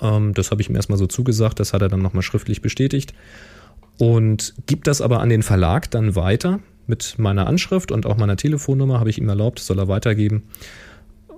[0.02, 3.14] Ähm, das habe ich ihm erstmal so zugesagt, das hat er dann nochmal schriftlich bestätigt.
[3.98, 8.38] Und gibt das aber an den Verlag dann weiter mit meiner Anschrift und auch meiner
[8.38, 10.44] Telefonnummer, habe ich ihm erlaubt, soll er weitergeben.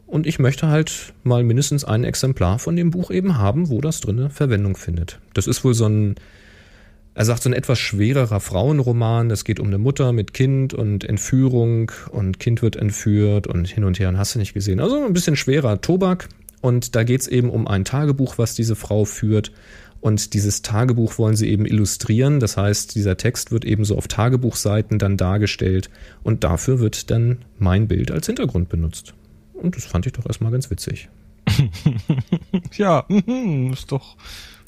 [0.07, 4.01] Und ich möchte halt mal mindestens ein Exemplar von dem Buch eben haben, wo das
[4.01, 5.19] drinne Verwendung findet.
[5.33, 6.15] Das ist wohl so ein
[7.13, 9.31] er sagt so ein etwas schwererer Frauenroman.
[9.31, 13.83] Es geht um eine Mutter mit Kind und Entführung und Kind wird entführt und hin
[13.83, 14.79] und her und hast du nicht gesehen.
[14.79, 16.29] Also ein bisschen schwerer Tobak.
[16.61, 19.51] Und da geht es eben um ein Tagebuch, was diese Frau führt.
[19.99, 22.39] Und dieses Tagebuch wollen sie eben illustrieren.
[22.39, 25.89] Das heißt, dieser Text wird eben so auf Tagebuchseiten dann dargestellt.
[26.23, 29.13] Und dafür wird dann mein Bild als Hintergrund benutzt.
[29.53, 31.09] Und das fand ich doch erstmal ganz witzig.
[32.77, 33.05] ja,
[33.71, 34.15] ist doch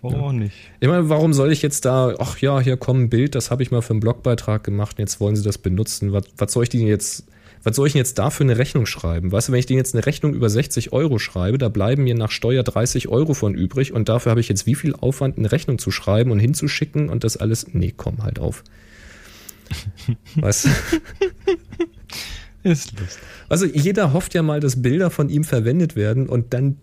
[0.03, 0.25] Warum ja.
[0.27, 0.53] auch nicht?
[0.81, 3.63] Ich meine, warum soll ich jetzt da, ach ja, hier kommt ein Bild, das habe
[3.63, 6.11] ich mal für einen Blogbeitrag gemacht, jetzt wollen sie das benutzen.
[6.11, 7.25] Was, was soll ich denen jetzt,
[7.63, 9.31] was soll ich denn jetzt dafür eine Rechnung schreiben?
[9.31, 12.15] Weißt du, wenn ich denen jetzt eine Rechnung über 60 Euro schreibe, da bleiben mir
[12.15, 15.53] nach Steuer 30 Euro von übrig und dafür habe ich jetzt wie viel Aufwand, eine
[15.53, 17.67] Rechnung zu schreiben und hinzuschicken und das alles.
[17.71, 18.65] Nee, komm halt auf.
[20.35, 20.69] weißt du?
[22.63, 23.23] Ist lustig.
[23.47, 26.77] Also jeder hofft ja mal, dass Bilder von ihm verwendet werden und dann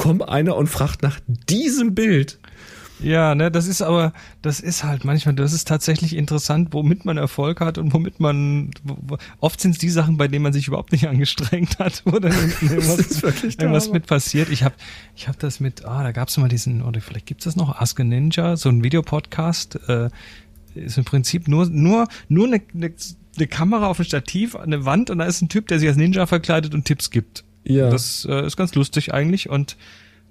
[0.00, 2.39] kommt einer und fragt nach diesem Bild.
[3.02, 4.12] Ja, ne, das ist aber,
[4.42, 8.70] das ist halt manchmal, das ist tatsächlich interessant, womit man Erfolg hat und womit man,
[8.82, 12.18] wo, oft sind es die Sachen, bei denen man sich überhaupt nicht angestrengt hat, wo
[12.18, 14.50] dann irgendwas, irgendwas mit passiert.
[14.50, 14.74] Ich habe
[15.16, 17.80] ich hab das mit, ah, da gab es mal diesen, oder vielleicht gibt's das noch,
[17.80, 20.10] Ask a Ninja, so ein Videopodcast, äh,
[20.74, 22.92] ist im Prinzip nur, nur, nur eine, eine,
[23.36, 25.96] eine Kamera auf ein Stativ, eine Wand und da ist ein Typ, der sich als
[25.96, 27.44] Ninja verkleidet und Tipps gibt.
[27.64, 27.90] Ja.
[27.90, 29.76] Das äh, ist ganz lustig eigentlich und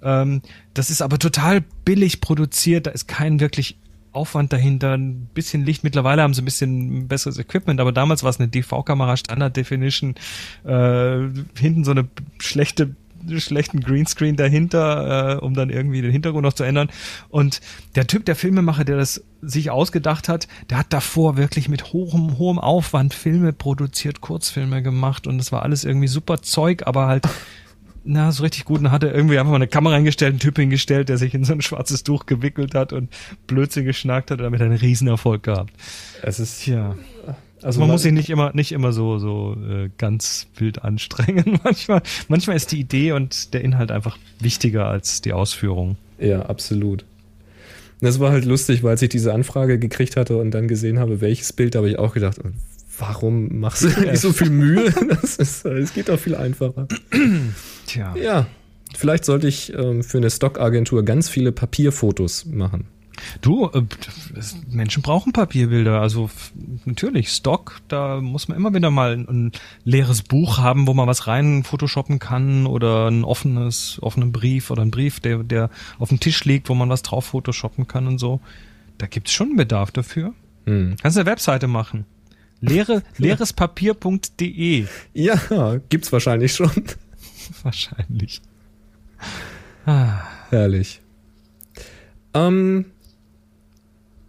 [0.03, 0.41] ähm,
[0.73, 3.77] das ist aber total billig produziert, da ist kein wirklich
[4.11, 5.83] Aufwand dahinter, ein bisschen Licht.
[5.83, 10.15] Mittlerweile haben sie ein bisschen besseres Equipment, aber damals war es eine DV-Kamera, Standard Definition,
[10.65, 11.27] äh,
[11.57, 12.07] hinten so eine
[12.39, 12.95] schlechte
[13.37, 16.89] schlechten Greenscreen dahinter, äh, um dann irgendwie den Hintergrund noch zu ändern.
[17.27, 17.61] Und
[17.95, 22.37] der Typ, der Filmemacher, der das sich ausgedacht hat, der hat davor wirklich mit hohem,
[22.37, 27.27] hohem Aufwand Filme produziert, Kurzfilme gemacht und das war alles irgendwie super Zeug, aber halt
[28.03, 28.79] na, so richtig gut.
[28.79, 31.43] Und hat er irgendwie einfach mal eine Kamera eingestellt, einen Typ hingestellt, der sich in
[31.43, 33.09] so ein schwarzes Tuch gewickelt hat und
[33.47, 35.73] Blödsinn geschnackt hat und damit einen Riesenerfolg gehabt.
[36.21, 36.95] Es ist, ja.
[37.61, 41.59] Also man, man muss sich nicht immer, nicht immer so, so äh, ganz wild anstrengen.
[41.63, 45.97] manchmal, manchmal ist die Idee und der Inhalt einfach wichtiger als die Ausführung.
[46.19, 47.05] Ja, absolut.
[48.01, 51.51] Das war halt lustig, weil ich diese Anfrage gekriegt hatte und dann gesehen habe, welches
[51.51, 52.39] Bild, da habe ich auch gedacht,
[52.99, 54.93] warum machst du nicht so viel Mühe?
[55.09, 56.87] Das, ist, das geht doch viel einfacher.
[57.85, 58.15] Tja.
[58.15, 58.47] Ja.
[58.95, 62.87] Vielleicht sollte ich ähm, für eine Stockagentur ganz viele Papierfotos machen.
[63.41, 63.83] Du, äh,
[64.69, 66.01] Menschen brauchen Papierbilder.
[66.01, 66.29] Also
[66.85, 69.51] natürlich, Stock, da muss man immer wieder mal ein, ein
[69.83, 74.81] leeres Buch haben, wo man was rein photoshoppen kann oder ein offenes, offenen Brief oder
[74.81, 78.19] ein Brief, der, der auf dem Tisch liegt, wo man was drauf photoshoppen kann und
[78.19, 78.39] so.
[78.97, 80.33] Da gibt's schon einen Bedarf dafür.
[80.65, 80.95] Hm.
[81.01, 82.05] Kannst eine Webseite machen.
[82.61, 86.71] Leere, leerespapier.de Ja, gibt's wahrscheinlich schon.
[87.63, 88.41] wahrscheinlich.
[89.85, 91.01] Ah, Herrlich.
[92.33, 92.85] Ähm,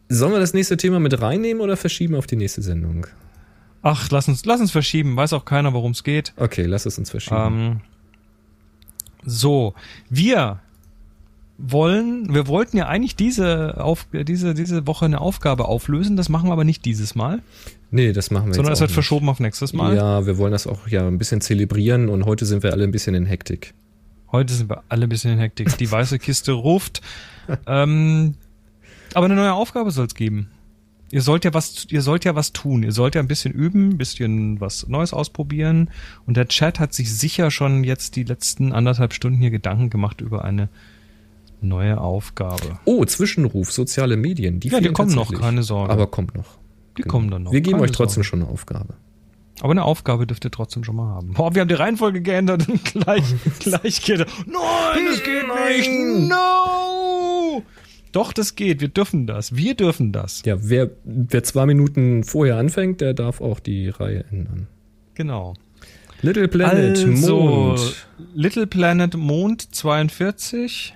[0.09, 3.07] sollen wir das nächste Thema mit reinnehmen oder verschieben auf die nächste Sendung?
[3.83, 5.17] Ach, lass uns, lass uns verschieben.
[5.17, 6.35] Weiß auch keiner, worum es geht.
[6.37, 7.37] Okay, lass es uns verschieben.
[7.37, 7.81] Ähm,
[9.25, 9.75] so,
[10.11, 10.61] wir
[11.57, 16.17] wollen, wir wollten ja eigentlich diese, auf, diese, diese Woche eine Aufgabe auflösen.
[16.17, 17.43] Das machen wir aber nicht dieses Mal,
[17.91, 18.95] nee, das machen wir sondern jetzt es wird nicht.
[18.95, 19.97] verschoben auf nächstes Mal.
[19.97, 22.91] Ja, wir wollen das auch ja ein bisschen zelebrieren und heute sind wir alle ein
[22.91, 23.75] bisschen in Hektik.
[24.33, 25.77] Heute sind wir alle ein bisschen in Hektik.
[25.79, 27.01] Die weiße Kiste ruft.
[27.67, 28.35] ähm,
[29.15, 30.51] aber eine neue Aufgabe soll es geben.
[31.13, 32.85] Ihr sollt ja was, ihr sollt ja was tun.
[32.85, 35.91] Ihr sollt ja ein bisschen üben, ein bisschen was Neues ausprobieren.
[36.25, 40.21] Und der Chat hat sich sicher schon jetzt die letzten anderthalb Stunden hier Gedanken gemacht
[40.21, 40.69] über eine
[41.61, 42.79] neue Aufgabe.
[42.85, 44.61] Oh, Zwischenruf, soziale Medien.
[44.61, 45.93] Die Ja, die kommen noch, keine Sorge.
[45.93, 46.60] Aber kommt noch.
[47.01, 47.13] Die Genau.
[47.13, 47.53] kommen dann noch.
[47.53, 48.29] Wir geben keine euch trotzdem Sorge.
[48.29, 48.95] schon eine Aufgabe.
[49.63, 51.35] Aber eine Aufgabe dürft ihr trotzdem schon mal haben.
[51.35, 53.25] Boah, wir haben die Reihenfolge geändert und gleich,
[53.59, 54.27] gleich geht er.
[54.47, 56.31] Nein, das geht nicht.
[56.31, 57.63] No!
[58.13, 58.81] Doch, das geht.
[58.81, 59.55] Wir dürfen das.
[59.55, 60.43] Wir dürfen das.
[60.45, 64.67] Ja, wer, wer zwei Minuten vorher anfängt, der darf auch die Reihe ändern.
[65.15, 65.55] Genau.
[66.23, 68.07] Little Planet, also, Mond.
[68.35, 70.95] Little Planet Mond 42.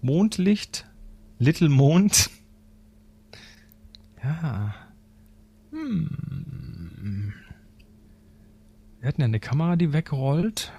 [0.00, 0.86] Mondlicht.
[1.38, 2.30] Little Mond.
[4.22, 4.74] Ja.
[5.86, 7.32] Hm.
[9.00, 10.72] Wir hatten ja eine Kamera, die wegrollt.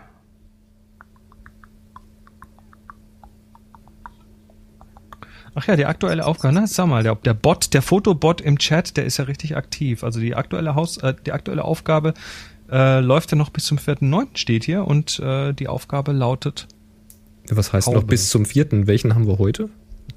[5.55, 8.95] Ach ja, die aktuelle Aufgabe, na, sag mal, der, der Bot, der Fotobot im Chat,
[8.95, 10.03] der ist ja richtig aktiv.
[10.03, 12.13] Also die aktuelle Haus, äh, die aktuelle Aufgabe
[12.69, 14.27] äh, läuft ja noch bis zum 4.9.
[14.37, 16.67] steht hier und äh, die Aufgabe lautet,
[17.49, 17.99] Was heißt Haube.
[17.99, 18.85] noch bis zum vierten?
[18.87, 19.69] Welchen haben wir heute?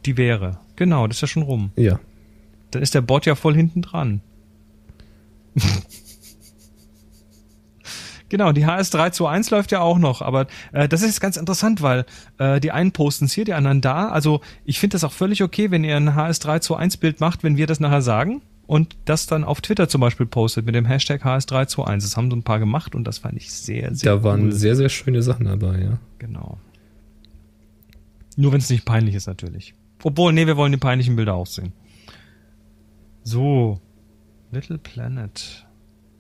[0.06, 0.58] die wäre.
[0.76, 1.72] Genau, das ist ja schon rum.
[1.76, 2.00] Ja.
[2.70, 4.22] Dann ist der Bot ja voll hinten dran.
[8.28, 12.06] genau, die HS321 läuft ja auch noch, aber äh, das ist jetzt ganz interessant, weil
[12.38, 14.08] äh, die einen posten es hier, die anderen da.
[14.08, 17.80] Also ich finde das auch völlig okay, wenn ihr ein HS321-Bild macht, wenn wir das
[17.80, 21.94] nachher sagen und das dann auf Twitter zum Beispiel postet mit dem Hashtag HS321.
[22.02, 24.52] Das haben so ein paar gemacht und das fand ich sehr, sehr Da waren cool.
[24.52, 25.98] sehr, sehr schöne Sachen dabei, ja.
[26.18, 26.58] Genau.
[28.36, 29.74] Nur wenn es nicht peinlich ist, natürlich.
[30.04, 31.72] Obwohl, nee, wir wollen die peinlichen Bilder auch sehen.
[33.24, 33.80] So.
[34.52, 35.66] Little Planet.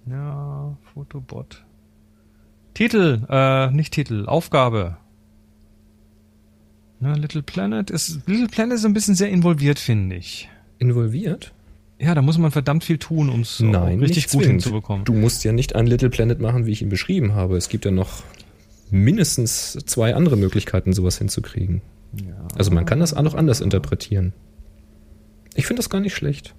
[0.06, 1.64] Ja, Fotobot.
[2.74, 4.96] Titel, äh, nicht Titel, Aufgabe.
[7.00, 10.48] Na, Little Planet ist, Little Planet ist ein bisschen sehr involviert, finde ich.
[10.78, 11.52] Involviert?
[11.98, 14.62] Ja, da muss man verdammt viel tun, um es Nein, richtig gut zwingend.
[14.62, 15.04] hinzubekommen.
[15.04, 17.56] Du musst ja nicht ein Little Planet machen, wie ich ihn beschrieben habe.
[17.56, 18.22] Es gibt ja noch
[18.90, 21.82] mindestens zwei andere Möglichkeiten, sowas hinzukriegen.
[22.16, 22.48] Ja.
[22.56, 24.32] Also man kann das auch noch anders interpretieren.
[25.54, 26.54] Ich finde das gar nicht schlecht.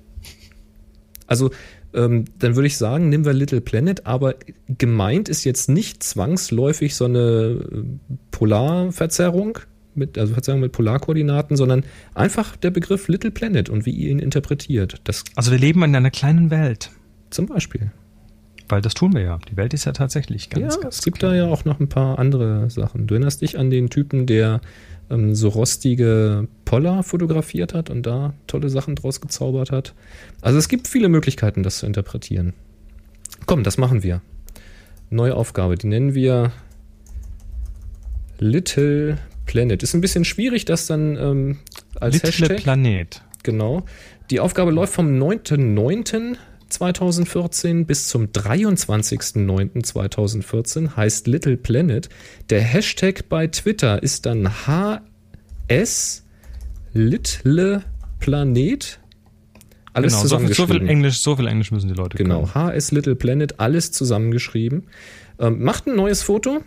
[1.31, 1.49] Also
[1.93, 4.35] ähm, dann würde ich sagen, nehmen wir Little Planet, aber
[4.67, 7.19] gemeint ist jetzt nicht zwangsläufig so eine
[7.71, 7.83] äh,
[8.31, 9.59] Polarverzerrung,
[9.95, 11.85] mit, also Verzerrung mit Polarkoordinaten, sondern
[12.15, 14.99] einfach der Begriff Little Planet und wie ihr ihn interpretiert.
[15.05, 16.91] Das Also wir leben in einer kleinen Welt.
[17.29, 17.91] zum Beispiel.
[18.67, 19.39] Weil das tun wir ja.
[19.49, 21.31] Die Welt ist ja tatsächlich ganz, ja, ganz es gibt klein.
[21.31, 23.07] da ja auch noch ein paar andere Sachen.
[23.07, 24.59] Du erinnerst dich an den Typen, der
[25.11, 29.93] ähm, so rostige Poller fotografiert hat und da tolle Sachen draus gezaubert hat.
[30.41, 32.53] Also es gibt viele Möglichkeiten, das zu interpretieren.
[33.45, 34.21] Komm, das machen wir.
[35.09, 36.51] Neue Aufgabe, die nennen wir
[38.39, 39.83] Little Planet.
[39.83, 41.59] Ist ein bisschen schwierig, das dann ähm,
[41.99, 42.57] als Little Hashtag.
[42.57, 43.21] Planet.
[43.43, 43.83] Genau.
[44.29, 45.17] Die Aufgabe läuft vom
[46.72, 52.07] 9.9.2014 bis zum 23.9.2014, heißt Little Planet.
[52.49, 56.23] Der Hashtag bei Twitter ist dann HS
[56.93, 57.84] Little
[58.19, 58.99] Planet.
[59.93, 60.88] Alles genau, so viel, so viel zusammengeschrieben.
[60.88, 62.53] Englisch, so viel Englisch müssen die Leute Genau, können.
[62.53, 64.84] HS Little Planet, alles zusammengeschrieben.
[65.39, 66.61] Ähm, macht ein neues Foto.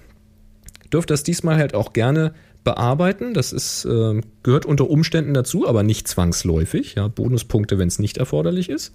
[0.92, 3.34] Dürft das diesmal halt auch gerne bearbeiten.
[3.34, 6.94] Das ist, ähm, gehört unter Umständen dazu, aber nicht zwangsläufig.
[6.94, 8.92] Ja, Bonuspunkte, wenn es nicht erforderlich ist.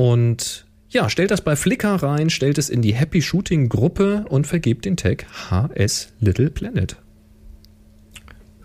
[0.00, 4.46] Und ja, stellt das bei Flickr rein, stellt es in die Happy Shooting Gruppe und
[4.46, 6.96] vergebt den Tag HS Little Planet.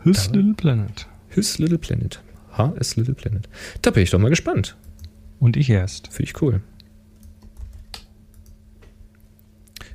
[0.05, 1.07] His Little Planet.
[1.27, 2.21] His Little Planet.
[2.53, 3.49] HS Little Planet.
[3.81, 4.77] Da bin ich doch mal gespannt.
[5.37, 6.07] Und ich erst.
[6.07, 6.61] Finde ich cool.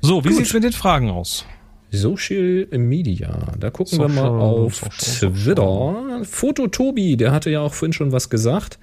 [0.01, 0.37] So, wie Gut.
[0.37, 1.45] sieht's mit den Fragen aus?
[1.89, 3.55] Social Media.
[3.59, 6.23] Da gucken wir Social, mal auf social, Twitter.
[6.23, 8.77] Foto Tobi, der hatte ja auch vorhin schon was gesagt,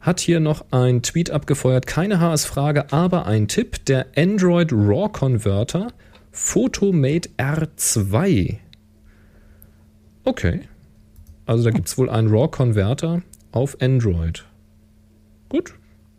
[0.00, 1.86] hat hier noch ein Tweet abgefeuert.
[1.86, 3.84] Keine HS-Frage, aber ein Tipp.
[3.84, 5.88] Der Android RAW Converter
[6.32, 8.58] Photomate R2.
[10.24, 10.60] Okay.
[11.44, 13.22] Also da gibt es wohl einen RAW Converter
[13.52, 14.44] auf Android.
[15.48, 15.74] Gut.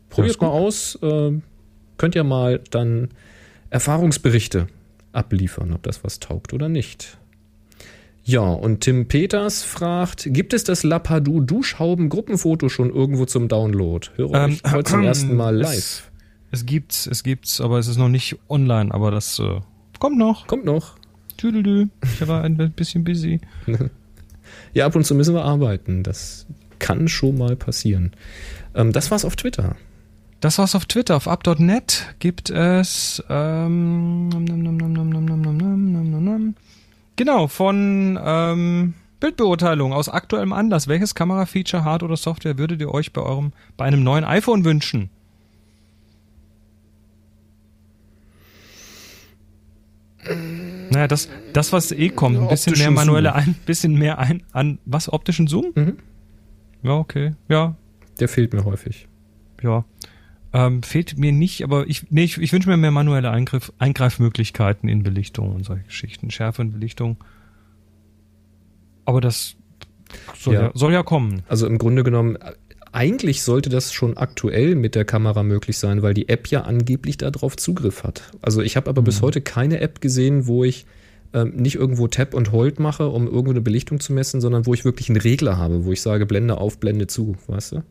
[0.09, 0.95] Probiert ist mal aus.
[1.01, 1.39] Äh,
[1.97, 3.09] könnt ihr mal dann
[3.69, 4.67] Erfahrungsberichte
[5.13, 7.17] abliefern, ob das was taugt oder nicht.
[8.23, 14.07] Ja, und Tim Peters fragt, gibt es das Lapadu Duschhauben Gruppenfoto schon irgendwo zum Download?
[14.15, 16.11] Höre Ähm, ich heute zum ersten Mal es- live.
[16.53, 19.61] Es gibt's, es gibt's, aber es ist noch nicht online, aber das äh,
[19.99, 20.47] kommt noch.
[20.47, 20.95] Kommt noch.
[21.37, 21.87] Tüdelü.
[22.03, 23.39] Ich war ein bisschen busy.
[24.73, 26.03] Ja, ab und zu müssen wir arbeiten.
[26.03, 26.45] Das
[26.77, 28.11] kann schon mal passieren.
[28.75, 29.75] Ähm, das war's auf Twitter.
[30.41, 31.15] Das war's auf Twitter.
[31.15, 34.29] Auf up.net gibt es ähm,
[37.21, 40.87] genau von ähm, Bildbeurteilung aus aktuellem Anlass.
[40.87, 45.11] Welches Kamerafeature, Hard oder Software würdet ihr euch bei eurem bei einem neuen iPhone wünschen?
[50.89, 54.79] Naja, das, das was eh kommt, ein bisschen mehr manuelle ein, bisschen mehr ein an
[54.85, 55.71] was optischen Zoom?
[55.75, 55.97] Mhm.
[56.83, 57.33] Ja, okay.
[57.49, 57.75] Ja,
[58.19, 59.07] Der fehlt mir häufig.
[59.61, 59.85] ja.
[60.53, 64.89] Ähm, fehlt mir nicht, aber ich, nee, ich, ich wünsche mir mehr manuelle Eingriff, Eingreifmöglichkeiten
[64.89, 66.29] in Belichtung und solche Geschichten.
[66.29, 67.17] Schärfe in Belichtung.
[69.05, 69.55] Aber das
[70.37, 70.71] soll ja, Ja.
[70.73, 71.43] soll ja kommen.
[71.47, 72.37] Also im Grunde genommen,
[72.91, 77.17] eigentlich sollte das schon aktuell mit der Kamera möglich sein, weil die App ja angeblich
[77.17, 78.23] darauf Zugriff hat.
[78.41, 80.85] Also ich habe aber bis heute keine App gesehen, wo ich
[81.33, 84.73] ähm, nicht irgendwo Tap und Hold mache, um irgendwo eine Belichtung zu messen, sondern wo
[84.73, 87.83] ich wirklich einen Regler habe, wo ich sage, Blende auf, Blende zu, weißt du?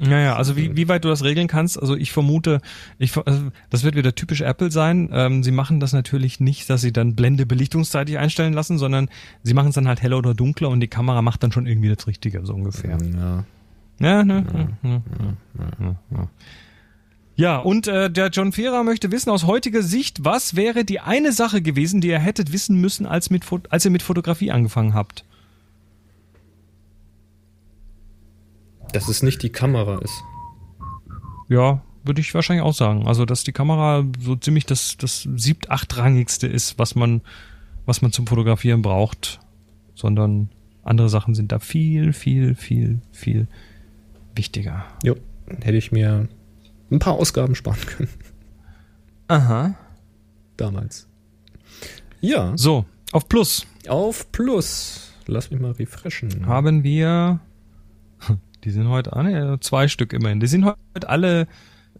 [0.00, 2.60] Naja, also wie, wie weit du das regeln kannst, also ich vermute,
[2.98, 5.10] ich, also das wird wieder typisch Apple sein.
[5.12, 9.10] Ähm, sie machen das natürlich nicht, dass sie dann Blende belichtungsseitig einstellen lassen, sondern
[9.42, 11.94] sie machen es dann halt heller oder dunkler und die Kamera macht dann schon irgendwie
[11.94, 12.98] das Richtige, so ungefähr.
[12.98, 13.44] Ja.
[14.02, 14.46] Ja, ne,
[14.82, 15.02] ja, ja,
[15.78, 16.28] ja, ja.
[17.36, 21.32] Ja, und äh, der John Fehrer möchte wissen aus heutiger Sicht, was wäre die eine
[21.32, 25.24] Sache gewesen, die ihr hättet wissen müssen, als, mit, als ihr mit Fotografie angefangen habt?
[28.92, 30.22] Dass es nicht die Kamera ist.
[31.48, 33.06] Ja, würde ich wahrscheinlich auch sagen.
[33.06, 37.20] Also, dass die Kamera so ziemlich das, das siebt, achtrangigste ist, was man,
[37.86, 39.40] was man zum Fotografieren braucht,
[39.94, 40.48] sondern
[40.82, 43.48] andere Sachen sind da viel, viel, viel, viel
[44.34, 44.84] wichtiger.
[45.02, 45.16] Jo,
[45.60, 46.28] hätte ich mir
[46.90, 48.10] ein paar Ausgaben sparen können.
[49.28, 49.74] Aha.
[50.56, 51.06] Damals.
[52.20, 55.12] Ja, So, auf Plus auf Plus.
[55.26, 56.46] Lass mich mal refreshen.
[56.46, 57.40] haben wir,
[58.64, 60.40] die sind heute, ah, ne, zwei Stück immerhin.
[60.40, 61.46] Die sind heute alle,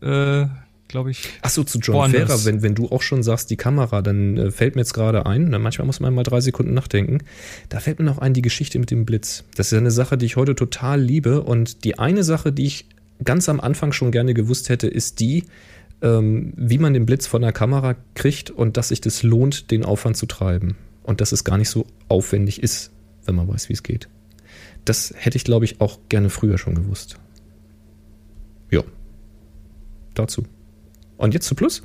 [0.02, 0.46] äh,
[0.88, 2.26] glaube ich, Achso, zu John Woanders.
[2.26, 5.26] Ferrer, wenn, wenn du auch schon sagst, die Kamera, dann äh, fällt mir jetzt gerade
[5.26, 7.18] ein, na, manchmal muss man mal drei Sekunden nachdenken,
[7.68, 9.44] da fällt mir noch ein, die Geschichte mit dem Blitz.
[9.54, 12.86] Das ist eine Sache, die ich heute total liebe und die eine Sache, die ich
[13.24, 15.44] ganz am Anfang schon gerne gewusst hätte, ist die,
[16.02, 19.84] ähm, wie man den Blitz von der Kamera kriegt und dass sich das lohnt, den
[19.84, 20.76] Aufwand zu treiben.
[21.02, 22.90] Und dass es gar nicht so aufwendig ist,
[23.24, 24.08] wenn man weiß, wie es geht.
[24.84, 27.18] Das hätte ich, glaube ich, auch gerne früher schon gewusst.
[28.70, 28.82] Ja.
[30.14, 30.44] Dazu.
[31.16, 31.82] Und jetzt zu Plus?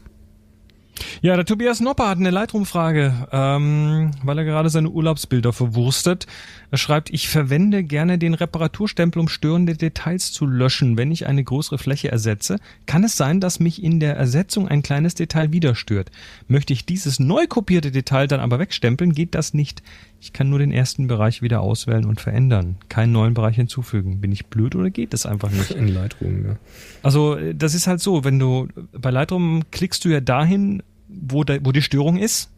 [1.22, 6.26] Ja, der Tobias Nopper hat eine Lightroom-Frage, ähm, weil er gerade seine Urlaubsbilder verwurstet.
[6.72, 10.97] Er schreibt, ich verwende gerne den Reparaturstempel, um störende Details zu löschen.
[10.97, 14.84] Wenn ich eine größere Fläche ersetze, kann es sein, dass mich in der Ersetzung ein
[14.84, 16.11] kleines Detail wieder stört.
[16.47, 19.84] Möchte ich dieses neu kopierte Detail dann aber wegstempeln, geht das nicht.
[20.19, 22.77] Ich kann nur den ersten Bereich wieder auswählen und verändern.
[22.89, 24.21] Keinen neuen Bereich hinzufügen.
[24.21, 25.71] Bin ich blöd oder geht das einfach nicht?
[25.71, 26.55] In Lightroom, ja.
[27.03, 31.43] Also äh, das ist halt so, wenn du bei Lightroom klickst du ja dahin, wo,
[31.43, 32.49] da, wo die Störung ist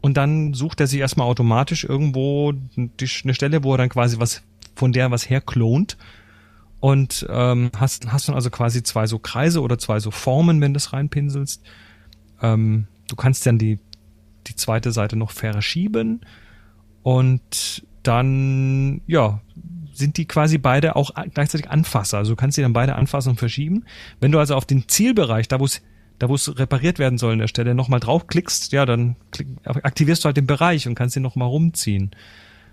[0.00, 4.20] und dann sucht er sich erstmal automatisch irgendwo die, eine Stelle, wo er dann quasi
[4.20, 4.42] was
[4.76, 5.96] von der was herklont
[6.80, 10.74] und ähm, hast, hast dann also quasi zwei so Kreise oder zwei so Formen, wenn
[10.74, 11.62] du das reinpinselst.
[12.42, 13.78] Ähm, du kannst dann die,
[14.46, 16.20] die zweite Seite noch verschieben
[17.04, 19.40] und dann, ja,
[19.92, 22.18] sind die quasi beide auch gleichzeitig Anfasser.
[22.18, 23.84] Also du kannst sie dann beide anfassen und verschieben.
[24.20, 25.82] Wenn du also auf den Zielbereich, da wo es
[26.18, 30.24] da wo es repariert werden soll an der Stelle, nochmal draufklickst, ja, dann klick, aktivierst
[30.24, 32.12] du halt den Bereich und kannst ihn nochmal rumziehen.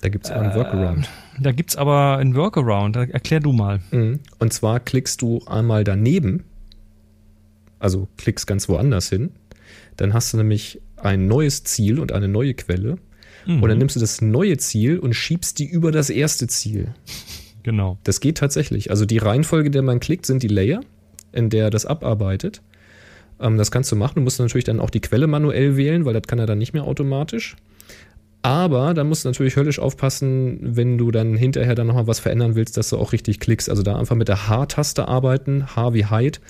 [0.02, 1.10] Da gibt es einen Workaround.
[1.40, 2.96] Da gibt's aber einen Workaround.
[2.96, 3.82] Erklär du mal.
[3.92, 4.20] Mhm.
[4.40, 6.46] Und zwar klickst du einmal daneben,
[7.80, 9.32] also klickst ganz woanders hin,
[9.98, 12.98] dann hast du nämlich ein neues Ziel und eine neue Quelle.
[13.48, 16.94] Und dann nimmst du das neue Ziel und schiebst die über das erste Ziel.
[17.64, 17.98] Genau.
[18.04, 18.90] Das geht tatsächlich.
[18.90, 20.82] Also die Reihenfolge, der man klickt, sind die Layer,
[21.32, 22.62] in der das abarbeitet.
[23.40, 24.16] Ähm, das kannst du machen.
[24.16, 26.74] Du musst natürlich dann auch die Quelle manuell wählen, weil das kann er dann nicht
[26.74, 27.56] mehr automatisch.
[28.44, 32.56] Aber da musst du natürlich höllisch aufpassen, wenn du dann hinterher dann nochmal was verändern
[32.56, 33.70] willst, dass du auch richtig klickst.
[33.70, 36.42] Also da einfach mit der H-Taste arbeiten, H wie Height.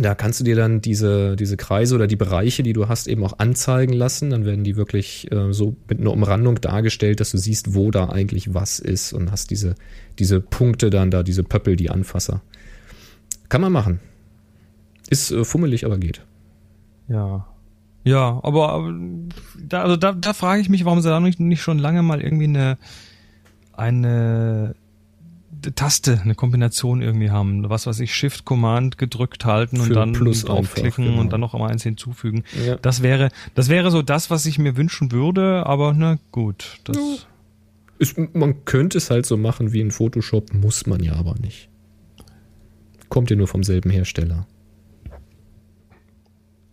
[0.00, 3.24] Da kannst du dir dann diese, diese Kreise oder die Bereiche, die du hast, eben
[3.24, 4.30] auch anzeigen lassen.
[4.30, 8.08] Dann werden die wirklich äh, so mit einer Umrandung dargestellt, dass du siehst, wo da
[8.08, 9.74] eigentlich was ist und hast diese,
[10.18, 12.42] diese Punkte dann da, diese Pöppel, die Anfasser.
[13.48, 14.00] Kann man machen.
[15.10, 16.22] Ist äh, fummelig, aber geht.
[17.08, 17.48] Ja.
[18.04, 18.94] Ja, aber, aber
[19.60, 22.22] da, also da, da frage ich mich, warum sie da nicht, nicht schon lange mal
[22.22, 22.78] irgendwie eine,
[23.72, 24.76] eine
[25.74, 27.68] Taste, eine Kombination irgendwie haben.
[27.68, 31.20] Was weiß ich, Shift Command gedrückt halten und dann Plus draufklicken einfach, genau.
[31.20, 32.44] und dann noch einmal eins hinzufügen.
[32.64, 32.76] Ja.
[32.76, 37.26] Das wäre, das wäre so das, was ich mir wünschen würde, aber na gut, das,
[37.98, 41.68] Ist, man könnte es halt so machen wie in Photoshop, muss man ja aber nicht.
[43.08, 44.46] Kommt ja nur vom selben Hersteller.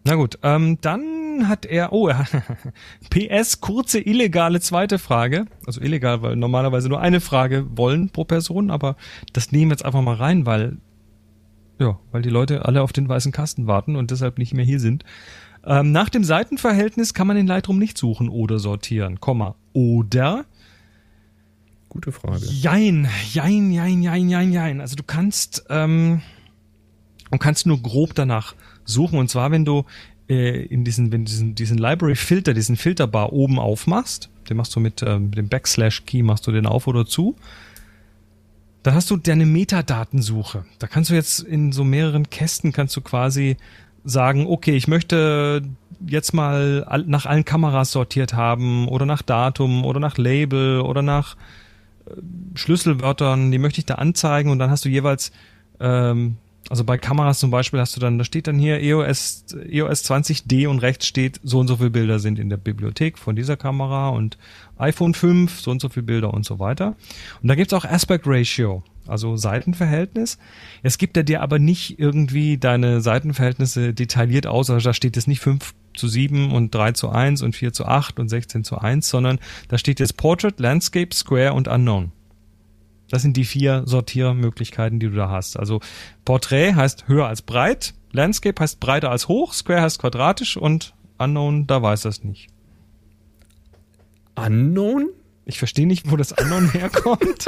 [0.03, 2.25] Na gut, ähm, dann hat er, oh, er,
[3.09, 5.45] PS, kurze illegale zweite Frage.
[5.65, 8.95] Also illegal, weil normalerweise nur eine Frage wollen pro Person, aber
[9.33, 10.77] das nehmen wir jetzt einfach mal rein, weil,
[11.79, 14.79] ja, weil die Leute alle auf den weißen Kasten warten und deshalb nicht mehr hier
[14.79, 15.03] sind.
[15.65, 19.55] Ähm, nach dem Seitenverhältnis kann man in Lightroom nicht suchen oder sortieren, Komma.
[19.73, 20.45] Oder
[21.95, 22.45] Gute Frage.
[22.47, 24.81] Jein, jein, jein, jein, jein, jein.
[24.81, 26.21] Also du kannst, ähm,
[27.31, 28.53] du kannst nur grob danach
[28.83, 29.17] suchen.
[29.17, 29.85] Und zwar, wenn du
[30.29, 34.79] äh, in diesen, wenn du diesen, diesen Library-Filter, diesen Filterbar oben aufmachst, den machst du
[34.79, 37.35] mit, ähm, dem Backslash-Key, machst du den auf oder zu.
[38.83, 40.65] Dann hast du deine Metadatensuche.
[40.77, 43.57] Da kannst du jetzt in so mehreren Kästen kannst du quasi
[44.03, 45.63] sagen, okay, ich möchte
[46.05, 51.35] jetzt mal nach allen Kameras sortiert haben oder nach Datum oder nach Label oder nach
[52.53, 55.31] Schlüsselwörtern, die möchte ich da anzeigen und dann hast du jeweils,
[55.79, 56.37] ähm,
[56.69, 60.67] also bei Kameras zum Beispiel hast du dann, da steht dann hier EOS, EOS 20D
[60.67, 64.09] und rechts steht, so und so viele Bilder sind in der Bibliothek von dieser Kamera
[64.09, 64.37] und
[64.77, 66.95] iPhone 5, so und so viele Bilder und so weiter.
[67.41, 70.39] Und da gibt's auch Aspect Ratio, also Seitenverhältnis.
[70.81, 75.27] Es gibt er dir aber nicht irgendwie deine Seitenverhältnisse detailliert aus, also da steht jetzt
[75.27, 78.79] nicht 5 zu 7 und 3 zu 1 und 4 zu 8 und 16 zu
[78.79, 82.11] 1, sondern da steht jetzt Portrait, Landscape, Square und Unknown.
[83.15, 85.57] Das sind die vier Sortiermöglichkeiten, die du da hast.
[85.57, 85.79] Also
[86.25, 91.65] Portrait heißt höher als breit, Landscape heißt breiter als hoch, Square heißt quadratisch und Unknown,
[91.65, 92.49] da weiß das nicht.
[94.35, 95.07] Unknown?
[95.45, 97.45] Ich verstehe nicht, wo das Unknown herkommt,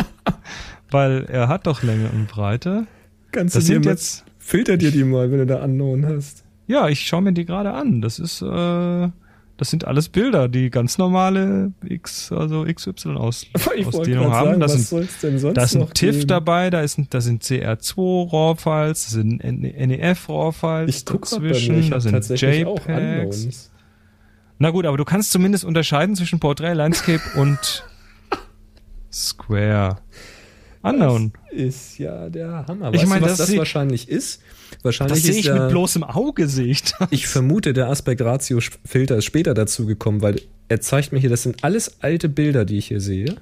[0.89, 2.87] weil er hat doch Länge und Breite.
[3.33, 6.45] Kannst Das du sind jetzt- filter dir die mal, wenn du da Unknown hast.
[6.67, 8.01] Ja, ich schaue mir die gerade an.
[8.01, 9.09] Das ist, äh,
[9.57, 14.35] das sind alles Bilder, die ganz normale X, also XY aus, Ich wollte Ausdehnung gerade
[14.35, 14.45] haben.
[14.47, 16.27] sagen, das was sind soll's denn sonst Da ist ein TIFF geben?
[16.27, 21.39] dabei, da ist ein, da sind CR2 RAW-Files, da sind NEF RAW-Files Ich guck grad
[21.41, 23.71] bei mir, ich dazwischen, da sind JPEGs.
[24.59, 27.83] Na gut, aber du kannst zumindest unterscheiden zwischen Portrait, Landscape und
[29.11, 29.97] Square.
[30.81, 31.33] Unknown.
[31.51, 32.93] Ist ja der Hammer.
[32.93, 34.41] Ich Weißt mein, du, was das das, wahrscheinlich ist?
[34.83, 37.07] Wahrscheinlich Das sehe ich der, mit bloßem Auge, sehe ich das.
[37.11, 41.63] Ich vermute, der Aspekt-Ratio-Filter ist später dazu gekommen, weil er zeigt mir hier, das sind
[41.63, 43.35] alles alte Bilder, die ich hier sehe.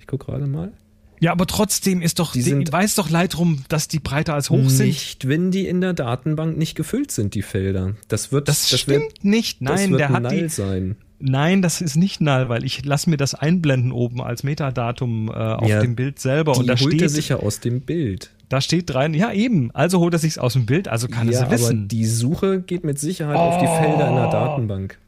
[0.00, 0.72] Ich gucke gerade mal.
[1.20, 4.68] Ja, aber trotzdem ist doch, Die sind- weiß doch Lightroom, dass die breiter als hoch
[4.68, 4.86] sind.
[4.88, 7.94] Nicht, wenn die in der Datenbank nicht gefüllt sind, die Felder.
[8.08, 9.58] Das wird, Das, wird- stimmt nicht.
[9.60, 10.96] das Nein, wird der hat null die, sein.
[11.24, 15.32] Nein, das ist nicht null, weil ich lasse mir das einblenden oben als Metadatum äh,
[15.32, 17.80] auf Ja, dem Bild selber Die und da holt er steht, sich ja aus dem
[17.82, 18.30] Bild.
[18.48, 21.32] da steht rein, ja eben, also holt er sich's aus dem Bild, also kann er
[21.34, 21.86] ja, es aber wissen.
[21.88, 24.98] die Suche geht mit Sicherheit auf die Felder in der Datenbank.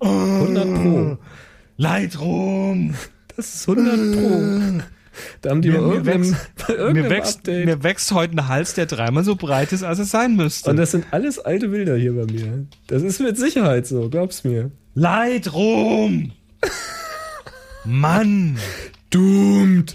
[0.00, 1.18] 100 Pro.
[1.78, 2.94] Lightroom!
[3.36, 4.82] Das ist 100 Pro.
[5.40, 6.34] Da haben die Mir- bei mir wächst-
[6.92, 10.36] Mir wächst, mir wächst heute ein Hals, der dreimal so breit ist, als es sein
[10.36, 10.70] müsste.
[10.70, 12.66] Und das sind alles alte Bilder hier bei mir.
[12.86, 14.70] Das ist mit Sicherheit so, glaub's mir.
[14.94, 16.32] Lightroom!
[17.84, 18.58] Mann!
[19.10, 19.94] Doomed.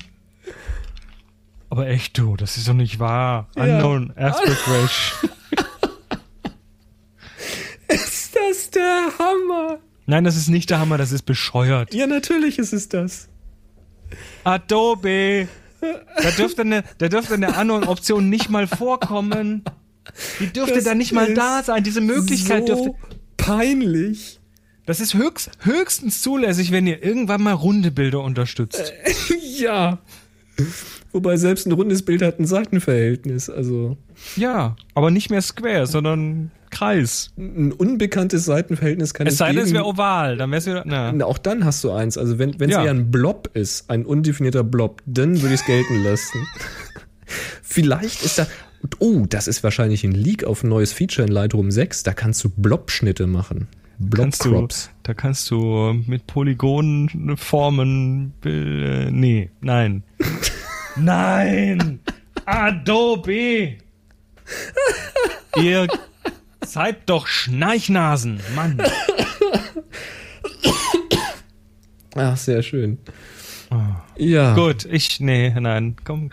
[1.69, 3.49] Aber echt du, das ist doch nicht wahr.
[3.55, 3.63] Ja.
[3.63, 5.29] Unknown Aspect Ratio.
[7.89, 9.79] Ist das der Hammer?
[10.05, 11.93] Nein, das ist nicht der Hammer, das ist bescheuert.
[11.93, 13.27] Ja, natürlich ist es das.
[14.48, 15.48] Adobe!
[15.82, 19.64] Da dürfte eine, da dürfte eine Unknown-Option nicht mal vorkommen.
[20.40, 21.84] Die dürfte Das da nicht mal da sein.
[21.84, 22.95] Diese Möglichkeit so dürfte.
[23.38, 24.40] peinlich.
[24.86, 28.94] Das ist höchst, höchstens zulässig, wenn ihr irgendwann mal runde Bilder unterstützt.
[29.57, 29.98] Ja.
[31.11, 33.49] Wobei selbst ein rundes Bild hat ein Seitenverhältnis.
[33.49, 33.98] Also
[34.36, 37.31] Ja, aber nicht mehr Square, sondern Kreis.
[37.38, 40.84] ein unbekanntes Seitenverhältnis kann Es es sei denn, es wäre oval, dann wäre es wieder.
[40.85, 41.14] Na.
[41.26, 42.18] Auch dann hast du eins.
[42.18, 42.84] Also wenn es Ja.
[42.84, 46.45] eher ein Blob ist, ein undefinierter Blob, dann würde ich es gelten lassen.
[47.61, 48.48] Vielleicht ist da,
[48.99, 52.03] oh, das ist wahrscheinlich ein Leak auf ein neues Feature in Lightroom 6.
[52.03, 53.68] Da kannst du Blob-Schnitte machen.
[53.99, 54.91] Blob-Crops.
[55.03, 58.34] da kannst du mit Polygonen formen.
[58.45, 60.03] Äh, nee, nein.
[60.95, 61.99] nein!
[62.45, 63.73] Adobe!
[65.61, 65.88] Ihr
[66.72, 68.81] seid doch Schnarchnasen, Mann.
[72.15, 72.99] Ach, sehr schön.
[74.18, 74.56] Ja.
[74.56, 76.30] Gut, ich, nee, nein, komm.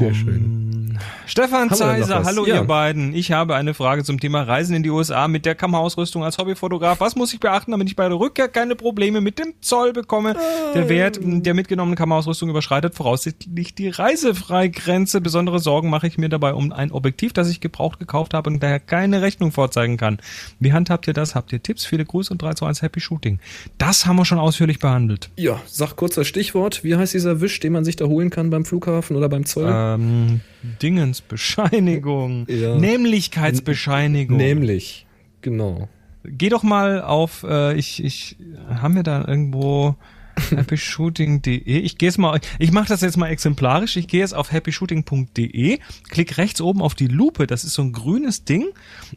[0.00, 0.98] Sehr schön.
[1.26, 2.56] Stefan denn noch Zeiser, hallo Ja.
[2.56, 3.14] ihr beiden.
[3.14, 7.00] Ich habe eine Frage zum Thema Reisen in die USA mit der Kameraausrüstung als Hobbyfotograf.
[7.00, 10.34] Was muss ich beachten, damit ich bei der Rückkehr keine Probleme mit dem Zoll bekomme?
[10.74, 15.20] Der Wert der mitgenommenen Kameraausrüstung überschreitet voraussichtlich die Reisefreigrenze.
[15.20, 18.62] Besondere Sorgen mache ich mir dabei um ein Objektiv, das ich gebraucht gekauft habe und
[18.62, 20.18] daher keine Rechnung vorzeigen kann.
[20.58, 21.34] Wie handhabt ihr das?
[21.34, 21.84] Habt ihr Tipps?
[21.84, 23.38] Viele Grüße und 3 zu 1 Happy Shooting.
[23.78, 25.30] Das haben wir schon ausführlich behandelt.
[25.36, 26.82] Ja, sag kurz das Stichwort.
[26.84, 29.68] Wie heißt dieser Wisch, den man sich da holen kann beim Flughafen oder beim Zoll?
[29.94, 30.40] Ähm,
[30.82, 32.46] Dingensbescheinigung.
[32.48, 32.76] Ja.
[32.76, 34.36] Nämlichkeitsbescheinigung.
[34.36, 35.06] Nämlich.
[35.42, 35.88] Genau.
[36.24, 38.36] Geh doch mal auf, äh, ich, ich,
[38.68, 39.96] haben wir da irgendwo
[40.54, 41.56] happyshooting.de?
[41.62, 43.96] Ich gehe jetzt mal, ich mache das jetzt mal exemplarisch.
[43.96, 47.92] Ich gehe jetzt auf happyshooting.de, klick rechts oben auf die Lupe, das ist so ein
[47.92, 48.66] grünes Ding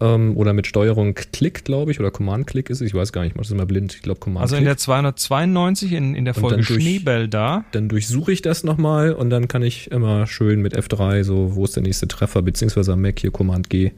[0.00, 2.86] Ähm, oder mit Steuerung Klick, glaube ich, oder Command-Klick ist es.
[2.86, 3.94] Ich weiß gar nicht, ich mache das immer blind.
[3.94, 4.42] Ich glaube Command-Klick.
[4.52, 7.64] Also in der 292 in, in der Folge durch- Schneebell da.
[7.72, 11.64] dann durchsuche ich das nochmal und dann kann ich immer schön mit F3 so, wo
[11.64, 13.90] ist der nächste Treffer, beziehungsweise am Mac hier Command G,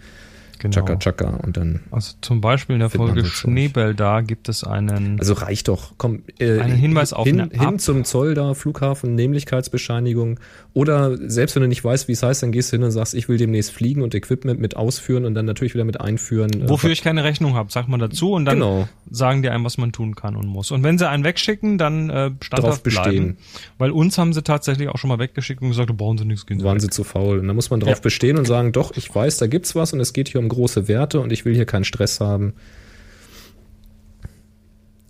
[0.61, 0.75] Genau.
[0.75, 1.81] Chaka Chaka und dann.
[1.91, 3.25] Also zum Beispiel in der Folge.
[3.25, 5.19] Schneebell da gibt es einen.
[5.19, 5.93] Also reicht doch.
[5.97, 10.39] Komm, äh, Einen Hinweis auf hin, eine hin zum Zoll da, Flughafen, Nämlichkeitsbescheinigung.
[10.73, 13.15] Oder selbst wenn du nicht weißt, wie es heißt, dann gehst du hin und sagst,
[13.15, 16.63] ich will demnächst fliegen und Equipment mit ausführen und dann natürlich wieder mit einführen.
[16.63, 18.89] äh, wofür ich keine Rechnung habe, sagt man dazu und dann Genau.
[19.11, 20.71] sagen die einem, was man tun kann und muss.
[20.71, 23.37] Und wenn sie einen wegschicken, dann äh, standhaft Drauf bestehen.
[23.79, 26.47] Weil uns haben sie tatsächlich auch schon mal weggeschickt und gesagt, da brauchen sie nichts
[26.47, 26.61] gehen.
[26.61, 26.83] Sie waren weg.
[26.83, 27.41] sie zu faul.
[27.41, 28.01] Und da muss man drauf Ja.
[28.01, 30.87] bestehen und sagen, doch, ich weiß, da gibt's was und es geht hier um große
[30.87, 32.55] Werte und ich will hier keinen Stress haben.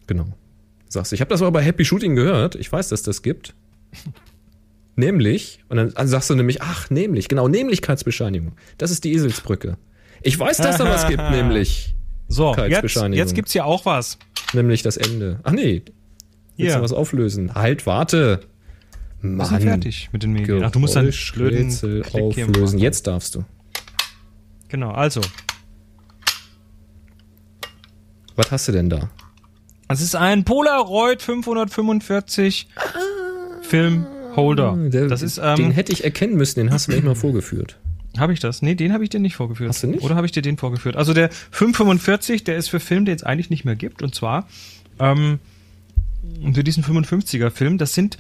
[0.07, 0.25] Genau.
[0.89, 2.55] Sagst du, ich habe das aber bei Happy Shooting gehört.
[2.57, 3.55] Ich weiß, dass das gibt.
[5.01, 8.53] Nämlich, und dann dann sagst du nämlich, ach, nämlich, genau, Nämlichkeitsbescheinigung.
[8.77, 9.79] Das ist die Eselsbrücke.
[10.23, 11.95] Ich weiß, dass da was gibt, nämlich.
[12.29, 14.19] So, jetzt, jetzt gibt's hier auch was.
[14.53, 15.41] Nämlich das Ende.
[15.43, 15.83] Ach nee.
[15.87, 15.95] Willst
[16.57, 16.77] Hier.
[16.77, 17.55] du was auflösen?
[17.55, 18.41] Halt, warte.
[19.23, 19.47] Wir Mann.
[19.47, 20.63] sind fertig mit den Medien.
[20.63, 22.79] Ach, du musst dann blöden hier auflösen.
[22.79, 23.45] Jetzt darfst du.
[24.69, 25.23] Genau, also.
[28.37, 29.09] Was hast du denn da?
[29.89, 32.69] Es ist ein Polaroid 545
[33.63, 34.20] Filmholder.
[34.37, 37.07] Ah, Der, das ist, den ähm, hätte ich erkennen müssen, den hast du mir nicht
[37.07, 37.79] mal vorgeführt.
[38.19, 38.63] habe ich das?
[38.63, 39.69] Nee, den habe ich dir nicht vorgeführt.
[39.69, 40.03] Hast du nicht?
[40.03, 40.97] Oder habe ich dir den vorgeführt?
[40.97, 44.03] Also der 545, der ist für Film, den es eigentlich nicht mehr gibt.
[44.03, 44.49] Und zwar
[44.99, 45.39] ähm,
[46.53, 48.19] für diesen 55er Film, das sind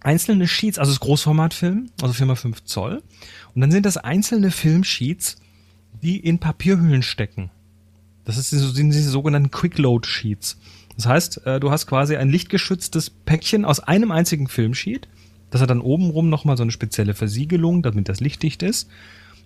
[0.00, 3.02] einzelne Sheets, also das Großformatfilm, also 4x5 Zoll.
[3.54, 5.36] Und dann sind das einzelne Filmsheets,
[6.02, 7.50] die in Papierhüllen stecken.
[8.24, 10.58] Das ist sind diese sogenannten Quick-Load-Sheets.
[10.98, 15.06] Das heißt, äh, du hast quasi ein lichtgeschütztes Päckchen aus einem einzigen Filmsheet.
[15.48, 18.90] Das hat dann obenrum nochmal so eine spezielle Versiegelung, damit das lichtdicht ist.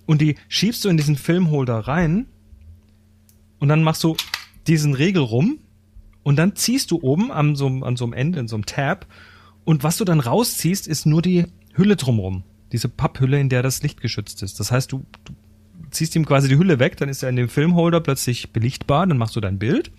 [0.07, 2.25] Und die schiebst du in diesen Filmholder rein
[3.59, 4.17] und dann machst du
[4.67, 5.59] diesen Regel rum
[6.23, 8.65] und dann ziehst du oben an so, einem- an so einem Ende, in so einem
[8.65, 9.07] Tab
[9.65, 12.45] und was du dann rausziehst, ist nur die Hülle drumrum.
[12.73, 14.59] Diese Papphülle, in der das Licht geschützt ist.
[14.59, 15.35] Das heißt, du, du
[15.91, 19.19] ziehst ihm quasi die Hülle weg, dann ist er in dem Filmholder plötzlich belichtbar, dann
[19.19, 19.93] machst du dein Bild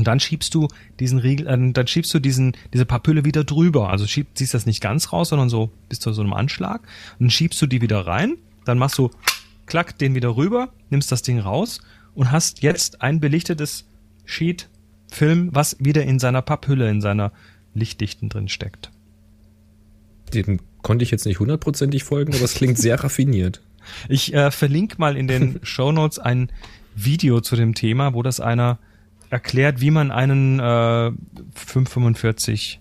[0.00, 0.66] und dann schiebst du
[0.98, 3.90] diesen Riegel, äh, dann schiebst du diesen, diese Papphülle wieder drüber.
[3.90, 6.80] Also schieb, ziehst das nicht ganz raus, sondern so bis zu so einem Anschlag.
[7.18, 9.10] Und dann schiebst du die wieder rein, dann machst du,
[9.66, 11.82] klack, den wieder rüber, nimmst das Ding raus
[12.14, 13.84] und hast jetzt ein belichtetes
[14.24, 14.70] Sheet
[15.08, 17.30] Film, was wieder in seiner Papphülle, in seiner
[17.74, 18.90] Lichtdichten drin steckt.
[20.32, 23.60] Den konnte ich jetzt nicht hundertprozentig folgen, aber es klingt sehr raffiniert.
[24.08, 26.48] Ich äh, verlinke mal in den Show Notes ein
[26.96, 28.78] Video zu dem Thema, wo das einer
[29.30, 31.12] erklärt, wie man einen äh,
[31.54, 32.80] 545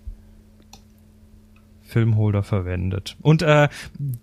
[1.89, 3.17] Filmholder verwendet.
[3.21, 3.67] Und äh,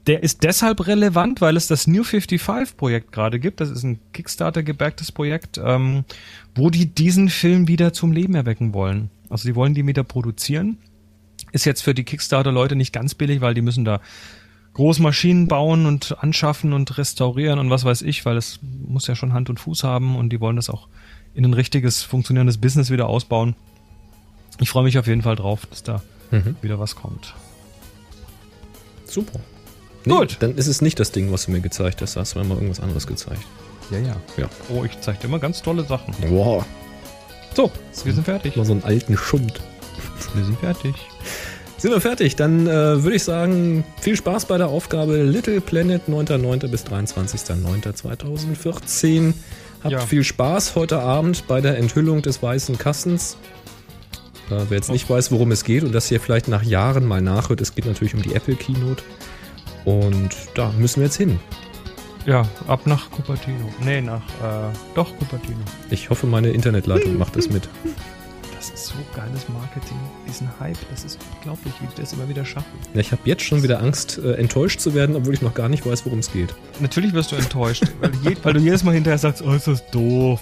[0.07, 3.61] der ist deshalb relevant, weil es das New 55 Projekt gerade gibt.
[3.61, 6.05] Das ist ein Kickstarter gebacktes Projekt, ähm,
[6.55, 9.11] wo die diesen Film wieder zum Leben erwecken wollen.
[9.29, 10.79] Also die wollen die wieder produzieren.
[11.53, 14.01] Ist jetzt für die Kickstarter-Leute nicht ganz billig, weil die müssen da
[14.75, 19.33] Großmaschinen bauen und anschaffen und restaurieren und was weiß ich, weil es muss ja schon
[19.33, 20.89] Hand und Fuß haben und die wollen das auch
[21.37, 23.55] in ein richtiges, funktionierendes Business wieder ausbauen.
[24.59, 26.03] Ich freue mich auf jeden Fall drauf, dass da
[26.33, 26.57] Mhm.
[26.63, 27.35] wieder was kommt.
[29.07, 29.39] Super.
[30.05, 30.37] Gut.
[30.41, 32.17] Dann ist es nicht das Ding, was du mir gezeigt hast.
[32.17, 33.43] Da hast du mir mal irgendwas anderes gezeigt.
[33.91, 34.17] Ja, ja.
[34.37, 34.49] Ja.
[34.69, 36.13] Oh, ich zeige dir immer ganz tolle Sachen.
[36.29, 36.65] Wow.
[37.55, 37.71] So,
[38.05, 38.57] wir sind fertig.
[38.57, 39.61] Mal so einen alten Schund.
[40.35, 40.95] Wir sind fertig.
[41.79, 42.35] Sind wir fertig?
[42.37, 46.69] Dann äh, würde ich sagen, viel Spaß bei der Aufgabe Little Planet 9.9.
[46.69, 49.35] bis 23.09.2014.
[49.87, 50.07] Habt Ja.
[50.07, 53.37] viel Spaß heute Abend bei der Enthüllung des weißen Kassens.
[54.51, 57.21] Äh, wer jetzt nicht weiß, worum es geht und das hier vielleicht nach Jahren mal
[57.21, 59.03] nachhört, es geht natürlich um die Apple Keynote.
[59.85, 61.39] Und da müssen wir jetzt hin.
[62.27, 63.73] Ja, ab nach Cupertino.
[63.85, 65.61] Nee, nach, äh, doch, Cupertino.
[65.91, 67.69] Ich hoffe, meine Internetleitung macht das mit.
[68.71, 69.97] Das ist so geiles Marketing.
[70.29, 72.67] Diesen Hype, das ist unglaublich, wie die das immer wieder schaffen.
[72.95, 75.69] Ja, ich habe jetzt schon wieder Angst, äh, enttäuscht zu werden, obwohl ich noch gar
[75.69, 76.55] nicht weiß, worum es geht.
[76.81, 79.69] Natürlich wirst du enttäuscht, weil, du je, weil du jedes Mal hinterher sagst, oh, ist
[79.69, 80.41] das doof.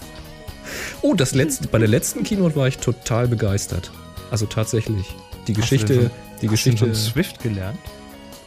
[1.03, 3.91] Oh, das letzte, bei der letzten Keynote war ich total begeistert.
[4.31, 5.15] Also tatsächlich.
[5.47, 6.79] Die Geschichte, schon- die Hast du Geschichte.
[6.79, 7.79] schon Swift gelernt?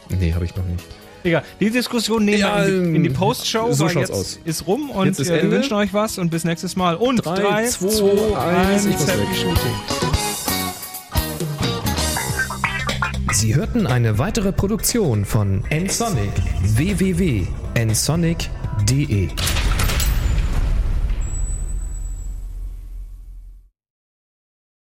[0.08, 0.84] Nee, habe ich noch nicht.
[1.28, 4.40] Egal, die Diskussion nehmen Ja, wir in die, in die Postshow, so schaut's jetzt aus.
[4.44, 5.56] ist rum und Jetzt ist wir Ende.
[5.56, 6.96] wünschen euch was und bis nächstes Mal.
[6.96, 9.16] Und Drei, 3, zwei, 2, eins, 1, ich muss weg.
[13.32, 16.32] Sie hörten eine weitere Produktion von nsonic
[16.62, 19.28] www.nsonic.de